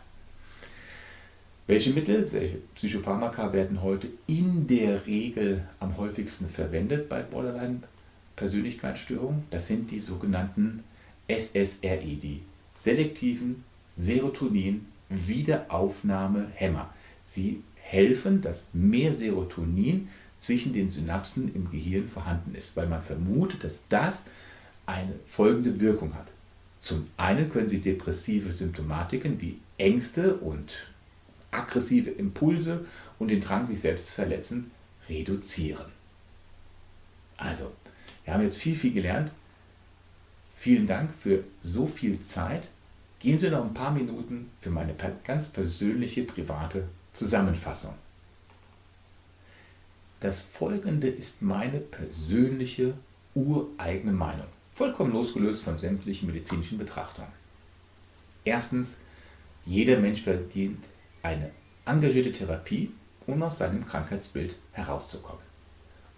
Welche 1.66 1.90
Mittel, 1.90 2.30
welche 2.30 2.58
Psychopharmaka 2.74 3.54
werden 3.54 3.82
heute 3.82 4.08
in 4.26 4.66
der 4.66 5.06
Regel 5.06 5.64
am 5.80 5.96
häufigsten 5.96 6.46
verwendet 6.46 7.08
bei 7.08 7.22
Borderline-Persönlichkeitsstörungen? 7.22 9.44
Das 9.50 9.66
sind 9.66 9.90
die 9.90 9.98
sogenannten 9.98 10.84
SSRI, 11.26 12.18
die 12.22 12.42
selektiven 12.76 13.64
Serotonin 13.94 14.84
Wiederaufnahmehämmer. 15.08 16.92
Sie 17.22 17.62
helfen, 17.94 18.42
dass 18.42 18.68
mehr 18.72 19.12
Serotonin 19.14 20.08
zwischen 20.38 20.72
den 20.72 20.90
Synapsen 20.90 21.54
im 21.54 21.70
Gehirn 21.70 22.06
vorhanden 22.06 22.54
ist, 22.54 22.76
weil 22.76 22.88
man 22.88 23.02
vermutet, 23.02 23.64
dass 23.64 23.88
das 23.88 24.24
eine 24.84 25.14
folgende 25.24 25.80
Wirkung 25.80 26.14
hat. 26.14 26.26
Zum 26.80 27.06
einen 27.16 27.48
können 27.48 27.68
sie 27.68 27.80
depressive 27.80 28.52
Symptomatiken 28.52 29.40
wie 29.40 29.58
Ängste 29.78 30.34
und 30.36 30.74
aggressive 31.50 32.10
Impulse 32.10 32.84
und 33.18 33.28
den 33.28 33.40
Drang, 33.40 33.64
sich 33.64 33.80
selbst 33.80 34.08
zu 34.08 34.12
verletzen, 34.12 34.70
reduzieren. 35.08 35.86
Also, 37.36 37.72
wir 38.24 38.34
haben 38.34 38.42
jetzt 38.42 38.58
viel, 38.58 38.74
viel 38.74 38.92
gelernt. 38.92 39.32
Vielen 40.52 40.86
Dank 40.86 41.14
für 41.14 41.44
so 41.62 41.86
viel 41.86 42.20
Zeit. 42.20 42.68
Geben 43.18 43.38
Sie 43.38 43.50
noch 43.50 43.64
ein 43.64 43.74
paar 43.74 43.92
Minuten 43.92 44.50
für 44.58 44.70
meine 44.70 44.94
ganz 45.24 45.48
persönliche, 45.48 46.24
private 46.24 46.88
Zusammenfassung. 47.14 47.94
Das 50.20 50.42
folgende 50.42 51.08
ist 51.08 51.42
meine 51.42 51.78
persönliche, 51.78 52.94
ureigene 53.34 54.12
Meinung, 54.12 54.46
vollkommen 54.72 55.12
losgelöst 55.12 55.62
von 55.62 55.78
sämtlichen 55.78 56.26
medizinischen 56.26 56.76
Betrachtungen. 56.76 57.30
Erstens, 58.44 58.98
jeder 59.64 59.98
Mensch 59.98 60.22
verdient 60.22 60.84
eine 61.22 61.50
engagierte 61.86 62.32
Therapie, 62.32 62.92
um 63.26 63.42
aus 63.42 63.58
seinem 63.58 63.86
Krankheitsbild 63.86 64.56
herauszukommen. 64.72 65.42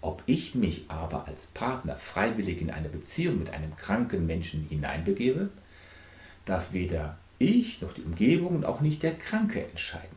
Ob 0.01 0.23
ich 0.25 0.55
mich 0.55 0.85
aber 0.89 1.27
als 1.27 1.47
Partner 1.47 1.95
freiwillig 1.95 2.61
in 2.61 2.71
eine 2.71 2.89
Beziehung 2.89 3.39
mit 3.39 3.51
einem 3.51 3.75
kranken 3.75 4.25
Menschen 4.25 4.67
hineinbegebe, 4.67 5.49
darf 6.45 6.73
weder 6.73 7.17
ich 7.39 7.81
noch 7.81 7.93
die 7.93 8.03
Umgebung 8.03 8.55
und 8.55 8.65
auch 8.65 8.81
nicht 8.81 9.03
der 9.03 9.15
Kranke 9.15 9.63
entscheiden. 9.63 10.16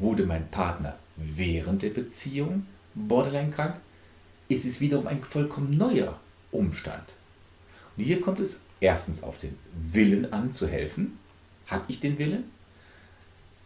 Wurde 0.00 0.24
mein 0.24 0.50
Partner 0.50 0.96
während 1.16 1.82
der 1.82 1.90
Beziehung 1.90 2.66
borderline 2.94 3.50
krank, 3.50 3.76
ist 4.48 4.64
es 4.64 4.80
wiederum 4.80 5.06
ein 5.06 5.22
vollkommen 5.22 5.76
neuer 5.76 6.18
Umstand. 6.50 7.14
Und 7.96 8.04
hier 8.04 8.20
kommt 8.20 8.40
es 8.40 8.62
erstens 8.80 9.22
auf 9.22 9.38
den 9.38 9.56
Willen 9.92 10.32
an 10.32 10.52
zu 10.52 10.66
helfen. 10.66 11.18
Habe 11.66 11.84
ich 11.88 12.00
den 12.00 12.18
Willen? 12.18 12.44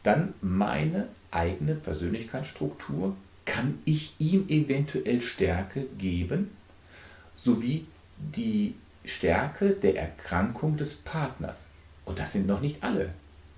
Dann 0.02 0.34
meine 0.42 1.08
eigene 1.30 1.74
Persönlichkeitsstruktur. 1.76 3.16
Kann 3.44 3.78
ich 3.84 4.14
ihm 4.18 4.48
eventuell 4.48 5.20
Stärke 5.20 5.86
geben? 5.98 6.50
Sowie 7.36 7.86
die 8.18 8.74
Stärke 9.04 9.70
der 9.70 9.96
Erkrankung 9.96 10.76
des 10.76 10.96
Partners. 10.96 11.68
Und 12.04 12.18
das 12.18 12.32
sind 12.32 12.46
noch 12.46 12.60
nicht 12.60 12.82
alle 12.82 13.10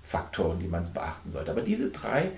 Faktoren, 0.03 0.59
die 0.59 0.67
man 0.67 0.93
beachten 0.93 1.31
sollte. 1.31 1.51
Aber 1.51 1.61
diese 1.61 1.89
drei, 1.89 2.31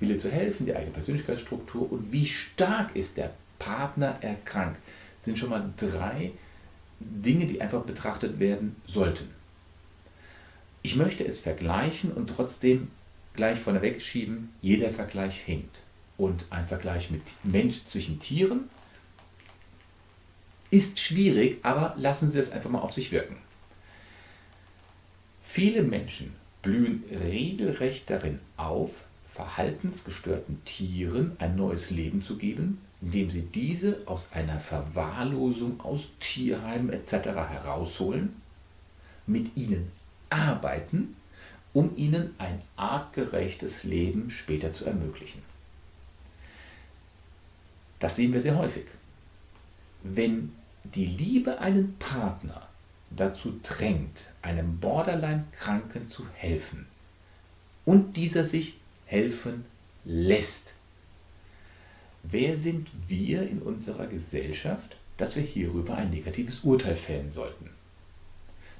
Wille 0.00 0.16
zu 0.16 0.30
helfen, 0.30 0.66
die 0.66 0.74
eigene 0.74 0.92
Persönlichkeitsstruktur 0.92 1.90
und 1.90 2.12
wie 2.12 2.26
stark 2.26 2.94
ist 2.94 3.16
der 3.16 3.32
Partner 3.58 4.18
erkrankt, 4.20 4.80
sind 5.20 5.38
schon 5.38 5.50
mal 5.50 5.72
drei 5.76 6.32
Dinge, 7.00 7.46
die 7.46 7.60
einfach 7.60 7.82
betrachtet 7.82 8.38
werden 8.38 8.76
sollten. 8.86 9.30
Ich 10.82 10.96
möchte 10.96 11.24
es 11.24 11.40
vergleichen 11.40 12.12
und 12.12 12.28
trotzdem 12.30 12.90
gleich 13.34 13.58
vorneweg 13.58 14.00
schieben, 14.00 14.52
jeder 14.62 14.90
Vergleich 14.90 15.40
hinkt. 15.40 15.82
Und 16.16 16.46
ein 16.50 16.66
Vergleich 16.66 17.10
mit 17.10 17.22
Mensch 17.44 17.84
zwischen 17.84 18.18
Tieren 18.18 18.68
ist 20.70 20.98
schwierig, 20.98 21.58
aber 21.62 21.94
lassen 21.96 22.28
Sie 22.28 22.38
es 22.38 22.50
einfach 22.50 22.70
mal 22.70 22.80
auf 22.80 22.92
sich 22.92 23.12
wirken. 23.12 23.36
Viele 25.42 25.82
Menschen 25.82 26.34
blühen 26.62 27.04
regelrecht 27.10 28.10
darin 28.10 28.40
auf, 28.56 29.04
verhaltensgestörten 29.28 30.64
Tieren 30.64 31.36
ein 31.38 31.54
neues 31.54 31.90
Leben 31.90 32.22
zu 32.22 32.38
geben, 32.38 32.80
indem 33.02 33.28
sie 33.30 33.42
diese 33.42 33.98
aus 34.06 34.32
einer 34.32 34.58
Verwahrlosung 34.58 35.80
aus 35.82 36.08
Tierheimen 36.18 36.90
etc. 36.90 37.12
herausholen, 37.26 38.40
mit 39.26 39.54
ihnen 39.56 39.92
arbeiten, 40.30 41.14
um 41.74 41.94
ihnen 41.96 42.34
ein 42.38 42.58
artgerechtes 42.76 43.84
Leben 43.84 44.30
später 44.30 44.72
zu 44.72 44.86
ermöglichen. 44.86 45.42
Das 47.98 48.16
sehen 48.16 48.32
wir 48.32 48.40
sehr 48.40 48.56
häufig. 48.56 48.86
Wenn 50.02 50.52
die 50.84 51.06
Liebe 51.06 51.58
einen 51.58 51.96
Partner 51.98 52.66
dazu 53.10 53.60
drängt, 53.62 54.32
einem 54.40 54.78
Borderline-Kranken 54.78 56.06
zu 56.06 56.26
helfen 56.34 56.86
und 57.84 58.16
dieser 58.16 58.44
sich 58.44 58.78
helfen 59.08 59.64
lässt, 60.04 60.74
wer 62.22 62.56
sind 62.56 62.88
wir 63.06 63.42
in 63.48 63.60
unserer 63.60 64.06
Gesellschaft, 64.06 64.96
dass 65.16 65.34
wir 65.34 65.42
hierüber 65.42 65.96
ein 65.96 66.10
negatives 66.10 66.60
Urteil 66.60 66.94
fällen 66.94 67.30
sollten? 67.30 67.70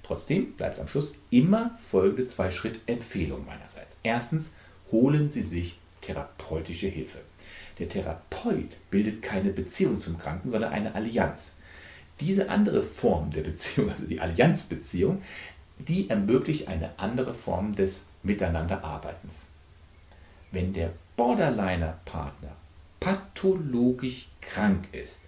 Trotzdem 0.02 0.52
bleibt 0.52 0.78
am 0.78 0.88
Schluss 0.88 1.14
immer 1.30 1.70
folgende 1.82 2.26
zwei 2.26 2.50
Schritt 2.50 2.80
Empfehlung 2.86 3.44
meinerseits. 3.44 3.96
Erstens, 4.02 4.52
holen 4.92 5.30
Sie 5.30 5.42
sich 5.42 5.78
therapeutische 6.00 6.88
Hilfe. 6.88 7.18
Der 7.78 7.88
Therapeut 7.88 8.76
bildet 8.90 9.22
keine 9.22 9.50
Beziehung 9.50 9.98
zum 9.98 10.18
Kranken, 10.18 10.50
sondern 10.50 10.72
eine 10.72 10.94
Allianz. 10.94 11.52
Diese 12.20 12.48
andere 12.48 12.82
Form 12.82 13.30
der 13.30 13.42
Beziehung, 13.42 13.90
also 13.90 14.04
die 14.04 14.20
Allianzbeziehung, 14.20 15.22
die 15.78 16.10
ermöglicht 16.10 16.68
eine 16.68 16.98
andere 16.98 17.34
Form 17.34 17.74
des 17.74 18.04
Miteinanderarbeitens. 18.22 19.48
Wenn 20.50 20.72
der 20.72 20.92
Borderliner-Partner 21.16 22.56
pathologisch 23.00 24.28
krank 24.40 24.88
ist 24.92 25.22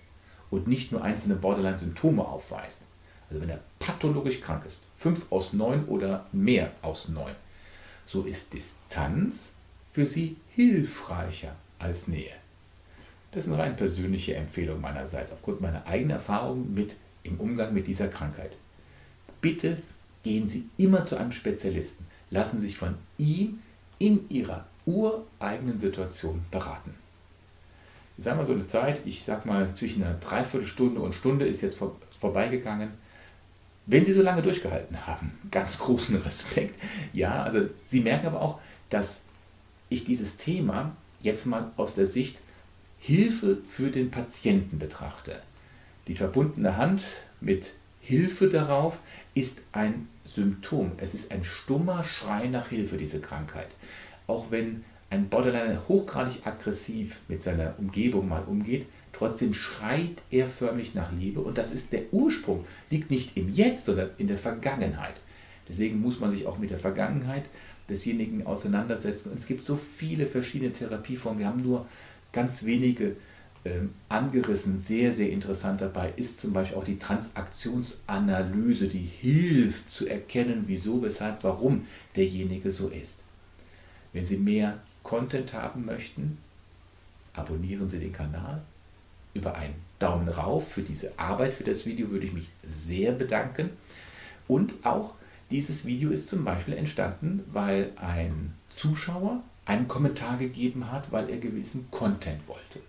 und 0.51 0.67
nicht 0.67 0.93
nur 0.93 1.03
einzelne 1.03 1.37
Borderline-Symptome 1.37 2.25
aufweist, 2.25 2.83
also 3.29 3.41
wenn 3.41 3.51
er 3.51 3.61
pathologisch 3.79 4.41
krank 4.41 4.65
ist, 4.67 4.83
5 4.97 5.31
aus 5.31 5.53
9 5.53 5.85
oder 5.87 6.27
mehr 6.33 6.73
aus 6.83 7.09
9, 7.09 7.33
so 8.07 8.23
ist 8.23 8.53
Distanz 8.53 9.55
für 9.93 10.05
sie 10.05 10.37
hilfreicher 10.55 11.55
als 11.79 12.09
Nähe. 12.09 12.33
Das 13.33 13.47
ist 13.47 13.53
eine 13.53 13.63
rein 13.63 13.77
persönliche 13.77 14.35
Empfehlung 14.35 14.81
meinerseits, 14.81 15.31
aufgrund 15.31 15.61
meiner 15.61 15.87
eigenen 15.87 16.11
Erfahrung 16.11 16.75
mit, 16.75 16.97
im 17.23 17.39
Umgang 17.39 17.73
mit 17.73 17.87
dieser 17.87 18.09
Krankheit. 18.09 18.57
Bitte 19.41 19.77
gehen 20.23 20.49
Sie 20.49 20.69
immer 20.77 21.05
zu 21.05 21.17
einem 21.17 21.33
Spezialisten. 21.33 22.07
Lassen 22.31 22.61
sich 22.61 22.77
von 22.77 22.97
ihm 23.19 23.61
in 23.99 24.29
Ihrer 24.29 24.67
ureigenen 24.91 25.79
Situation 25.79 26.43
beraten. 26.51 26.95
Ich 28.19 28.25
sage 28.25 28.37
mal 28.37 28.47
so 28.47 28.53
eine 28.53 28.67
Zeit, 28.67 29.01
ich 29.07 29.25
sage 29.25 29.49
mal 29.49 29.73
zwischen 29.75 30.05
einer 30.05 30.15
Dreiviertelstunde 30.15 31.01
und 31.01 31.15
Stunde 31.15 31.47
ist 31.47 31.63
jetzt 31.63 31.79
vor, 31.79 31.97
vorbeigegangen. 32.11 32.91
Wenn 33.87 34.05
Sie 34.05 34.13
so 34.13 34.23
lange 34.23 34.43
durchgehalten 34.43 35.07
haben, 35.07 35.33
ganz 35.51 35.79
großen 35.79 36.17
Respekt. 36.17 36.79
Ja, 37.13 37.43
also 37.43 37.69
Sie 37.85 38.01
merken 38.01 38.27
aber 38.27 38.43
auch, 38.43 38.61
dass 38.91 39.25
ich 39.89 40.05
dieses 40.05 40.37
Thema 40.37 40.95
jetzt 41.23 41.47
mal 41.47 41.71
aus 41.77 41.95
der 41.95 42.07
Sicht 42.07 42.39
Hilfe 42.99 43.59
für 43.67 43.91
den 43.91 44.11
Patienten 44.11 44.79
betrachte. 44.79 45.41
Die 46.07 46.15
verbundene 46.15 46.77
Hand 46.77 47.03
mit 47.41 47.73
Hilfe 48.01 48.49
darauf 48.49 48.99
ist 49.35 49.63
ein 49.73 50.09
Symptom. 50.25 50.93
Es 50.99 51.15
ist 51.15 51.33
ein 51.33 51.45
stummer 51.45 52.05
Schrei 52.05 52.49
nach 52.49 52.69
Hilfe, 52.69 52.97
diese 52.97 53.21
Krankheit. 53.21 53.69
Auch 54.31 54.53
wenn 54.53 54.85
ein 55.11 55.29
Borderliner 55.29 55.89
hochgradig 55.89 56.47
aggressiv 56.47 57.19
mit 57.27 57.43
seiner 57.43 57.75
Umgebung 57.79 58.29
mal 58.29 58.45
umgeht, 58.45 58.87
trotzdem 59.13 59.53
schreit 59.53 60.23
er 60.31 60.47
förmlich 60.47 60.95
nach 60.95 61.11
Liebe 61.11 61.41
und 61.41 61.59
das 61.59 61.73
ist 61.73 61.93
der 61.93 62.13
Ursprung, 62.13 62.65
liegt 62.91 63.11
nicht 63.11 63.37
im 63.37 63.53
Jetzt, 63.53 63.87
sondern 63.87 64.11
in 64.19 64.29
der 64.29 64.39
Vergangenheit. 64.39 65.15
Deswegen 65.69 66.01
muss 66.01 66.21
man 66.21 66.31
sich 66.31 66.47
auch 66.47 66.59
mit 66.59 66.71
der 66.71 66.79
Vergangenheit 66.79 67.47
desjenigen 67.89 68.47
auseinandersetzen. 68.47 69.31
Und 69.31 69.41
es 69.41 69.49
gibt 69.49 69.65
so 69.65 69.75
viele 69.75 70.27
verschiedene 70.27 70.73
Therapieformen. 70.73 71.41
Wir 71.41 71.49
haben 71.49 71.63
nur 71.63 71.87
ganz 72.31 72.65
wenige 72.65 73.17
ähm, 73.65 73.95
angerissen. 74.09 74.79
Sehr, 74.79 75.13
sehr 75.13 75.31
interessant 75.31 75.81
dabei 75.81 76.13
ist 76.15 76.41
zum 76.41 76.53
Beispiel 76.53 76.79
auch 76.79 76.85
die 76.85 77.01
Transaktionsanalyse, 77.01 78.87
die 78.87 79.09
hilft 79.21 79.91
zu 79.91 80.07
erkennen, 80.07 80.65
wieso, 80.67 81.03
weshalb, 81.03 81.43
warum 81.43 81.83
derjenige 82.15 82.71
so 82.71 82.91
ist. 82.91 83.25
Wenn 84.13 84.25
Sie 84.25 84.39
mehr 84.39 84.79
Content 85.03 85.53
haben 85.55 85.85
möchten, 85.85 86.39
abonnieren 87.33 87.89
Sie 87.89 87.99
den 87.99 88.13
Kanal. 88.13 88.63
Über 89.33 89.55
einen 89.55 89.75
Daumen 89.99 90.29
rauf 90.29 90.73
für 90.73 90.83
diese 90.83 91.17
Arbeit, 91.19 91.55
für 91.55 91.65
das 91.65 91.87
Video 91.87 92.11
würde 92.11 92.27
ich 92.27 92.33
mich 92.33 92.49
sehr 92.65 93.13
bedanken. 93.13 93.71
Und 94.49 94.75
auch 94.85 95.15
dieses 95.51 95.87
Video 95.87 96.11
ist 96.11 96.29
zum 96.29 96.45
Beispiel 96.45 96.75
entstanden, 96.75 97.45
weil 97.53 97.93
ein 97.97 98.55
Zuschauer 98.75 99.43
einen 99.65 99.87
Kommentar 99.87 100.37
gegeben 100.37 100.91
hat, 100.91 101.13
weil 101.13 101.31
er 101.31 101.39
gewissen 101.39 101.89
Content 101.91 102.49
wollte. 102.49 102.81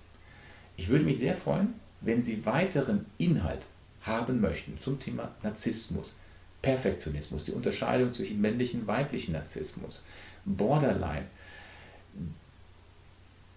Ich 0.78 0.90
würde 0.90 1.06
mich 1.06 1.20
sehr 1.20 1.36
freuen, 1.36 1.76
wenn 2.02 2.24
Sie 2.24 2.46
weiteren 2.46 3.06
Inhalt 3.20 3.66
haben 4.02 4.42
möchten 4.42 4.80
zum 4.82 5.00
Thema 5.00 5.30
Narzissmus, 5.44 6.14
Perfektionismus, 6.62 7.46
die 7.46 7.52
Unterscheidung 7.52 8.12
zwischen 8.12 8.42
männlichen 8.42 8.82
und 8.82 8.88
weiblichen 8.88 9.34
Narzissmus, 9.34 10.02
Borderline, 10.46 11.26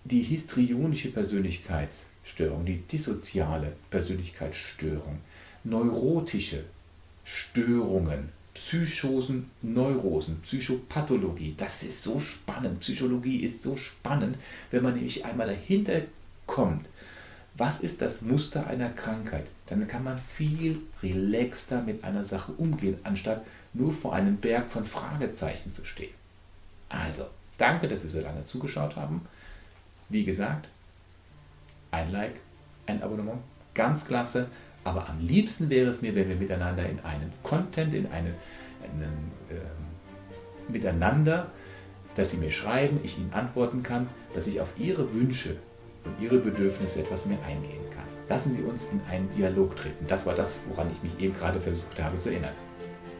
die 0.04 0.22
histrionische 0.22 1.10
Persönlichkeitsstörung, 1.10 2.64
die 2.64 2.78
dissoziale 2.78 3.72
Persönlichkeitsstörung, 3.90 5.18
neurotische 5.64 6.64
Störungen, 7.24 8.28
Psychosen, 8.52 9.50
Neurosen, 9.62 10.40
Psychopathologie. 10.42 11.54
Das 11.56 11.82
ist 11.82 12.02
so 12.02 12.20
spannend. 12.20 12.80
Psychologie 12.80 13.38
ist 13.38 13.62
so 13.62 13.76
spannend, 13.76 14.36
wenn 14.70 14.82
man 14.82 14.94
nämlich 14.94 15.24
einmal 15.24 15.48
dahinter 15.48 16.02
kommt. 16.46 16.86
Was 17.56 17.80
ist 17.80 18.02
das 18.02 18.22
Muster 18.22 18.66
einer 18.66 18.90
Krankheit? 18.90 19.46
Dann 19.66 19.86
kann 19.88 20.04
man 20.04 20.18
viel 20.18 20.80
relaxter 21.02 21.82
mit 21.82 22.04
einer 22.04 22.24
Sache 22.24 22.52
umgehen, 22.52 22.98
anstatt 23.04 23.44
nur 23.72 23.92
vor 23.92 24.14
einem 24.14 24.36
Berg 24.36 24.70
von 24.70 24.84
Fragezeichen 24.84 25.72
zu 25.72 25.84
stehen. 25.84 26.12
Also, 26.94 27.26
danke, 27.58 27.88
dass 27.88 28.02
Sie 28.02 28.08
so 28.08 28.20
lange 28.20 28.44
zugeschaut 28.44 28.96
haben. 28.96 29.22
Wie 30.08 30.24
gesagt, 30.24 30.68
ein 31.90 32.12
Like, 32.12 32.36
ein 32.86 33.02
Abonnement, 33.02 33.40
ganz 33.74 34.04
klasse. 34.06 34.48
Aber 34.84 35.08
am 35.08 35.18
liebsten 35.20 35.70
wäre 35.70 35.88
es 35.88 36.02
mir, 36.02 36.14
wenn 36.14 36.28
wir 36.28 36.36
miteinander 36.36 36.86
in 36.88 37.00
einen 37.00 37.32
Content, 37.42 37.94
in 37.94 38.06
einen, 38.06 38.34
einen 38.82 39.32
äh, 39.50 40.70
Miteinander, 40.70 41.50
dass 42.16 42.30
Sie 42.30 42.36
mir 42.36 42.50
schreiben, 42.50 43.00
ich 43.02 43.18
Ihnen 43.18 43.32
antworten 43.32 43.82
kann, 43.82 44.08
dass 44.34 44.46
ich 44.46 44.60
auf 44.60 44.78
Ihre 44.78 45.12
Wünsche 45.14 45.56
und 46.04 46.20
Ihre 46.22 46.38
Bedürfnisse 46.38 47.00
etwas 47.00 47.26
mehr 47.26 47.42
eingehen 47.46 47.90
kann. 47.90 48.04
Lassen 48.28 48.52
Sie 48.52 48.62
uns 48.62 48.86
in 48.86 49.00
einen 49.10 49.28
Dialog 49.30 49.74
treten. 49.76 50.06
Das 50.06 50.26
war 50.26 50.34
das, 50.34 50.60
woran 50.68 50.90
ich 50.90 51.02
mich 51.02 51.18
eben 51.22 51.34
gerade 51.34 51.60
versucht 51.60 52.00
habe 52.02 52.18
zu 52.18 52.30
erinnern. 52.30 52.54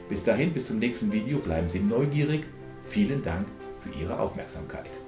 Bis 0.09 0.23
dahin, 0.23 0.53
bis 0.53 0.69
zum 0.69 0.79
nächsten 0.79 1.11
Video, 1.13 1.39
bleiben 1.39 1.69
Sie 1.69 1.81
neugierig. 1.81 2.45
Vielen 2.85 3.23
Dank 3.23 3.47
für 3.85 3.91
Ihre 3.99 4.19
Aufmerksamkeit. 4.19 4.99